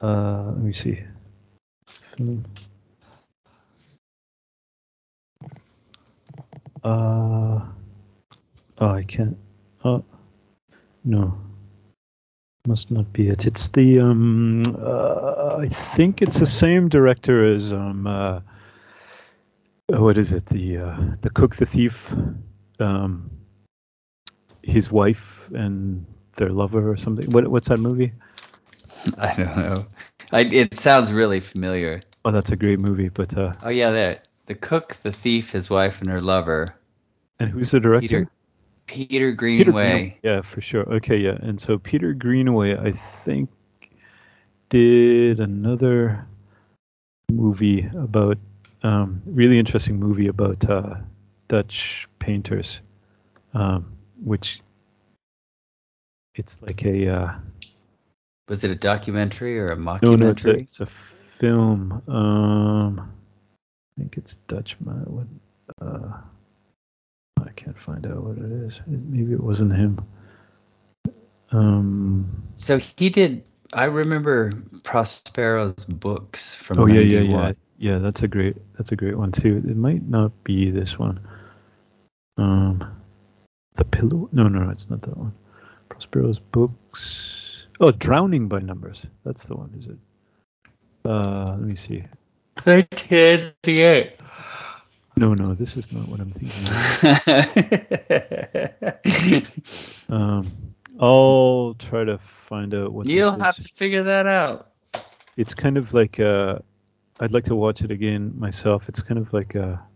uh 0.00 0.44
let 0.46 0.58
me 0.58 0.72
see. 0.72 1.02
Film. 1.86 2.44
Uh 6.84 7.60
oh 8.80 8.88
I 8.88 9.02
can't 9.02 9.36
oh 9.84 10.04
no 11.04 11.36
must 12.66 12.90
not 12.90 13.12
be 13.12 13.28
it 13.28 13.46
it's 13.46 13.68
the 13.68 14.00
um 14.00 14.62
uh, 14.78 15.56
I 15.58 15.68
think 15.68 16.22
it's 16.22 16.38
the 16.38 16.46
same 16.46 16.88
director 16.88 17.54
as 17.54 17.72
um 17.72 18.06
uh 18.06 18.40
oh, 19.92 20.02
what 20.02 20.18
is 20.18 20.32
it 20.32 20.46
the 20.46 20.78
uh 20.78 20.96
the 21.20 21.30
cook 21.30 21.56
the 21.56 21.66
thief 21.66 22.14
um 22.78 23.30
his 24.62 24.92
wife 24.92 25.50
and 25.54 26.06
their 26.38 26.48
lover 26.50 26.90
or 26.90 26.96
something 26.96 27.30
what 27.30 27.46
what's 27.48 27.68
that 27.68 27.78
movie 27.78 28.12
I 29.18 29.34
don't 29.34 29.56
know. 29.56 29.84
I, 30.32 30.40
it 30.40 30.76
sounds 30.76 31.12
really 31.12 31.40
familiar. 31.40 32.00
oh 32.24 32.30
that's 32.32 32.50
a 32.50 32.56
great 32.56 32.80
movie 32.80 33.08
but 33.10 33.36
uh 33.36 33.52
Oh 33.62 33.68
yeah, 33.68 33.90
there. 33.90 34.22
The 34.46 34.54
cook, 34.54 34.96
the 35.02 35.12
thief, 35.12 35.52
his 35.52 35.68
wife, 35.70 36.00
and 36.00 36.10
her 36.10 36.20
lover. 36.20 36.74
and 37.38 37.48
who's 37.50 37.70
the 37.70 37.80
director 37.80 38.00
Peter 38.08 38.30
Peter 38.86 39.06
Peter 39.08 39.32
Greenway. 39.32 39.62
Greenaway. 39.72 40.18
Yeah, 40.22 40.40
for 40.40 40.60
sure. 40.62 40.88
Okay, 40.94 41.18
yeah. 41.18 41.36
And 41.42 41.60
so 41.60 41.76
Peter 41.78 42.12
Greenaway, 42.14 42.76
I 42.76 42.92
think, 42.92 43.50
did 44.70 45.40
another 45.40 46.26
movie 47.30 47.86
about 47.96 48.38
um, 48.82 49.20
really 49.26 49.58
interesting 49.58 49.98
movie 50.00 50.28
about 50.28 50.68
uh, 50.68 50.94
Dutch 51.48 52.08
painters, 52.18 52.80
um, 53.54 53.92
which 54.24 54.60
it's 56.38 56.62
like 56.62 56.84
a 56.84 57.08
uh, 57.08 57.34
Was 58.48 58.64
it 58.64 58.70
a 58.70 58.74
documentary 58.74 59.58
or 59.58 59.68
a 59.68 59.76
mockumentary? 59.76 60.02
no, 60.02 60.16
no, 60.16 60.30
it's 60.30 60.44
a 60.44 60.50
it's 60.54 60.80
a 60.80 60.86
film. 60.86 62.02
Um, 62.08 63.00
I 63.00 64.00
think 64.00 64.16
it's 64.16 64.36
Dutch. 64.48 64.76
Uh, 65.80 66.12
I 67.40 67.50
can't 67.56 67.78
find 67.78 68.06
out 68.06 68.22
what 68.22 68.38
it 68.38 68.50
is. 68.50 68.76
It- 68.76 69.08
Maybe 69.08 69.32
it 69.32 69.42
wasn't 69.42 69.74
him. 69.74 70.00
Um. 71.50 72.42
So 72.56 72.78
he 72.78 73.08
did. 73.10 73.44
I 73.72 73.84
remember 73.84 74.50
Prospero's 74.82 75.84
books 75.84 76.54
from 76.54 76.78
Oh 76.78 76.86
yeah, 76.86 77.00
yeah, 77.00 77.20
yeah, 77.20 77.52
yeah. 77.78 77.98
That's 77.98 78.22
a 78.22 78.28
great. 78.28 78.56
That's 78.76 78.92
a 78.92 78.96
great 78.96 79.16
one 79.16 79.32
too. 79.32 79.62
It 79.68 79.76
might 79.76 80.08
not 80.08 80.32
be 80.44 80.70
this 80.70 80.98
one. 80.98 81.20
Um, 82.38 82.84
the 83.74 83.84
pillow? 83.84 84.28
No, 84.32 84.48
no, 84.48 84.60
no, 84.64 84.70
it's 84.70 84.88
not 84.88 85.02
that 85.02 85.16
one. 85.16 85.32
Prospero's 85.98 86.38
books. 86.38 87.66
Oh, 87.80 87.90
Drowning 87.90 88.46
by 88.46 88.60
Numbers. 88.60 89.04
That's 89.24 89.46
the 89.46 89.56
one, 89.56 89.74
is 89.76 89.88
it? 89.88 89.98
Uh, 91.04 91.50
let 91.50 91.60
me 91.60 91.74
see. 91.74 92.04
1988. 92.62 94.12
No, 95.16 95.34
no, 95.34 95.54
this 95.54 95.76
is 95.76 95.92
not 95.92 96.06
what 96.06 96.20
I'm 96.20 96.30
thinking. 96.30 96.68
Of. 99.34 99.54
Um, 100.10 100.50
I'll 100.98 101.74
try 101.78 102.02
to 102.02 102.16
find 102.16 102.72
out 102.72 102.94
what. 102.94 103.06
You'll 103.06 103.38
have 103.38 103.56
to 103.56 103.68
figure 103.68 104.04
that 104.04 104.26
out. 104.26 104.72
It's 105.36 105.52
kind 105.52 105.76
of 105.76 105.92
like 105.92 106.18
uh, 106.18 106.60
I'd 107.20 107.32
like 107.32 107.44
to 107.44 107.54
watch 107.54 107.82
it 107.82 107.90
again 107.90 108.32
myself. 108.38 108.88
It's 108.88 109.02
kind 109.02 109.18
of 109.18 109.30
like 109.34 109.54
a, 109.54 109.86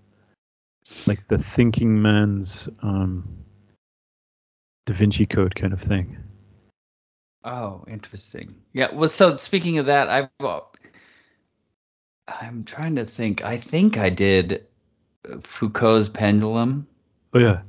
like 1.06 1.26
the 1.28 1.38
thinking 1.38 2.02
man's 2.02 2.68
um, 2.82 3.42
Da 4.86 4.94
Vinci 4.94 5.26
Code 5.26 5.54
kind 5.54 5.72
of 5.72 5.80
thing. 5.80 6.16
Oh, 7.44 7.84
interesting. 7.88 8.54
Yeah. 8.72 8.92
Well, 8.92 9.08
so 9.08 9.36
speaking 9.36 9.78
of 9.78 9.86
that, 9.86 10.08
I've 10.08 10.28
uh, 10.40 10.60
I'm 12.28 12.64
trying 12.64 12.96
to 12.96 13.04
think. 13.04 13.44
I 13.44 13.58
think 13.58 13.98
I 13.98 14.10
did 14.10 14.66
Foucault's 15.42 16.08
Pendulum. 16.08 16.86
Oh 17.34 17.38
yeah, 17.38 17.62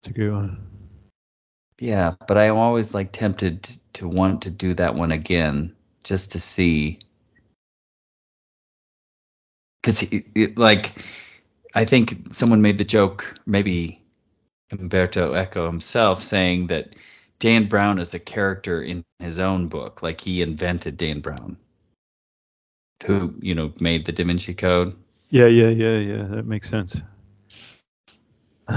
it's 0.00 0.08
a 0.08 0.12
good 0.12 0.32
one. 0.32 0.66
Yeah, 1.80 2.14
but 2.28 2.38
I'm 2.38 2.56
always 2.56 2.94
like 2.94 3.10
tempted 3.12 3.64
to, 3.64 3.78
to 3.94 4.08
want 4.08 4.42
to 4.42 4.50
do 4.50 4.74
that 4.74 4.94
one 4.94 5.10
again 5.10 5.74
just 6.04 6.32
to 6.32 6.40
see. 6.40 7.00
Because, 9.82 10.04
like, 10.56 10.92
I 11.74 11.84
think 11.84 12.32
someone 12.32 12.62
made 12.62 12.78
the 12.78 12.84
joke, 12.84 13.38
maybe 13.44 14.03
Umberto 14.72 15.34
Eco 15.34 15.66
himself, 15.66 16.22
saying 16.22 16.68
that 16.68 16.96
Dan 17.38 17.66
Brown 17.66 17.98
is 17.98 18.14
a 18.14 18.18
character 18.18 18.82
in 18.82 19.04
his 19.18 19.38
own 19.38 19.66
book. 19.66 20.02
Like, 20.02 20.20
he 20.20 20.42
invented 20.42 20.96
Dan 20.96 21.20
Brown, 21.20 21.56
who, 23.04 23.34
you 23.40 23.54
know, 23.54 23.72
made 23.80 24.06
the 24.06 24.12
Da 24.12 24.24
Vinci 24.24 24.54
Code. 24.54 24.96
Yeah, 25.30 25.46
yeah, 25.46 25.68
yeah, 25.68 25.98
yeah. 25.98 26.22
That 26.24 26.46
makes 26.46 26.68
sense. 26.68 26.96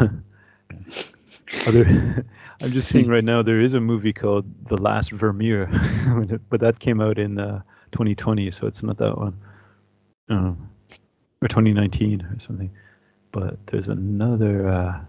Other, 1.66 1.86
I'm 2.62 2.72
just 2.72 2.90
seeing 2.90 3.08
right 3.08 3.24
now 3.24 3.42
there 3.42 3.62
is 3.62 3.74
a 3.74 3.80
movie 3.80 4.14
called 4.14 4.46
The 4.68 4.78
Last 4.78 5.12
Vermeer, 5.12 5.70
but 6.50 6.60
that 6.60 6.80
came 6.80 7.00
out 7.00 7.20
in 7.20 7.40
uh, 7.40 7.62
2020, 7.92 8.50
so 8.52 8.68
it's 8.68 8.84
not 8.84 8.98
that 8.98 9.18
one, 9.18 9.38
um, 10.30 10.70
or 11.42 11.48
2019 11.48 12.22
or 12.22 12.40
something. 12.40 12.72
But 13.32 13.66
there's 13.68 13.90
another, 13.90 14.68
uh, 14.68 15.00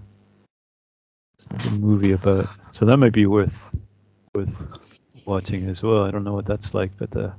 another 1.51 1.70
movie 1.70 2.12
about, 2.12 2.49
so 2.72 2.84
that 2.86 2.97
might 2.97 3.12
be 3.12 3.26
worth 3.26 3.74
worth 4.34 4.78
watching 5.26 5.68
as 5.68 5.82
well. 5.82 6.05
I 6.05 6.11
don't 6.11 6.24
know 6.24 6.34
what 6.34 6.47
that's 6.47 6.74
like, 6.74 6.97
but 6.97 7.16
uh, 7.16 7.30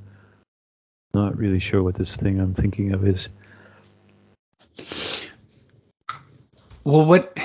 not 1.13 1.37
really 1.37 1.59
sure 1.59 1.83
what 1.83 1.95
this 1.95 2.17
thing 2.17 2.39
I'm 2.39 2.53
thinking 2.53 2.93
of 2.93 3.07
is. 3.07 3.29
Well, 6.83 7.05
what? 7.05 7.37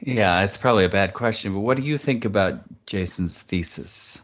Yeah, 0.00 0.44
it's 0.44 0.56
probably 0.56 0.84
a 0.84 0.88
bad 0.88 1.14
question, 1.14 1.52
but 1.54 1.60
what 1.60 1.76
do 1.76 1.82
you 1.82 1.98
think 1.98 2.24
about 2.24 2.60
Jason's 2.86 3.42
thesis? 3.42 4.20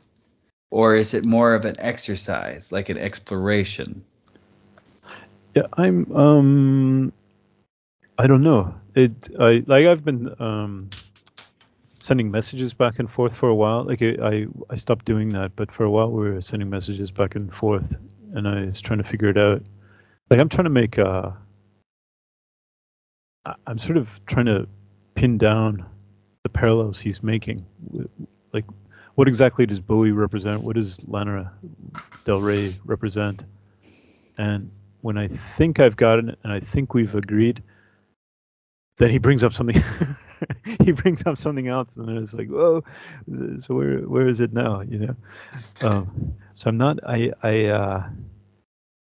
Or 0.71 0.95
is 0.95 1.13
it 1.15 1.25
more 1.25 1.55
of 1.55 1.65
an 1.65 1.77
exercise, 1.79 2.73
like 2.73 2.89
an 2.89 2.99
exploration? 2.99 4.05
Yeah, 5.55 5.67
I'm 5.77 6.11
um 6.17 7.13
I 8.19 8.27
don't 8.27 8.41
know. 8.41 8.75
It 8.95 9.29
I 9.39 9.63
like 9.67 9.87
I've 9.87 10.05
been 10.05 10.35
um 10.41 10.91
sending 12.03 12.33
messages 12.33 12.75
back 12.75 12.99
and 12.99 13.09
forth 13.09 13.35
for 13.35 13.49
a 13.49 13.55
while. 13.55 13.85
Like 13.85 14.03
I 14.03 14.47
I, 14.69 14.77
stopped 14.77 15.05
doing 15.05 15.29
that, 15.31 15.55
but 15.55 15.71
for 15.71 15.85
a 15.85 15.91
while 15.91 16.11
we 16.11 16.31
were 16.31 16.41
sending 16.41 16.69
messages 16.69 17.13
back 17.13 17.37
and 17.37 17.55
forth 17.55 17.97
and 18.35 18.49
I 18.49 18.67
was 18.67 18.81
trying 18.81 18.99
to 18.99 19.05
figure 19.05 19.29
it 19.29 19.39
out. 19.39 19.63
Like 20.29 20.41
I'm 20.41 20.49
trying 20.49 20.65
to 20.65 20.71
make 20.71 20.99
uh 20.99 21.31
I- 23.47 23.55
I'm 23.67 23.79
sort 23.79 23.99
of 23.99 24.21
trying 24.27 24.47
to 24.47 24.67
pin 25.15 25.39
down 25.39 25.87
the 26.43 26.49
parallels 26.49 26.99
he's 26.99 27.23
making. 27.23 27.65
Like, 28.53 28.65
what 29.15 29.29
exactly 29.29 29.65
does 29.67 29.79
Bowie 29.79 30.11
represent? 30.13 30.63
What 30.63 30.75
does 30.77 31.07
Lana 31.07 31.53
Del 32.25 32.41
Rey 32.41 32.77
represent? 32.85 33.45
And 34.39 34.71
when 35.03 35.19
I 35.19 35.29
think 35.29 35.79
I've 35.79 35.97
gotten 35.97 36.31
it, 36.31 36.39
and 36.43 36.53
I 36.53 36.61
think 36.61 36.95
we've 36.95 37.15
agreed, 37.15 37.63
then 38.99 39.11
he 39.11 39.19
brings 39.19 39.43
up 39.43 39.53
something. 39.53 39.83
he 40.85 40.93
brings 40.93 41.25
up 41.27 41.39
something 41.39 41.69
else, 41.69 41.97
and 41.97 42.09
it's 42.19 42.33
like, 42.33 42.49
whoa. 42.49 42.85
So 43.61 43.75
where 43.75 43.99
where 44.01 44.29
is 44.29 44.41
it 44.41 44.53
now? 44.53 44.81
You 44.83 44.99
know. 44.99 45.17
Um, 45.83 46.35
so 46.55 46.69
I'm 46.69 46.77
not. 46.77 46.99
I 47.07 47.33
I 47.43 47.65
uh, 47.67 48.09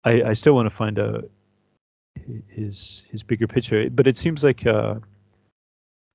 I, 0.03 0.23
I 0.23 0.33
still 0.33 0.53
want 0.53 0.67
to 0.67 0.75
find 0.75 0.97
out 0.99 1.29
his 2.49 3.03
his 3.09 3.23
bigger 3.23 3.47
picture, 3.47 3.89
but 3.89 4.07
it 4.07 4.17
seems 4.17 4.43
like 4.43 4.65
uh, 4.65 4.95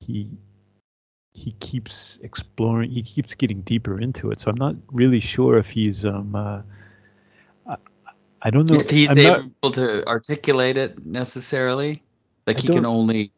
he 0.01 0.31
he 1.35 1.53
keeps 1.61 2.19
exploring. 2.23 2.91
He 2.91 3.03
keeps 3.03 3.35
getting 3.35 3.61
deeper 3.61 4.01
into 4.01 4.31
it. 4.31 4.41
So 4.41 4.51
I'm 4.51 4.57
not 4.57 4.77
really 4.91 5.21
sure 5.21 5.59
if 5.59 5.71
he's 5.71 6.05
um. 6.07 6.35
Uh, 6.35 6.63
I, 7.69 7.77
I 8.43 8.51
don't 8.51 8.71
know 8.71 8.81
If 8.81 8.91
he's 8.91 9.11
I'm 9.11 9.23
not- 9.23 9.41
able 9.41 9.71
to 9.73 10.07
articulate 10.07 10.79
it 10.79 11.05
necessarily, 11.05 12.03
like 12.47 12.59
I 12.59 12.63
he 12.63 12.69
can 12.69 12.87
only. 12.87 13.33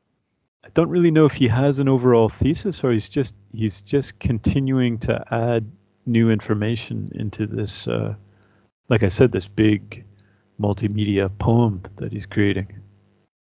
I 0.69 0.71
don't 0.75 0.91
really 0.91 1.11
know 1.11 1.25
if 1.25 1.33
he 1.33 1.49
has 1.49 1.79
an 1.79 1.89
overall 1.89 2.29
thesis 2.29 2.85
or 2.85 2.93
he's 2.93 3.09
just 3.09 3.35
he's 3.53 3.81
just 3.81 4.19
continuing 4.19 4.99
to 5.01 5.25
add 5.31 5.71
new 6.05 6.31
information 6.31 7.11
into 7.15 7.47
this 7.47 7.89
uh, 7.89 8.15
like 8.89 9.03
I 9.03 9.09
said 9.09 9.33
this 9.33 9.49
big 9.49 10.05
multimedia 10.61 11.31
poem 11.39 11.83
that 11.97 12.13
he's 12.13 12.27
creating. 12.27 12.81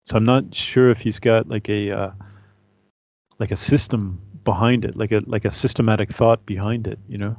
So 0.06 0.16
I'm 0.16 0.24
not 0.24 0.54
sure 0.54 0.90
if 0.90 1.00
he's 1.00 1.18
got 1.18 1.48
like 1.48 1.68
a 1.70 1.90
uh, 1.90 2.10
like 3.38 3.52
a 3.52 3.56
system 3.56 4.20
behind 4.44 4.84
it, 4.84 4.94
like 4.94 5.12
a 5.12 5.22
like 5.24 5.46
a 5.46 5.50
systematic 5.50 6.10
thought 6.10 6.44
behind 6.44 6.86
it, 6.86 6.98
you 7.08 7.16
know. 7.18 7.36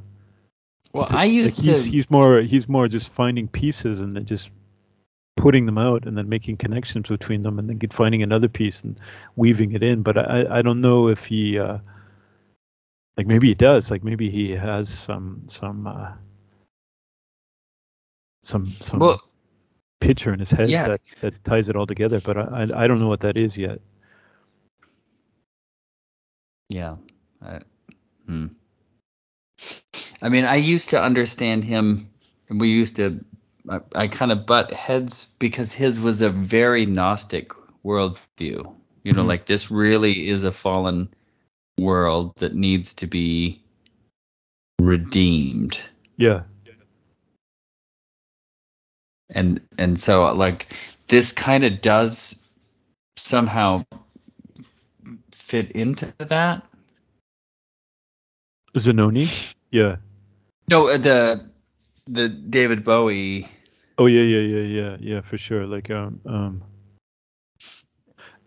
Well, 0.92 1.06
a- 1.10 1.16
I 1.16 1.24
like 1.24 1.32
used 1.32 1.64
he's, 1.64 1.84
to. 1.84 1.90
he's 1.90 2.10
more 2.10 2.40
he's 2.40 2.68
more 2.68 2.88
just 2.88 3.08
finding 3.08 3.46
pieces 3.46 4.00
and 4.00 4.16
then 4.16 4.26
just 4.26 4.50
putting 5.36 5.66
them 5.66 5.78
out 5.78 6.06
and 6.06 6.16
then 6.16 6.28
making 6.28 6.56
connections 6.56 7.08
between 7.08 7.42
them 7.42 7.58
and 7.58 7.68
then 7.68 7.78
get, 7.78 7.92
finding 7.92 8.22
another 8.22 8.48
piece 8.48 8.82
and 8.82 8.98
weaving 9.36 9.72
it 9.72 9.82
in 9.82 10.02
but 10.02 10.16
i 10.18 10.58
i 10.58 10.62
don't 10.62 10.80
know 10.80 11.08
if 11.08 11.26
he 11.26 11.58
uh 11.58 11.78
like 13.16 13.26
maybe 13.26 13.48
he 13.48 13.54
does 13.54 13.90
like 13.90 14.02
maybe 14.02 14.30
he 14.30 14.50
has 14.50 14.88
some 14.88 15.42
some 15.46 15.86
uh 15.86 16.12
some 18.42 18.72
some 18.80 18.98
well, 18.98 19.20
picture 20.00 20.32
in 20.32 20.38
his 20.38 20.50
head 20.50 20.70
Yeah. 20.70 20.88
that 20.88 21.00
that 21.20 21.44
ties 21.44 21.68
it 21.68 21.76
all 21.76 21.86
together 21.86 22.20
but 22.20 22.36
I, 22.36 22.42
I 22.42 22.84
i 22.84 22.86
don't 22.88 23.00
know 23.00 23.08
what 23.08 23.20
that 23.20 23.36
is 23.36 23.56
yet 23.56 23.80
yeah. 26.68 26.96
I, 27.42 27.60
hmm. 28.26 28.46
I 30.20 30.28
mean, 30.28 30.44
I 30.44 30.56
used 30.56 30.90
to 30.90 31.02
understand 31.02 31.64
him. 31.64 32.10
and 32.48 32.60
We 32.60 32.68
used 32.68 32.96
to. 32.96 33.24
I, 33.68 33.80
I 33.94 34.06
kind 34.08 34.32
of 34.32 34.46
butt 34.46 34.72
heads 34.72 35.26
because 35.38 35.72
his 35.72 35.98
was 36.00 36.22
a 36.22 36.30
very 36.30 36.86
Gnostic 36.86 37.50
worldview. 37.84 38.74
You 39.04 39.12
know, 39.12 39.24
Mhm. 39.24 39.28
like 39.28 39.46
this 39.46 39.70
really 39.70 40.28
is 40.28 40.44
a 40.44 40.52
fallen 40.52 41.12
world 41.78 42.32
that 42.36 42.54
needs 42.54 42.94
to 42.94 43.06
be 43.06 43.62
redeemed. 44.80 45.78
yeah 46.16 46.42
and 49.30 49.60
and 49.76 49.98
so 49.98 50.32
like 50.34 50.66
this 51.08 51.32
kind 51.32 51.64
of 51.64 51.80
does 51.82 52.36
somehow 53.16 53.84
fit 55.32 55.72
into 55.72 56.12
that 56.18 56.64
zanoni 58.78 59.28
yeah 59.70 59.96
no 60.70 60.88
uh, 60.88 60.96
the 60.96 61.50
the 62.06 62.28
david 62.28 62.84
bowie 62.84 63.48
oh 63.98 64.06
yeah 64.06 64.22
yeah 64.22 64.40
yeah 64.40 64.80
yeah 64.80 64.96
yeah 65.00 65.20
for 65.20 65.38
sure 65.38 65.66
like 65.66 65.90
um 65.90 66.20
um 66.26 66.62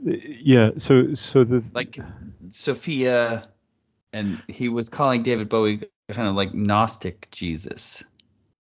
yeah 0.03 0.71
so 0.77 1.13
so 1.13 1.43
the 1.43 1.63
like 1.73 1.99
sophia 2.49 3.47
and 4.13 4.41
he 4.47 4.69
was 4.69 4.89
calling 4.89 5.23
david 5.23 5.49
bowie 5.49 5.81
kind 6.09 6.27
of 6.27 6.35
like 6.35 6.53
gnostic 6.53 7.27
jesus 7.31 8.03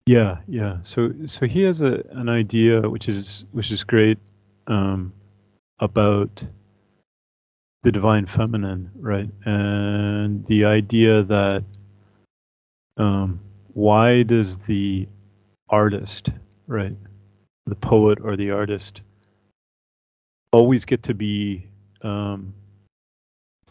Yeah, 0.06 0.42
yeah. 0.48 0.78
So 0.82 1.14
so 1.26 1.46
he 1.46 1.62
has 1.64 1.82
a 1.82 2.02
an 2.18 2.30
idea 2.30 2.82
which 2.90 3.08
is 3.08 3.46
which 3.52 3.70
is 3.70 3.84
great 3.84 4.18
um, 4.66 5.14
about 5.78 6.44
the 7.84 7.92
divine 7.92 8.26
feminine, 8.26 8.90
right? 9.00 9.30
And 9.46 10.46
the 10.48 10.66
idea 10.66 11.22
that 11.24 11.64
um, 12.98 13.40
why 13.74 14.24
does 14.24 14.58
the 14.66 15.08
artist, 15.70 16.32
right, 16.70 16.96
the 17.66 17.76
poet 17.76 18.20
or 18.22 18.38
the 18.38 18.52
artist, 18.52 19.02
always 20.52 20.86
get 20.86 21.04
to 21.04 21.14
be 21.14 21.68
um, 22.02 22.54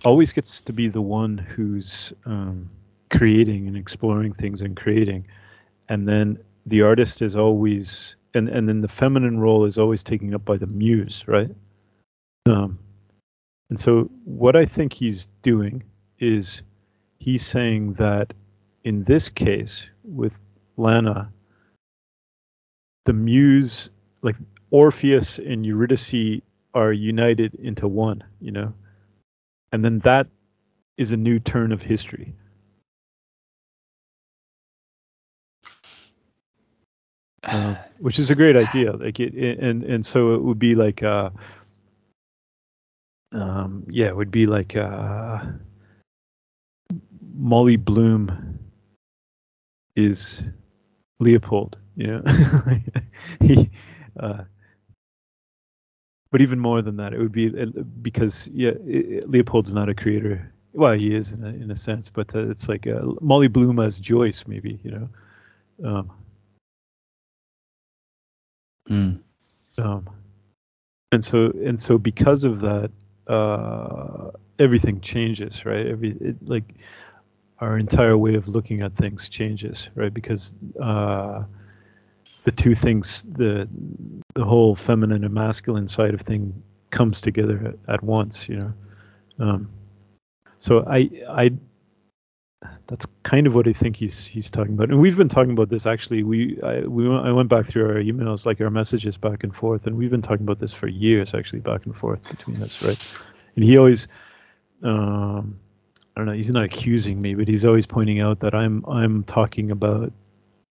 always 0.05 0.33
gets 0.33 0.61
to 0.63 0.73
be 0.73 0.89
the 0.89 1.01
one 1.01 1.39
who's 1.39 2.13
um, 2.27 2.69
creating 3.11 3.69
and 3.69 3.77
exploring 3.77 4.35
things 4.35 4.61
and 4.61 4.77
creating, 4.77 5.27
and 5.89 6.07
then 6.07 6.39
the 6.67 6.83
artist 6.83 7.23
is 7.23 7.37
always 7.37 8.17
and 8.35 8.49
and 8.49 8.69
then 8.69 8.81
the 8.81 8.89
feminine 8.89 9.39
role 9.39 9.65
is 9.65 9.79
always 9.79 10.03
taken 10.03 10.35
up 10.35 10.45
by 10.45 10.57
the 10.57 10.67
muse, 10.67 11.27
right? 11.27 11.51
Um, 12.47 12.79
and 13.71 13.79
so 13.79 14.11
what 14.25 14.57
I 14.57 14.65
think 14.65 14.93
he's 14.93 15.29
doing 15.43 15.85
is 16.19 16.63
he's 17.19 17.47
saying 17.47 17.95
that 17.95 18.35
in 18.85 19.05
this 19.05 19.29
case 19.29 19.87
with 20.03 20.37
Lana, 20.77 21.31
the 23.05 23.13
muse, 23.13 23.91
like 24.23 24.37
Orpheus 24.71 25.39
and 25.39 25.65
Eurydice, 25.65 26.43
are 26.75 26.93
united 26.93 27.55
into 27.55 27.89
one, 27.89 28.23
you 28.41 28.53
know, 28.53 28.75
and 29.73 29.85
then 29.85 29.99
that 30.01 30.29
is 30.97 31.11
a 31.11 31.17
new 31.17 31.39
turn 31.39 31.73
of 31.73 31.83
history. 31.83 32.35
Uh, 37.45 37.75
which 37.99 38.19
is 38.19 38.31
a 38.31 38.35
great 38.35 38.57
idea. 38.57 38.93
Like 38.93 39.21
it, 39.21 39.35
it, 39.35 39.59
and 39.59 39.83
and 39.83 40.05
so 40.05 40.35
it 40.35 40.43
would 40.43 40.59
be 40.59 40.75
like, 40.75 41.03
uh, 41.03 41.31
um, 43.33 43.85
yeah, 43.89 44.07
it 44.07 44.17
would 44.17 44.31
be 44.31 44.47
like 44.47 44.77
uh, 44.77 45.45
Molly 47.35 47.77
Bloom 47.77 48.59
is 49.97 50.43
Leopold. 51.19 51.77
You 51.99 52.23
know, 52.23 52.33
he. 53.43 53.71
Uh, 54.19 54.45
but 56.31 56.43
even 56.43 56.61
more 56.61 56.83
than 56.83 56.97
that, 56.99 57.15
it 57.15 57.19
would 57.19 57.33
be 57.33 57.49
uh, 57.61 57.67
because 58.03 58.49
yeah, 58.53 58.73
it, 58.87 59.29
Leopold's 59.29 59.75
not 59.75 59.89
a 59.91 59.95
creator. 59.95 60.53
Well, 60.75 60.95
he 60.95 61.15
is 61.15 61.33
in 61.33 61.45
a, 61.45 61.49
in 61.49 61.71
a 61.73 61.77
sense, 61.77 62.09
but 62.11 62.35
uh, 62.37 62.49
it's 62.49 62.69
like 62.69 62.87
uh, 62.87 63.03
Molly 63.21 63.49
Bloom 63.49 63.81
as 63.81 63.99
Joyce, 63.99 64.47
maybe 64.47 64.81
you 64.85 64.93
know. 64.93 65.09
Um, 65.85 66.11
Mm. 68.89 69.21
Um, 69.79 70.09
and 71.13 71.25
so 71.25 71.53
and 71.65 71.81
so 71.81 71.99
because 71.99 72.45
of 72.45 72.61
that, 72.61 72.91
uh, 73.29 74.31
everything 74.59 75.01
changes, 75.01 75.65
right? 75.67 75.87
Every 75.87 76.11
it, 76.21 76.37
like 76.49 76.75
our 77.61 77.79
entire 77.79 78.17
way 78.19 78.35
of 78.35 78.49
looking 78.49 78.83
at 78.83 78.95
things 78.97 79.29
changes, 79.29 79.89
right? 79.95 80.13
Because 80.13 80.55
uh, 80.81 81.45
the 82.49 82.63
two 82.63 82.75
things, 82.75 83.25
the 83.31 83.69
the 84.35 84.45
whole 84.45 84.75
feminine 84.75 85.23
and 85.23 85.35
masculine 85.35 85.87
side 85.87 86.15
of 86.15 86.23
thing 86.23 86.63
comes 86.91 87.21
together 87.21 87.75
at, 87.87 87.95
at 87.97 88.03
once, 88.03 88.49
you 88.49 88.57
know. 88.57 88.73
Um, 89.39 89.69
so 90.59 90.83
I 90.87 91.11
I 91.29 91.51
that's 92.87 93.07
kind 93.23 93.47
of 93.47 93.55
what 93.55 93.69
I 93.69 93.75
think 93.75 93.97
he's 93.97 94.25
he's 94.25 94.49
talking 94.49 94.73
about. 94.73 94.89
And 94.89 94.99
we've 94.99 95.19
been 95.19 95.29
talking 95.29 95.53
about 95.53 95.69
this 95.69 95.85
actually. 95.85 96.23
We 96.23 96.59
I, 96.63 96.81
we 96.81 97.07
I 97.15 97.31
went 97.33 97.51
back 97.51 97.67
through 97.67 97.87
our 97.87 97.97
emails, 97.97 98.47
like 98.47 98.63
our 98.63 98.71
messages 98.71 99.19
back 99.19 99.45
and 99.45 99.55
forth, 99.55 99.87
and 99.87 99.99
we've 99.99 100.11
been 100.11 100.23
talking 100.23 100.45
about 100.45 100.59
this 100.59 100.73
for 100.73 100.89
years, 100.89 101.35
actually, 101.35 101.61
back 101.61 101.85
and 101.85 101.95
forth 101.95 102.27
between 102.31 102.63
us, 102.63 102.83
right? 102.83 103.21
And 103.57 103.65
he 103.65 103.77
always, 103.77 104.09
um, 104.83 105.61
I 106.17 106.21
don't 106.21 106.27
know, 106.27 106.33
he's 106.33 106.51
not 106.51 106.65
accusing 106.65 107.21
me, 107.21 107.35
but 107.35 107.47
he's 107.47 107.67
always 107.67 107.85
pointing 107.85 108.21
out 108.21 108.41
that 108.41 108.55
I'm 108.55 108.87
I'm 108.87 109.23
talking 109.25 109.71
about 109.71 110.15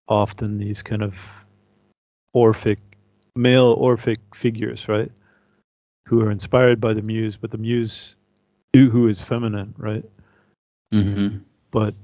often 0.08 0.58
these 0.58 0.82
kind 0.82 1.04
of 1.04 1.44
Orphic, 2.32 2.78
male 3.36 3.72
Orphic 3.72 4.18
figures, 4.34 4.88
right? 4.88 5.10
Who 6.06 6.22
are 6.22 6.30
inspired 6.30 6.80
by 6.80 6.94
the 6.94 7.02
muse, 7.02 7.36
but 7.36 7.50
the 7.50 7.58
muse, 7.58 8.14
who 8.74 9.08
is 9.08 9.20
feminine, 9.20 9.74
right? 9.76 10.04
Mm-hmm 10.92 11.38
but 11.70 11.94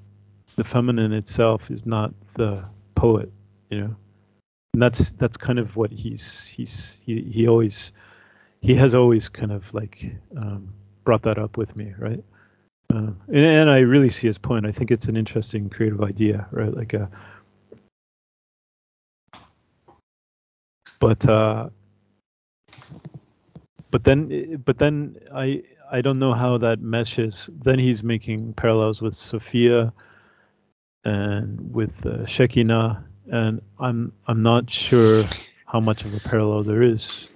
the 0.56 0.64
feminine 0.64 1.12
itself 1.12 1.70
is 1.70 1.86
not 1.86 2.14
the 2.34 2.64
poet, 2.94 3.30
you 3.70 3.80
know. 3.80 3.96
And 4.74 4.82
that's 4.82 5.10
that's 5.12 5.36
kind 5.36 5.58
of 5.58 5.76
what 5.76 5.90
he's 5.90 6.44
he's 6.44 6.98
he 7.04 7.22
he 7.22 7.48
always 7.48 7.92
he 8.60 8.74
has 8.74 8.94
always 8.94 9.28
kind 9.28 9.52
of 9.52 9.72
like 9.72 10.04
um, 10.36 10.74
brought 11.04 11.22
that 11.22 11.38
up 11.38 11.56
with 11.56 11.76
me, 11.76 11.94
right? 11.98 12.22
Uh, 12.92 13.12
and, 13.28 13.46
and, 13.46 13.70
I 13.70 13.80
really 13.80 14.10
see 14.10 14.26
his 14.26 14.38
point. 14.38 14.66
I 14.66 14.72
think 14.72 14.90
it's 14.90 15.06
an 15.06 15.16
interesting 15.16 15.68
creative 15.68 16.02
idea, 16.02 16.46
right? 16.50 16.72
Like 16.72 16.92
a, 16.92 17.10
but 21.05 21.28
uh, 21.28 21.68
but 23.90 24.05
then 24.05 24.62
but 24.64 24.78
then 24.78 25.18
I 25.34 25.64
I 25.92 26.00
don't 26.00 26.18
know 26.18 26.32
how 26.32 26.57
that 26.57 26.80
meshes. 26.80 27.50
Then 27.52 27.78
he's 27.78 28.02
making 28.02 28.55
parallels 28.55 29.02
with 29.02 29.14
Sophia 29.14 29.92
and 31.05 31.74
with 31.74 32.07
uh, 32.07 32.24
Shekinah, 32.24 33.05
and 33.30 33.61
I'm 33.78 34.14
I'm 34.26 34.42
not 34.42 34.70
sure 34.70 35.24
how 35.66 35.78
much 35.78 36.07
of 36.07 36.14
a 36.14 36.20
parallel 36.26 36.62
there 36.62 36.82
is, 36.82 37.28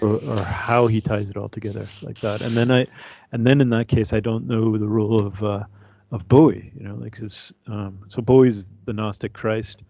or, 0.00 0.20
or 0.24 0.38
how 0.38 0.86
he 0.86 1.00
ties 1.00 1.28
it 1.28 1.36
all 1.36 1.48
together 1.48 1.88
like 2.02 2.20
that. 2.20 2.40
And 2.40 2.56
then 2.56 2.70
I, 2.70 2.86
and 3.32 3.44
then 3.44 3.60
in 3.60 3.70
that 3.70 3.88
case, 3.88 4.12
I 4.12 4.20
don't 4.20 4.46
know 4.46 4.78
the 4.78 4.86
role 4.86 5.26
of 5.26 5.42
uh, 5.42 5.64
of 6.12 6.28
Bowie. 6.28 6.70
You 6.78 6.86
know, 6.86 6.94
like 6.94 7.16
his 7.16 7.52
um, 7.66 8.04
so 8.06 8.22
Bowie's 8.22 8.70
the 8.84 8.92
Gnostic 8.92 9.32
Christ. 9.32 9.82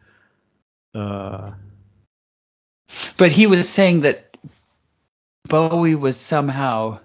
Uh, 0.94 1.50
but 3.16 3.32
he 3.32 3.46
was 3.46 3.68
saying 3.68 4.02
that 4.02 4.36
Bowie 5.48 5.94
was 5.94 6.16
somehow 6.16 7.00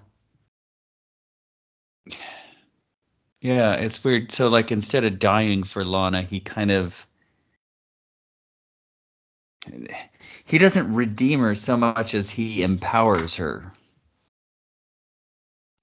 Yeah, 3.40 3.74
it's 3.74 4.02
weird. 4.02 4.32
So 4.32 4.48
like 4.48 4.72
instead 4.72 5.04
of 5.04 5.18
dying 5.18 5.62
for 5.62 5.84
Lana, 5.84 6.22
he 6.22 6.40
kind 6.40 6.70
of 6.70 7.06
he 10.44 10.58
doesn't 10.58 10.94
redeem 10.94 11.40
her 11.40 11.54
so 11.54 11.76
much 11.76 12.14
as 12.14 12.30
he 12.30 12.62
empowers 12.62 13.36
her. 13.36 13.72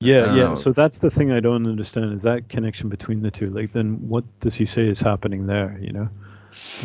Yeah, 0.01 0.35
yeah. 0.35 0.53
So 0.55 0.73
that's 0.73 0.99
the 0.99 1.09
thing 1.09 1.31
I 1.31 1.39
don't 1.39 1.65
understand 1.65 2.13
is 2.13 2.23
that 2.23 2.49
connection 2.49 2.89
between 2.89 3.21
the 3.21 3.31
two. 3.31 3.49
Like, 3.49 3.71
then 3.71 4.09
what 4.09 4.25
does 4.41 4.53
he 4.53 4.65
say 4.65 4.87
is 4.87 4.99
happening 4.99 5.47
there? 5.47 5.77
You 5.81 5.93
know. 5.93 6.09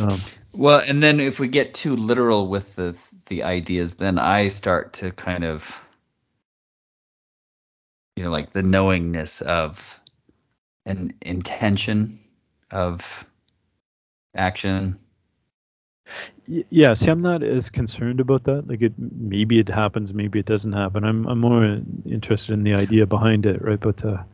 Um, 0.00 0.20
well, 0.52 0.80
and 0.80 1.02
then 1.02 1.20
if 1.20 1.38
we 1.38 1.48
get 1.48 1.74
too 1.74 1.96
literal 1.96 2.48
with 2.48 2.74
the 2.76 2.96
the 3.26 3.44
ideas, 3.44 3.94
then 3.94 4.18
I 4.18 4.48
start 4.48 4.94
to 4.94 5.12
kind 5.12 5.44
of, 5.44 5.78
you 8.16 8.24
know, 8.24 8.30
like 8.30 8.52
the 8.52 8.62
knowingness 8.62 9.40
of 9.40 10.00
an 10.84 11.14
intention 11.22 12.18
of 12.70 13.24
action. 14.34 14.98
Yeah, 16.46 16.94
see, 16.94 17.10
I'm 17.10 17.22
not 17.22 17.44
as 17.44 17.70
concerned 17.70 18.18
about 18.18 18.44
that. 18.44 18.66
Like, 18.66 18.82
it 18.82 18.94
maybe 18.98 19.60
it 19.60 19.68
happens, 19.68 20.12
maybe 20.12 20.40
it 20.40 20.46
doesn't 20.46 20.72
happen. 20.72 21.04
I'm 21.04 21.26
I'm 21.26 21.38
more 21.38 21.80
interested 22.04 22.54
in 22.54 22.64
the 22.64 22.74
idea 22.74 23.06
behind 23.06 23.46
it, 23.46 23.62
right? 23.62 23.78
But 23.78 24.04
uh, 24.04 24.24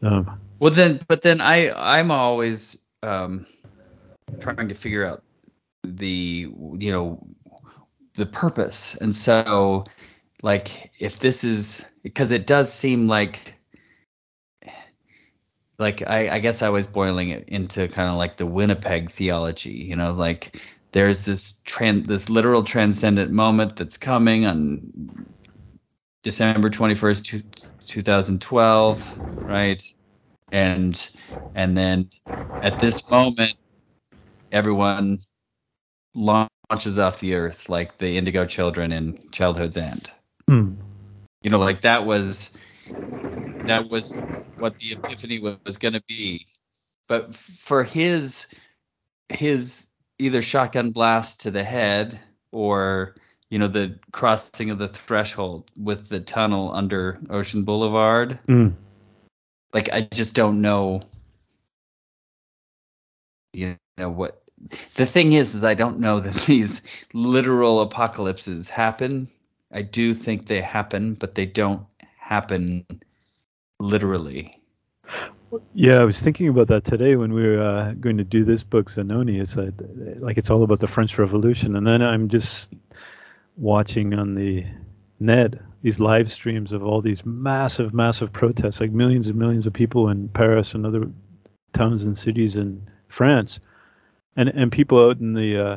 um, 0.00 0.40
well, 0.58 0.72
then, 0.72 1.00
but 1.06 1.20
then 1.20 1.42
I 1.42 1.70
I'm 1.70 2.10
always 2.10 2.78
um, 3.02 3.44
trying 4.38 4.68
to 4.68 4.74
figure 4.74 5.04
out 5.04 5.22
the 5.84 6.48
you 6.78 6.92
know 6.92 7.26
the 8.14 8.26
purpose, 8.26 8.94
and 8.96 9.14
so 9.14 9.84
like 10.42 10.90
if 10.98 11.18
this 11.18 11.44
is 11.44 11.84
because 12.02 12.30
it 12.32 12.46
does 12.46 12.72
seem 12.72 13.08
like 13.08 13.54
like 15.78 16.02
I, 16.06 16.28
I 16.36 16.38
guess 16.40 16.62
I 16.62 16.68
was 16.68 16.86
boiling 16.86 17.30
it 17.30 17.48
into 17.48 17.88
kind 17.88 18.10
of 18.10 18.16
like 18.16 18.36
the 18.36 18.46
Winnipeg 18.46 19.10
theology, 19.10 19.72
you 19.72 19.96
know, 19.96 20.12
like 20.12 20.60
there's 20.92 21.24
this 21.24 21.62
trans 21.64 22.06
this 22.06 22.28
literal 22.28 22.62
transcendent 22.64 23.30
moment 23.30 23.76
that's 23.76 23.96
coming 23.96 24.44
on 24.46 24.92
December 26.22 26.68
21st, 26.70 27.42
2012, 27.86 29.20
right? 29.46 29.82
And 30.52 31.08
and 31.54 31.76
then 31.76 32.10
at 32.60 32.78
this 32.78 33.10
moment 33.10 33.54
everyone 34.52 35.18
launches 36.14 36.98
off 36.98 37.20
the 37.20 37.34
earth 37.34 37.68
like 37.68 37.98
the 37.98 38.16
indigo 38.16 38.46
children 38.46 38.92
in 38.92 39.18
childhood's 39.30 39.76
end. 39.76 40.10
Hmm. 40.48 40.74
You 41.42 41.50
know, 41.50 41.58
like 41.58 41.82
that 41.82 42.04
was 42.04 42.50
that 43.66 43.88
was 43.88 44.20
what 44.58 44.76
the 44.78 44.92
epiphany 44.92 45.38
was 45.38 45.78
going 45.78 45.94
to 45.94 46.02
be. 46.06 46.46
But 47.08 47.34
for 47.34 47.82
his 47.82 48.46
his 49.28 49.88
either 50.18 50.42
shotgun 50.42 50.90
blast 50.90 51.40
to 51.40 51.50
the 51.50 51.64
head 51.64 52.20
or 52.52 53.16
you 53.48 53.58
know 53.58 53.68
the 53.68 53.98
crossing 54.12 54.70
of 54.70 54.78
the 54.78 54.88
threshold 54.88 55.70
with 55.78 56.08
the 56.08 56.20
tunnel 56.20 56.72
under 56.74 57.18
Ocean 57.30 57.64
Boulevard. 57.64 58.38
Mm. 58.48 58.74
Like 59.72 59.90
I 59.92 60.02
just 60.02 60.34
don't 60.34 60.60
know. 60.60 61.00
You 63.52 63.76
know 63.98 64.10
what? 64.10 64.39
The 64.94 65.06
thing 65.06 65.32
is, 65.32 65.54
is 65.54 65.64
I 65.64 65.74
don't 65.74 66.00
know 66.00 66.20
that 66.20 66.34
these 66.46 66.82
literal 67.12 67.80
apocalypses 67.80 68.68
happen. 68.68 69.28
I 69.72 69.82
do 69.82 70.14
think 70.14 70.46
they 70.46 70.60
happen, 70.60 71.14
but 71.14 71.34
they 71.34 71.46
don't 71.46 71.86
happen 72.18 72.84
literally. 73.78 74.60
Yeah, 75.74 76.00
I 76.00 76.04
was 76.04 76.20
thinking 76.22 76.48
about 76.48 76.68
that 76.68 76.84
today 76.84 77.16
when 77.16 77.32
we 77.32 77.42
were 77.42 77.60
uh, 77.60 77.92
going 77.92 78.18
to 78.18 78.24
do 78.24 78.44
this 78.44 78.62
book, 78.62 78.88
Zanoni. 78.88 79.40
It's 79.40 79.56
like, 79.56 79.74
like 80.18 80.38
it's 80.38 80.50
all 80.50 80.62
about 80.62 80.78
the 80.78 80.86
French 80.86 81.18
Revolution, 81.18 81.74
and 81.74 81.86
then 81.86 82.02
I'm 82.02 82.28
just 82.28 82.72
watching 83.56 84.14
on 84.14 84.34
the 84.34 84.64
net 85.18 85.54
these 85.82 85.98
live 85.98 86.30
streams 86.30 86.72
of 86.72 86.84
all 86.84 87.00
these 87.00 87.24
massive, 87.24 87.94
massive 87.94 88.32
protests, 88.32 88.80
like 88.80 88.92
millions 88.92 89.26
and 89.26 89.36
millions 89.36 89.66
of 89.66 89.72
people 89.72 90.08
in 90.08 90.28
Paris 90.28 90.74
and 90.74 90.86
other 90.86 91.10
towns 91.72 92.04
and 92.04 92.16
cities 92.16 92.54
in 92.54 92.88
France, 93.08 93.60
and 94.36 94.48
and 94.48 94.72
people 94.72 95.08
out 95.08 95.18
in 95.18 95.34
the 95.34 95.58
uh, 95.58 95.76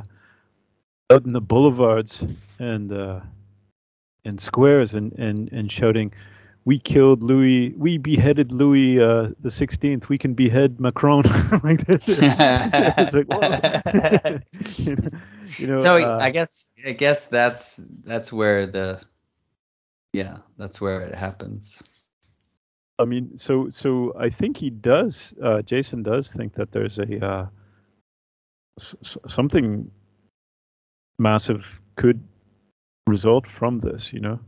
out 1.10 1.26
in 1.26 1.32
the 1.32 1.42
boulevards 1.42 2.24
and 2.60 2.92
uh, 2.92 3.20
and 4.26 4.40
squares 4.40 4.94
and 4.94 5.14
and 5.14 5.52
and 5.52 5.72
shouting 5.72 6.14
we 6.66 6.80
killed 6.80 7.24
Louis, 7.24 7.74
we 7.76 7.98
beheaded 7.98 8.52
Louis 8.52 9.02
uh, 9.02 9.32
the 9.40 9.52
Sixteenth. 9.52 10.08
We 10.08 10.18
can 10.18 10.34
behead 10.34 10.80
Macron 10.80 11.24
like 11.64 11.86
this. 11.86 12.06
it's 12.08 13.14
like, 13.14 13.28
you, 14.78 14.96
know, 14.96 15.10
you 15.58 15.68
know, 15.68 15.80
So 15.80 15.98
uh, 15.98 16.18
I 16.22 16.30
guess 16.30 16.72
I 16.86 16.92
guess 16.92 17.28
that's 17.28 17.76
that's 18.04 18.32
where 18.32 18.66
the 18.66 19.02
yeah 20.14 20.38
that's 20.58 20.80
where 20.80 21.02
it 21.02 21.16
happens. 21.16 21.82
I 22.98 23.06
mean, 23.06 23.38
so 23.38 23.70
so 23.70 24.14
I 24.18 24.30
think 24.30 24.56
he 24.58 24.70
does. 24.70 25.34
Uh, 25.42 25.62
Jason 25.64 26.04
does 26.04 26.32
think 26.32 26.54
that 26.54 26.72
there's 26.72 26.98
a 26.98 27.26
uh, 27.26 27.48
s- 28.80 29.18
something 29.28 29.92
massive 31.20 31.80
could 31.96 32.22
result 33.08 33.48
from 33.48 33.80
this. 33.80 34.14
You 34.14 34.20
know. 34.20 34.40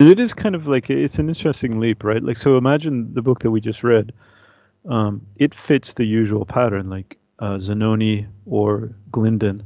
It 0.00 0.18
is 0.18 0.32
kind 0.32 0.54
of 0.54 0.66
like 0.66 0.88
it's 0.88 1.18
an 1.18 1.28
interesting 1.28 1.78
leap, 1.78 2.04
right? 2.04 2.22
Like, 2.22 2.38
so 2.38 2.56
imagine 2.56 3.12
the 3.12 3.20
book 3.20 3.40
that 3.40 3.50
we 3.50 3.60
just 3.60 3.84
read. 3.84 4.12
Um, 4.88 5.26
it 5.36 5.54
fits 5.54 5.92
the 5.92 6.06
usual 6.06 6.46
pattern, 6.46 6.88
like 6.88 7.18
uh, 7.38 7.58
Zanoni 7.58 8.26
or 8.46 8.94
Glyndon 9.10 9.62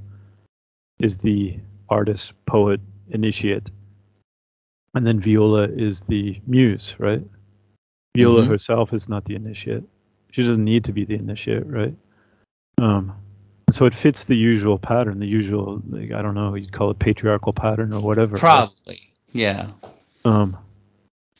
is 0.99 1.19
the 1.19 1.61
artist, 1.89 2.35
poet, 2.47 2.81
initiate, 3.11 3.71
and 4.95 5.07
then 5.07 5.21
Viola 5.21 5.69
is 5.69 6.03
the 6.03 6.41
muse, 6.47 6.97
right? 6.99 7.23
Viola 8.17 8.43
mm-hmm. 8.43 8.51
herself 8.51 8.93
is 8.93 9.09
not 9.09 9.25
the 9.25 9.35
initiate. 9.35 9.85
She 10.31 10.43
doesn't 10.43 10.65
need 10.65 10.85
to 10.85 10.93
be 10.93 11.05
the 11.05 11.15
initiate, 11.15 11.67
right? 11.67 11.95
Um, 12.79 13.15
so 13.71 13.87
it 13.87 13.95
fits 13.95 14.25
the 14.25 14.37
usual 14.37 14.79
pattern, 14.79 15.21
the 15.21 15.27
usual, 15.27 15.83
like, 15.89 16.13
I 16.13 16.23
don't 16.23 16.35
know, 16.35 16.55
you'd 16.55 16.73
call 16.73 16.91
it 16.91 16.99
patriarchal 16.99 17.53
pattern 17.53 17.93
or 17.93 18.01
whatever. 18.01 18.37
Probably, 18.37 18.73
right? 18.87 19.01
yeah. 19.33 19.67
Um, 20.25 20.59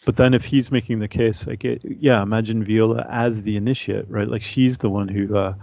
but 0.05 0.17
then 0.17 0.35
if 0.35 0.45
he's 0.45 0.71
making 0.71 0.99
the 0.99 1.09
case, 1.09 1.47
like, 1.47 1.65
it, 1.65 1.83
yeah, 1.85 2.23
imagine 2.23 2.65
Viola 2.65 3.07
as 3.09 3.43
the 3.43 3.57
initiate, 3.57 4.11
right? 4.11 4.29
Like 4.29 4.43
she's 4.43 4.79
the 4.79 4.91
one 4.91 5.09
who 5.09 5.37
uh, 5.37 5.55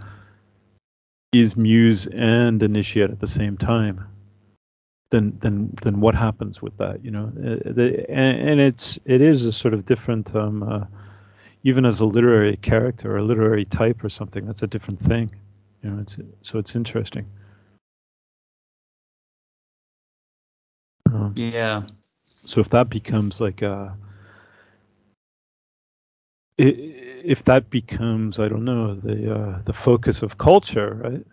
is 1.32 1.56
muse 1.56 2.06
and 2.06 2.62
initiate 2.62 3.10
at 3.10 3.20
the 3.20 3.26
same 3.26 3.56
time. 3.56 4.06
Then, 5.10 5.38
then, 5.40 5.74
then 5.82 6.00
what 6.00 6.14
happens 6.14 6.62
with 6.62 6.78
that? 6.78 7.04
You 7.04 7.10
know, 7.10 7.32
uh, 7.36 7.82
and, 8.08 8.48
and, 8.48 8.60
it's 8.60 8.98
it 9.04 9.20
is 9.20 9.44
a 9.44 9.52
sort 9.52 9.74
of 9.74 9.84
different, 9.84 10.34
um, 10.34 10.62
uh, 10.62 10.84
even 11.64 11.84
as 11.84 12.00
a 12.00 12.06
literary 12.06 12.56
character 12.56 13.12
or 13.12 13.18
a 13.18 13.22
literary 13.22 13.66
type 13.66 14.02
or 14.04 14.08
something. 14.08 14.46
That's 14.46 14.62
a 14.62 14.66
different 14.66 15.00
thing. 15.00 15.30
You 15.82 15.90
know, 15.90 16.00
it's 16.00 16.18
so 16.42 16.58
it's 16.58 16.74
interesting. 16.74 17.26
Um, 21.12 21.34
yeah, 21.36 21.82
so 22.44 22.60
if 22.60 22.70
that 22.70 22.88
becomes 22.88 23.40
like 23.40 23.62
a, 23.62 23.96
if 26.58 27.44
that 27.44 27.70
becomes 27.70 28.38
I 28.38 28.48
don't 28.48 28.64
know 28.64 28.94
the 28.94 29.34
uh, 29.34 29.62
the 29.64 29.72
focus 29.72 30.22
of 30.22 30.38
culture, 30.38 30.94
right? 31.02 31.26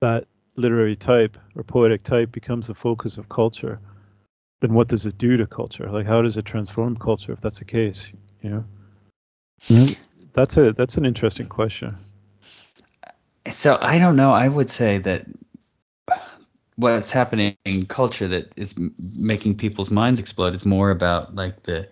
That 0.00 0.26
literary 0.56 0.96
type 0.96 1.38
or 1.54 1.62
poetic 1.62 2.02
type 2.02 2.32
becomes 2.32 2.66
the 2.68 2.74
focus 2.74 3.16
of 3.18 3.28
culture. 3.28 3.80
Then 4.60 4.74
what 4.74 4.88
does 4.88 5.06
it 5.06 5.16
do 5.16 5.36
to 5.36 5.46
culture? 5.46 5.90
Like 5.90 6.06
how 6.06 6.22
does 6.22 6.36
it 6.36 6.44
transform 6.44 6.96
culture 6.96 7.32
if 7.32 7.40
that's 7.40 7.58
the 7.58 7.64
case? 7.64 8.10
You 8.42 8.50
know, 8.50 8.64
mm-hmm. 9.62 9.94
that's 10.32 10.56
a 10.56 10.72
that's 10.72 10.96
an 10.96 11.06
interesting 11.06 11.48
question. 11.48 11.96
So 13.50 13.78
I 13.80 13.98
don't 13.98 14.16
know. 14.16 14.32
I 14.32 14.48
would 14.48 14.70
say 14.70 14.98
that 14.98 15.26
what's 16.76 17.10
happening 17.10 17.56
in 17.64 17.86
culture 17.86 18.28
that 18.28 18.52
is 18.56 18.74
making 18.98 19.56
people's 19.56 19.90
minds 19.90 20.18
explode 20.20 20.54
is 20.54 20.64
more 20.64 20.90
about 20.90 21.34
like 21.34 21.62
the 21.64 21.88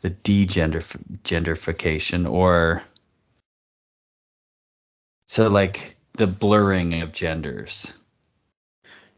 the 0.00 0.10
degender 0.10 0.82
genderification 1.24 2.30
or 2.30 2.82
so 5.26 5.48
like 5.48 5.96
the 6.14 6.26
blurring 6.26 7.02
of 7.02 7.12
genders 7.12 7.92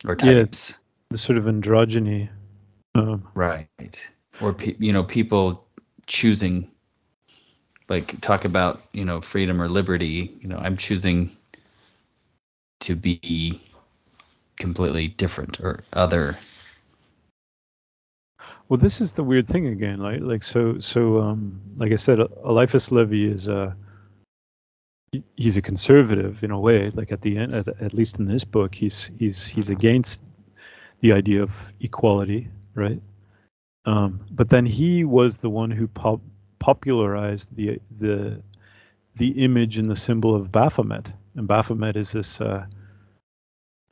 or 0.04 0.16
types. 0.16 0.70
Yeah, 0.70 0.76
the 1.10 1.18
sort 1.18 1.38
of 1.38 1.44
androgyny. 1.44 2.28
Um, 2.94 3.28
right. 3.34 4.10
Or 4.40 4.52
pe- 4.52 4.76
you 4.78 4.92
know 4.92 5.04
people 5.04 5.66
choosing 6.06 6.70
like 7.88 8.20
talk 8.20 8.44
about 8.44 8.82
you 8.92 9.04
know 9.04 9.20
freedom 9.20 9.60
or 9.60 9.68
liberty. 9.68 10.36
You 10.40 10.48
know 10.48 10.58
I'm 10.58 10.76
choosing 10.76 11.36
to 12.80 12.96
be 12.96 13.60
completely 14.56 15.08
different 15.08 15.60
or 15.60 15.80
other. 15.92 16.36
Well, 18.68 18.78
this 18.78 19.00
is 19.00 19.14
the 19.14 19.24
weird 19.24 19.48
thing 19.48 19.68
again. 19.68 19.98
Like, 19.98 20.20
like 20.20 20.42
so, 20.42 20.78
so, 20.78 21.20
um, 21.20 21.60
like 21.76 21.92
I 21.92 21.96
said, 21.96 22.18
Eliphas 22.18 22.92
Levi 22.92 23.32
is 23.32 23.48
a 23.48 23.74
he's 25.36 25.56
a 25.56 25.62
conservative 25.62 26.44
in 26.44 26.50
a 26.50 26.60
way. 26.60 26.90
Like 26.90 27.12
at 27.12 27.22
the 27.22 27.38
end, 27.38 27.54
at, 27.54 27.68
at 27.80 27.94
least 27.94 28.18
in 28.18 28.26
this 28.26 28.44
book, 28.44 28.74
he's 28.74 29.10
he's 29.18 29.46
he's 29.46 29.70
against 29.70 30.20
the 31.00 31.12
idea 31.12 31.42
of 31.42 31.56
equality, 31.80 32.48
right? 32.74 33.00
Um, 33.84 34.20
but 34.30 34.50
then 34.50 34.66
he 34.66 35.04
was 35.04 35.38
the 35.38 35.48
one 35.48 35.70
who 35.70 35.88
pop, 35.88 36.20
popularized 36.58 37.48
the 37.56 37.80
the 37.98 38.42
the 39.16 39.30
image 39.30 39.78
and 39.78 39.90
the 39.90 39.96
symbol 39.96 40.34
of 40.34 40.52
Baphomet, 40.52 41.12
and 41.38 41.46
Baphomet 41.46 41.96
is 41.96 42.10
this 42.10 42.40
uh, 42.40 42.66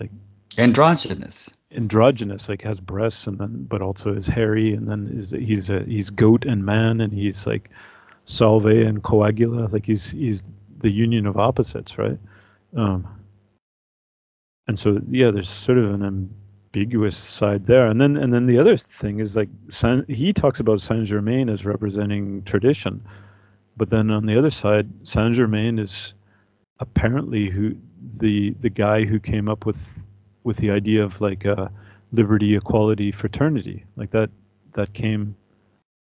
like 0.01 0.11
androgynous. 0.59 1.49
Androgynous 1.70 2.49
like 2.49 2.62
has 2.62 2.80
breasts 2.80 3.28
and 3.28 3.38
then 3.38 3.66
but 3.68 3.82
also 3.82 4.14
is 4.14 4.26
hairy 4.26 4.74
and 4.74 4.88
then 4.88 5.14
is 5.16 5.30
he's 5.30 5.70
a 5.70 5.80
he's 5.84 6.11
goat 6.11 6.44
and 6.44 6.64
man 6.64 7.01
and 7.01 7.12
he's 7.12 7.47
like 7.47 7.70
solve 8.24 8.66
and 8.66 9.03
coagula. 9.03 9.72
Like 9.72 9.86
he's 9.86 10.11
he's 10.11 10.42
the 10.78 10.90
union 10.90 11.26
of 11.26 11.36
opposites 11.36 11.97
right? 11.99 12.18
Um 12.76 13.07
and 14.66 14.76
so 14.78 15.01
yeah 15.09 15.30
there's 15.30 15.49
sort 15.49 15.78
of 15.78 15.94
an 15.94 16.03
ambiguous 16.03 17.16
side 17.16 17.64
there. 17.64 17.86
And 17.86 18.01
then 18.01 18.16
and 18.16 18.34
then 18.34 18.47
the 18.47 18.59
other 18.59 18.76
thing 18.76 19.20
is 19.20 19.36
like 19.36 19.51
Saint, 19.68 20.11
he 20.11 20.32
talks 20.32 20.59
about 20.59 20.80
saint 20.80 21.07
germain 21.07 21.49
as 21.49 21.64
representing 21.64 22.42
tradition 22.42 23.05
but 23.76 23.88
then 23.88 24.11
on 24.11 24.26
the 24.26 24.36
other 24.36 24.51
side 24.51 24.88
saint 25.07 25.36
germain 25.36 25.78
is 25.78 26.14
apparently 26.81 27.49
who 27.51 27.77
the 28.18 28.51
the 28.61 28.70
guy 28.70 29.05
who 29.05 29.18
came 29.18 29.49
up 29.49 29.66
with 29.66 29.79
with 30.45 30.57
the 30.59 30.70
idea 30.70 31.03
of 31.03 31.20
like 31.20 31.45
uh, 31.45 31.68
liberty, 32.12 32.57
equality, 32.57 33.12
fraternity. 33.12 33.85
Like 33.97 34.11
that 34.12 34.31
that 34.74 34.93
came. 34.93 35.37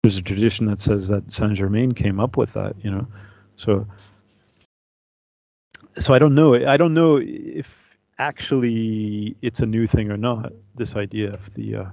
There's 0.03 0.17
a 0.17 0.21
tradition 0.21 0.67
that 0.67 0.79
says 0.79 1.07
that 1.07 1.31
Saint 1.31 1.53
Germain 1.53 1.93
came 1.93 2.19
up 2.19 2.37
with 2.37 2.53
that. 2.53 2.75
You 2.83 2.91
know, 2.91 3.07
so 3.55 3.87
so 5.97 6.13
I 6.13 6.19
don't 6.19 6.35
know. 6.35 6.53
I 6.55 6.77
don't 6.77 6.93
know 6.93 7.19
if 7.21 7.97
actually 8.17 9.35
it's 9.41 9.61
a 9.61 9.65
new 9.65 9.87
thing 9.87 10.11
or 10.11 10.17
not. 10.17 10.53
This 10.75 10.95
idea 10.95 11.33
of 11.33 11.53
the 11.53 11.75
uh, 11.75 11.85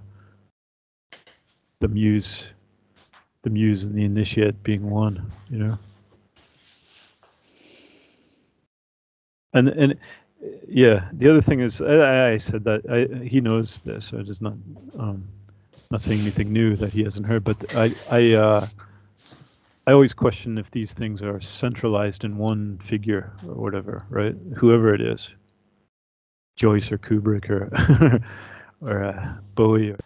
the 1.81 1.89
muse, 1.89 2.47
the 3.43 3.51
muse 3.51 3.85
and 3.85 3.95
the 3.95 4.05
initiate 4.05 4.63
being 4.63 4.91
one. 4.91 5.33
You 5.51 5.59
know. 5.59 5.79
And 9.53 9.69
and 9.69 9.97
yeah, 10.69 11.09
the 11.13 11.31
other 11.31 11.43
thing 11.43 11.61
is, 11.61 11.81
I, 11.81 12.33
I 12.33 12.37
said 12.37 12.65
that 12.65 12.83
I, 12.91 13.25
he 13.25 13.41
knows 13.41 13.79
this, 13.81 14.07
so 14.07 14.19
it 14.19 14.29
is 14.29 14.41
not 14.41 14.55
um, 14.99 15.29
not 15.91 16.01
saying 16.01 16.21
anything 16.21 16.53
new 16.53 16.77
that 16.77 16.93
he 16.93 17.05
hasn't 17.05 17.27
heard. 17.27 17.45
But 17.45 17.75
I 17.77 17.95
I 18.11 18.33
uh, 18.33 18.67
I 19.87 19.93
always 19.93 20.15
question 20.15 20.59
if 20.59 20.71
these 20.71 20.95
things 20.95 21.23
are 21.23 21.41
centralized 21.41 22.25
in 22.25 22.39
one 22.39 22.79
figure 22.83 23.33
or 23.47 23.55
whatever, 23.55 24.05
right? 24.09 24.35
Whoever 24.57 24.95
it 24.95 25.01
is, 25.01 25.31
Joyce 26.57 26.91
or 26.93 26.99
Kubrick 26.99 27.51
or 27.51 28.23
or 28.81 29.05
uh, 29.05 29.35
Bowie. 29.55 29.93
Or, 29.93 29.99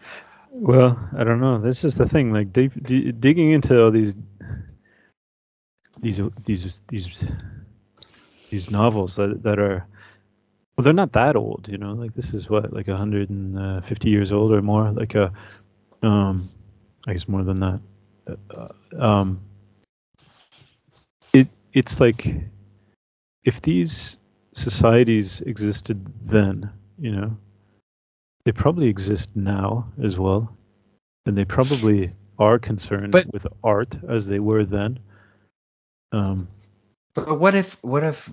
well, 0.51 1.09
I 1.17 1.25
don't 1.25 1.41
know. 1.41 1.59
This 1.59 1.85
is 1.85 1.95
the 1.95 2.09
thing. 2.09 2.33
Like 2.33 2.53
deep, 2.53 2.73
d- 2.83 3.13
digging 3.13 3.53
into 3.53 3.83
all 3.83 3.91
these 3.91 4.15
these 6.01 6.21
these 6.45 6.83
these 6.89 7.25
these 8.57 8.71
novels 8.71 9.17
that 9.17 9.43
that 9.43 9.59
are 9.59 9.87
well, 10.77 10.85
they're 10.85 10.93
not 10.93 11.13
that 11.13 11.37
old, 11.37 11.69
you 11.71 11.79
know. 11.79 11.93
Like 11.93 12.15
this 12.15 12.35
is 12.35 12.51
what, 12.51 12.73
like 12.73 12.87
150 12.87 14.11
years 14.11 14.33
old 14.33 14.53
or 14.53 14.61
more. 14.61 14.91
Like 14.93 15.15
a, 15.15 15.33
um, 16.03 16.47
I 17.07 17.15
guess 17.15 17.29
more 17.29 17.45
than 17.45 17.61
that. 17.61 17.81
Uh, 18.29 18.69
um, 18.99 19.41
it 21.33 21.49
it's 21.73 21.99
like 21.99 22.27
if 23.45 23.63
these 23.63 24.19
societies 24.53 25.41
existed 25.43 25.99
then, 26.27 26.71
you 26.99 27.13
know, 27.13 27.37
they 28.45 28.53
probably 28.53 28.89
exist 28.89 29.31
now 29.35 29.91
as 30.03 30.19
well, 30.19 30.55
and 31.27 31.37
they 31.37 31.45
probably 31.45 32.13
are 32.39 32.59
concerned 32.59 33.13
But- 33.13 33.33
with 33.33 33.47
art 33.65 33.99
as 34.09 34.27
they 34.29 34.41
were 34.41 34.65
then. 34.65 34.99
Um, 36.13 36.49
But 37.15 37.39
what 37.41 37.55
if 37.55 37.83
what 37.83 38.05
if 38.05 38.31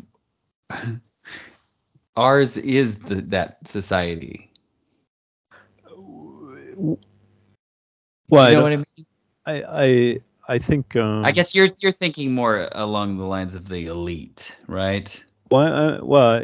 ours 2.15 2.57
is 2.57 2.97
the, 2.97 3.15
that 3.15 3.67
society? 3.67 4.49
well, 8.29 8.49
you 8.49 8.57
I, 8.57 8.61
what 8.63 8.73
I 8.73 8.77
mean? 8.77 9.05
I, 9.45 9.63
I, 9.67 10.19
I 10.47 10.57
think. 10.57 10.95
Um, 10.95 11.25
I 11.25 11.31
guess 11.31 11.53
you're 11.53 11.69
you're 11.79 11.91
thinking 11.91 12.33
more 12.33 12.69
along 12.71 13.17
the 13.17 13.25
lines 13.25 13.55
of 13.55 13.67
the 13.67 13.87
elite, 13.87 14.55
right? 14.67 15.23
Well, 15.51 15.61
I, 15.61 15.99
well, 16.01 16.43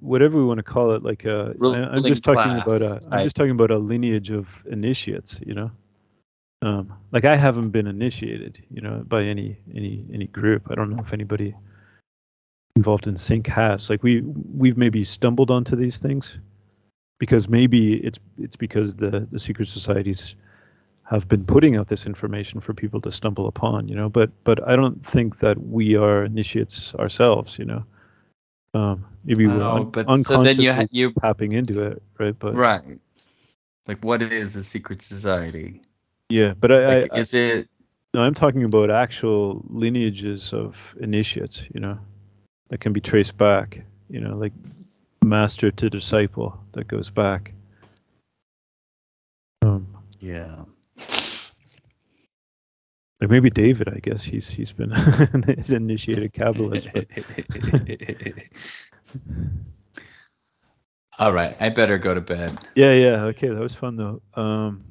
whatever 0.00 0.38
we 0.38 0.44
want 0.44 0.58
to 0.58 0.62
call 0.62 0.92
it, 0.92 1.02
like 1.02 1.24
uh, 1.24 1.54
I, 1.62 1.66
I'm 1.66 2.04
just 2.04 2.22
talking 2.22 2.60
class 2.60 2.66
about 2.66 2.82
a, 2.82 3.00
I'm 3.10 3.24
just 3.24 3.36
talking 3.36 3.52
about 3.52 3.70
a 3.70 3.78
lineage 3.78 4.30
of 4.30 4.62
initiates, 4.70 5.40
you 5.46 5.54
know. 5.54 5.70
Um, 6.62 6.92
like 7.12 7.24
I 7.24 7.36
haven't 7.36 7.70
been 7.70 7.86
initiated, 7.86 8.62
you 8.70 8.80
know, 8.80 9.02
by 9.06 9.22
any 9.22 9.58
any 9.74 10.04
any 10.12 10.26
group. 10.26 10.70
I 10.70 10.74
don't 10.74 10.90
know 10.90 11.02
if 11.02 11.12
anybody 11.12 11.54
involved 12.76 13.06
in 13.06 13.16
sync 13.16 13.46
has. 13.46 13.90
Like 13.90 14.02
we 14.02 14.20
we've 14.22 14.76
maybe 14.76 15.04
stumbled 15.04 15.50
onto 15.50 15.76
these 15.76 15.98
things 15.98 16.36
because 17.18 17.48
maybe 17.48 17.94
it's 17.94 18.18
it's 18.38 18.56
because 18.56 18.96
the 18.96 19.26
the 19.30 19.38
secret 19.38 19.68
societies 19.68 20.34
have 21.04 21.28
been 21.28 21.44
putting 21.44 21.76
out 21.76 21.86
this 21.88 22.06
information 22.06 22.60
for 22.60 22.72
people 22.72 23.00
to 23.02 23.12
stumble 23.12 23.46
upon, 23.46 23.88
you 23.88 23.94
know. 23.94 24.08
But 24.08 24.30
but 24.44 24.66
I 24.66 24.76
don't 24.76 25.04
think 25.04 25.38
that 25.38 25.62
we 25.62 25.96
are 25.96 26.24
initiates 26.24 26.94
ourselves, 26.94 27.58
you 27.58 27.66
know. 27.66 27.84
Um, 28.74 29.06
maybe 29.24 29.46
we're 29.46 29.62
Oh, 29.62 29.76
un- 29.76 29.90
but 29.90 30.06
so 30.06 30.42
then 30.42 30.56
unconsciously 30.56 30.88
you 30.90 31.08
you 31.08 31.12
tapping 31.12 31.52
into 31.52 31.80
it, 31.86 32.02
right? 32.18 32.36
But 32.38 32.54
right. 32.54 32.98
Like 33.86 34.02
what 34.04 34.22
is 34.22 34.56
a 34.56 34.64
secret 34.64 35.02
society? 35.02 35.82
yeah, 36.30 36.54
but 36.58 36.72
I, 36.72 37.00
Like, 37.02 37.12
I, 37.12 37.18
is 37.20 37.34
it 37.34 37.68
No, 38.14 38.22
I'm 38.22 38.34
talking 38.34 38.64
about 38.64 38.90
actual 38.90 39.62
lineages 39.68 40.52
of 40.52 40.96
initiates, 41.00 41.62
you 41.72 41.80
know, 41.80 41.98
that 42.74 42.80
can 42.80 42.92
be 42.92 43.00
traced 43.00 43.38
back, 43.38 43.84
you 44.10 44.20
know, 44.20 44.34
like 44.34 44.52
master 45.24 45.70
to 45.70 45.88
disciple 45.88 46.58
that 46.72 46.88
goes 46.88 47.08
back. 47.08 47.52
Um, 49.62 49.86
yeah. 50.18 50.56
like 53.20 53.30
maybe 53.30 53.48
David, 53.48 53.88
I 53.90 54.00
guess 54.00 54.24
he's 54.24 54.50
he's 54.50 54.72
been 54.72 54.90
he's 55.56 55.70
initiated 55.70 56.32
Kabbalist, 56.32 56.92
but 56.92 57.06
All 61.20 61.32
right, 61.32 61.56
I 61.60 61.68
better 61.68 61.96
go 61.96 62.12
to 62.12 62.20
bed. 62.20 62.58
yeah, 62.74 62.92
yeah, 62.92 63.22
okay, 63.26 63.50
that 63.50 63.60
was 63.60 63.76
fun 63.76 63.94
though. 63.94 64.20
Um, 64.34 64.82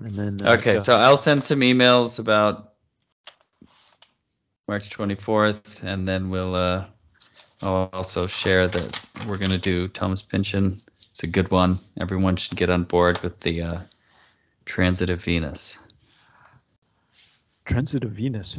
and 0.00 0.16
then 0.16 0.38
uh, 0.44 0.54
Okay, 0.54 0.74
yeah. 0.74 0.80
so 0.80 0.96
I'll 0.96 1.16
send 1.16 1.44
some 1.44 1.60
emails 1.60 2.18
about 2.18 2.73
March 4.66 4.90
24th, 4.90 5.82
and 5.82 6.08
then 6.08 6.30
we'll 6.30 6.54
uh, 6.54 6.86
I'll 7.62 7.90
also 7.92 8.26
share 8.26 8.66
that 8.68 9.00
we're 9.26 9.38
gonna 9.38 9.58
do 9.58 9.88
Thomas 9.88 10.22
Pynchon. 10.22 10.80
It's 11.10 11.22
a 11.22 11.26
good 11.26 11.50
one. 11.50 11.78
Everyone 12.00 12.36
should 12.36 12.56
get 12.56 12.70
on 12.70 12.84
board 12.84 13.20
with 13.22 13.40
the 13.40 13.62
uh, 13.62 13.78
Transit 14.64 15.10
of 15.10 15.22
Venus. 15.22 15.78
Transit 17.64 18.04
of 18.04 18.10
Venus. 18.10 18.58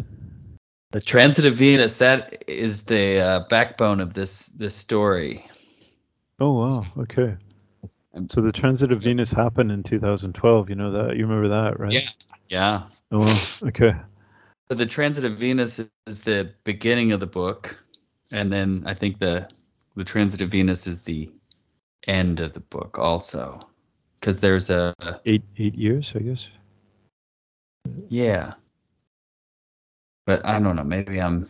The 0.92 1.02
Transit 1.02 1.46
of 1.46 1.56
Venus. 1.56 1.98
That 1.98 2.46
is 2.48 2.84
the 2.84 3.20
uh, 3.20 3.40
backbone 3.50 4.00
of 4.00 4.14
this 4.14 4.46
this 4.48 4.76
story. 4.76 5.46
Oh 6.40 6.52
wow, 6.52 6.86
okay. 7.00 7.38
So 8.30 8.42
the 8.42 8.52
transit 8.52 8.92
of 8.94 9.00
Venus 9.00 9.32
happened 9.32 9.72
in 9.72 9.84
2012. 9.84 10.70
You 10.70 10.76
know 10.76 10.92
that? 10.92 11.18
You 11.18 11.28
remember 11.28 11.50
that, 11.50 11.80
right? 11.80 11.94
Yeah. 11.94 12.10
Yeah. 12.50 12.84
Oh 13.12 13.58
okay. 13.64 13.94
So 14.70 14.76
the 14.76 14.86
Transit 14.86 15.26
of 15.26 15.38
Venus 15.38 15.80
is 16.08 16.22
the 16.22 16.54
beginning 16.64 17.12
of 17.12 17.20
the 17.20 17.28
book, 17.28 17.84
and 18.32 18.52
then 18.52 18.84
I 18.88 18.94
think 18.96 19.20
the 19.20 19.50
the 19.96 20.04
Transit 20.04 20.42
of 20.42 20.50
Venus 20.52 20.88
is 20.88 21.02
the 21.02 21.32
end 22.08 22.40
of 22.40 22.54
the 22.54 22.62
book 22.62 22.98
also, 23.00 23.60
because 24.20 24.40
there's 24.40 24.70
a 24.72 24.94
Eight 25.26 25.44
eight 25.58 25.76
years, 25.76 26.14
I 26.16 26.20
guess. 26.20 26.48
yeah. 28.10 28.54
But 30.26 30.46
I 30.46 30.60
don't 30.60 30.76
know. 30.76 30.84
Maybe 30.84 31.22
I'm. 31.22 31.48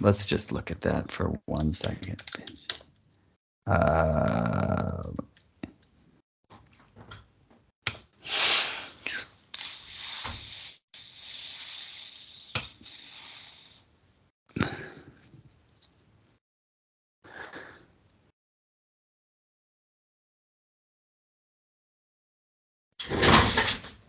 Let's 0.00 0.26
just 0.26 0.52
look 0.52 0.70
at 0.70 0.82
that 0.82 1.12
for 1.12 1.38
one 1.46 1.72
second. 1.72 2.22
Uh, 3.66 5.02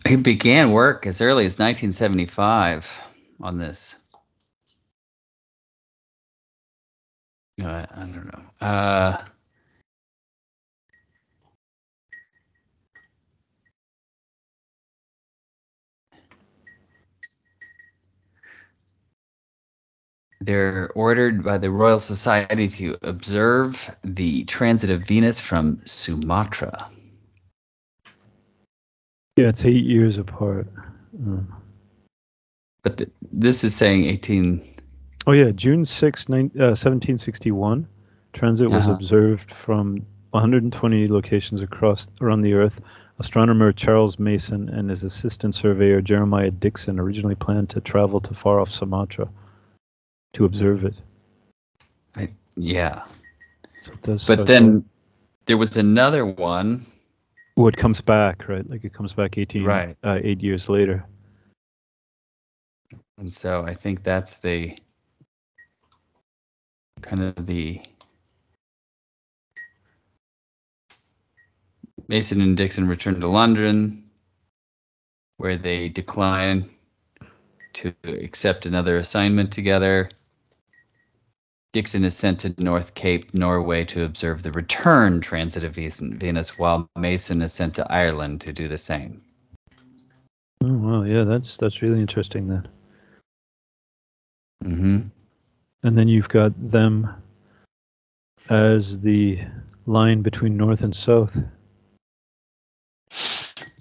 he 0.08 0.16
began 0.16 0.72
work 0.72 1.08
as 1.08 1.22
early 1.22 1.46
as 1.46 1.58
1975 1.58 3.02
on 3.42 3.58
this. 3.58 3.96
I, 7.62 7.88
I 7.90 8.00
don't 8.00 8.26
know. 8.26 8.68
Uh, 8.68 9.18
they're 20.42 20.92
ordered 20.94 21.44
by 21.44 21.58
the 21.58 21.72
Royal 21.72 22.00
Society 22.00 22.68
to 22.70 22.98
observe 23.02 23.96
the 24.04 24.44
transit 24.44 24.90
of 24.92 25.04
Venus 25.04 25.40
from 25.40 25.82
Sumatra. 25.86 26.90
Yeah, 29.36 29.50
it's 29.50 29.66
eight 29.66 29.84
years 29.84 30.18
apart. 30.18 30.68
Um, 31.20 31.54
But 32.84 32.98
th- 32.98 33.10
this 33.32 33.64
is 33.64 33.76
saying 33.76 34.06
18. 34.06 34.62
oh 35.28 35.32
yeah, 35.34 35.52
June 35.52 35.86
6, 35.86 36.30
nine, 36.30 36.52
uh, 36.56 36.76
1761. 36.76 37.88
Transit 38.34 38.70
was 38.70 38.86
Uh-huh. 38.86 38.94
observed 38.94 39.52
from 39.52 40.06
120 40.32 41.08
locations 41.08 41.62
across 41.62 42.08
around 42.22 42.42
the 42.42 42.54
Earth. 42.54 42.82
Astronomer 43.18 43.72
Charles 43.72 44.20
Mason 44.20 44.68
and 44.70 44.90
his 44.90 45.04
assistant 45.06 45.56
surveyor 45.56 46.02
Jeremiah 46.02 46.52
Dixon 46.52 47.00
originally 47.00 47.36
planned 47.36 47.70
to 47.70 47.80
travel 47.82 48.20
to 48.22 48.34
far 48.34 48.60
off 48.60 48.70
Sumatra 48.70 49.30
to 50.34 50.44
observe 50.46 50.84
it. 50.84 51.02
I, 52.16 52.30
Yeah. 52.56 53.04
So 53.82 53.94
But 54.28 54.46
then 54.48 54.84
there 55.46 55.58
was 55.58 55.78
another 55.78 56.26
one. 56.26 56.86
Well, 57.56 57.68
it 57.68 57.78
comes 57.78 58.02
back, 58.02 58.50
right? 58.50 58.70
Like 58.70 58.84
it 58.84 58.94
comes 58.94 59.14
back 59.14 59.38
18, 59.38 59.64
Right. 59.64 59.98
uh, 60.04 60.20
eight 60.22 60.42
years 60.44 60.68
later. 60.68 61.06
And 63.18 63.32
so 63.32 63.64
I 63.64 63.74
think 63.74 64.04
that's 64.04 64.36
the 64.36 64.78
kind 67.02 67.22
of 67.22 67.46
the 67.46 67.82
Mason 72.08 72.42
and 72.42 72.58
Dixon 72.58 72.88
return 72.88 73.20
to 73.22 73.28
London, 73.28 74.10
where 75.38 75.56
they 75.58 75.88
decline 75.90 76.70
to 77.74 77.94
accept 78.04 78.66
another 78.66 78.98
assignment 78.98 79.52
together. 79.52 80.10
Dixon 81.76 82.06
is 82.06 82.16
sent 82.16 82.40
to 82.40 82.56
North 82.58 82.94
Cape, 82.94 83.34
Norway 83.34 83.84
to 83.84 84.06
observe 84.06 84.42
the 84.42 84.54
return 84.54 85.20
transit 85.20 85.66
of 85.66 85.76
Venus, 85.76 86.58
while 86.58 86.90
Mason 86.96 87.42
is 87.42 87.52
sent 87.52 87.76
to 87.76 87.92
Ireland 87.92 88.40
to 88.42 88.54
do 88.54 88.70
the 88.70 88.78
same. 88.78 89.22
Oh 90.64 90.72
well, 90.72 91.06
yeah, 91.06 91.26
that's 91.26 91.58
that's 91.58 91.82
really 91.82 92.00
interesting 92.00 92.48
then. 92.48 92.68
hmm 94.64 95.00
And 95.84 95.98
then 95.98 96.08
you've 96.08 96.30
got 96.30 96.54
them 96.72 97.10
as 98.50 98.98
the 99.02 99.42
line 99.86 100.22
between 100.22 100.56
north 100.56 100.82
and 100.82 100.96
south. 100.96 101.38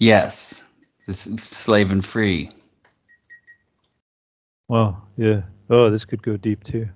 Yes, 0.00 0.64
this 1.06 1.28
is 1.28 1.44
slave 1.44 1.92
and 1.92 2.04
free. 2.04 2.50
Wow, 4.66 5.04
yeah. 5.16 5.42
Oh, 5.70 5.90
this 5.90 6.04
could 6.04 6.24
go 6.24 6.36
deep 6.36 6.64
too. 6.64 6.88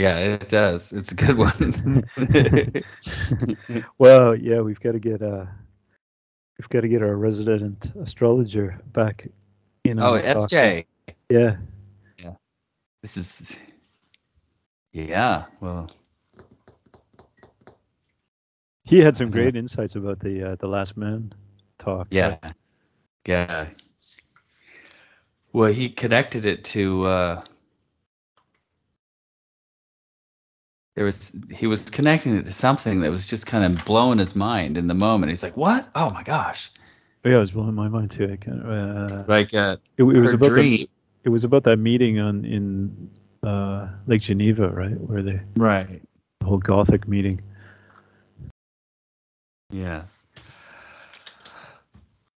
Yeah, 0.00 0.16
it 0.16 0.48
does. 0.48 0.94
It's 0.94 1.12
a 1.12 1.14
good 1.14 1.36
one. 1.36 2.04
Well, 3.98 4.34
yeah, 4.34 4.60
we've 4.60 4.80
got 4.80 4.92
to 4.92 4.98
get 4.98 5.20
uh 5.20 5.44
we've 6.58 6.68
got 6.70 6.80
to 6.80 6.88
get 6.88 7.02
our 7.02 7.14
resident 7.14 7.92
astrologer 8.00 8.80
back. 8.86 9.28
You 9.84 9.94
know, 9.94 10.14
oh, 10.14 10.18
to 10.18 10.34
talk. 10.34 10.48
SJ. 10.48 10.86
Yeah. 11.28 11.56
Yeah. 12.18 12.32
This 13.02 13.18
is. 13.18 13.54
Yeah. 14.92 15.44
Well. 15.60 15.90
He 18.84 19.00
had 19.00 19.16
some 19.16 19.30
great 19.30 19.54
insights 19.54 19.96
about 19.96 20.18
the 20.20 20.52
uh, 20.52 20.56
the 20.56 20.66
Last 20.66 20.96
Man 20.96 21.34
talk. 21.76 22.06
Yeah. 22.10 22.38
Right? 22.42 22.54
Yeah. 23.26 23.66
Well, 25.52 25.70
he 25.70 25.90
connected 25.90 26.46
it 26.46 26.64
to. 26.64 27.04
Uh, 27.04 27.44
there 30.94 31.04
was 31.04 31.32
he 31.50 31.66
was 31.66 31.88
connecting 31.90 32.36
it 32.36 32.46
to 32.46 32.52
something 32.52 33.00
that 33.00 33.10
was 33.10 33.26
just 33.26 33.46
kind 33.46 33.64
of 33.64 33.84
blowing 33.84 34.18
his 34.18 34.34
mind 34.34 34.76
in 34.76 34.86
the 34.86 34.94
moment. 34.94 35.30
He's 35.30 35.42
like, 35.42 35.56
"What? 35.56 35.88
Oh 35.94 36.10
my 36.10 36.22
gosh!" 36.22 36.70
Yeah, 37.24 37.36
it 37.36 37.40
was 37.40 37.50
blowing 37.52 37.74
my 37.74 37.88
mind 37.88 38.10
too. 38.10 38.24
I 38.24 38.50
of, 38.50 39.12
uh, 39.12 39.24
like 39.28 39.54
uh, 39.54 39.76
it, 39.96 40.04
it 40.04 40.20
was 40.20 40.32
about 40.32 40.50
dream. 40.50 40.70
The, 40.70 40.90
it 41.24 41.28
was 41.28 41.44
about 41.44 41.64
that 41.64 41.76
meeting 41.76 42.18
on 42.18 42.44
in 42.44 43.10
uh, 43.42 43.88
Lake 44.06 44.22
Geneva, 44.22 44.68
right, 44.68 44.98
where 45.00 45.22
they 45.22 45.40
right 45.56 46.02
the 46.40 46.46
whole 46.46 46.58
Gothic 46.58 47.06
meeting. 47.06 47.40
Yeah. 49.70 50.04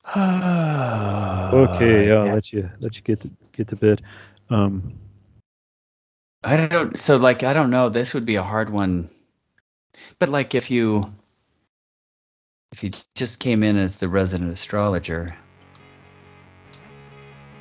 okay, 0.17 2.09
yeah, 2.09 2.15
I'll 2.15 2.27
yeah. 2.27 2.35
let 2.35 2.53
you 2.53 2.71
let 2.81 2.97
you 2.97 3.03
get 3.03 3.21
to 3.21 3.31
get 3.53 3.69
to 3.69 3.77
bed. 3.77 4.03
Um, 4.49 4.95
I 6.43 6.67
don't. 6.67 6.99
So 6.99 7.17
like, 7.17 7.43
I 7.43 7.53
don't 7.53 7.71
know. 7.71 7.89
This 7.89 8.15
would 8.15 8.25
be 8.25 8.37
a 8.37 8.43
hard 8.43 8.71
one. 8.71 9.11
But 10.19 10.29
like, 10.29 10.55
if 10.55 10.71
you 10.71 11.05
if 12.73 12.83
you 12.85 12.91
just 13.15 13.41
came 13.41 13.63
in 13.63 13.77
as 13.77 13.97
the 13.97 14.09
resident 14.09 14.53
astrologer, 14.53 15.37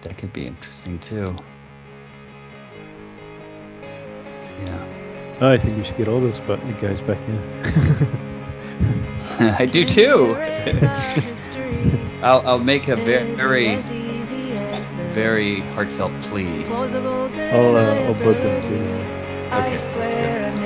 that 0.03 0.17
could 0.17 0.31
be 0.31 0.45
interesting 0.45 0.99
too. 0.99 1.35
Yeah. 4.65 5.37
Oh, 5.41 5.49
I 5.51 5.57
think 5.57 5.77
we 5.77 5.83
should 5.83 5.97
get 5.97 6.07
all 6.07 6.21
those 6.21 6.39
guys 6.39 7.01
back 7.01 7.17
in. 7.27 8.35
I 9.55 9.65
do 9.65 9.85
too. 9.85 10.35
I'll, 12.21 12.45
I'll 12.45 12.59
make 12.59 12.89
a 12.89 12.97
very, 12.97 13.33
very, 13.35 13.81
very 15.11 15.59
heartfelt 15.75 16.13
plea. 16.21 16.65
I'll, 16.65 17.75
uh, 17.75 18.05
I'll 18.05 18.13
bug 18.13 18.37
them 18.37 18.61
too. 18.61 18.75
Okay, 19.49 19.77
that's 19.77 20.13
good. 20.13 20.59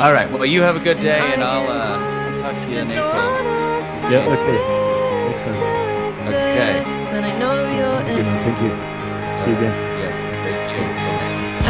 All 0.00 0.12
right. 0.12 0.30
Well, 0.30 0.44
you 0.44 0.62
have 0.62 0.76
a 0.76 0.80
good 0.80 1.00
day, 1.00 1.20
and 1.20 1.42
I'll. 1.42 1.68
Uh, 1.68 2.16
talk 2.46 2.62
to 2.64 2.70
you 2.70 2.78
in 2.78 2.90
April. 2.90 3.06
Yeah, 4.10 4.32
okay. 4.32 4.58
Excellent. 5.34 5.62
Okay. 6.26 6.84
And 7.16 8.26
you're 8.26 8.42
Thank 8.46 8.58
you. 8.62 8.70
See 9.38 9.50
you 9.50 9.56
again. 9.56 9.74
Yeah, 10.00 10.12
thank 10.44 10.64
you. 10.74 10.82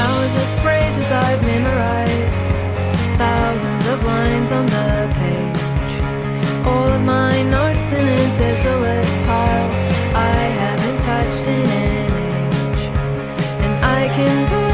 Hours 0.01 0.35
of 0.37 0.49
phrases 0.63 1.11
I've 1.11 1.43
memorized, 1.43 2.49
thousands 3.17 3.87
of 3.89 4.05
lines 4.05 4.53
on 4.53 4.67
the 4.67 4.89
page. 5.21 6.67
All 6.67 6.89
of 6.89 7.03
my 7.03 7.43
notes 7.43 7.93
in 7.93 8.07
a 8.07 8.17
desolate 8.37 9.07
pile 9.25 9.96
I 11.37 11.49
in 11.49 11.67
age. 11.67 12.83
And 13.61 13.85
I 13.85 14.09
can 14.09 14.66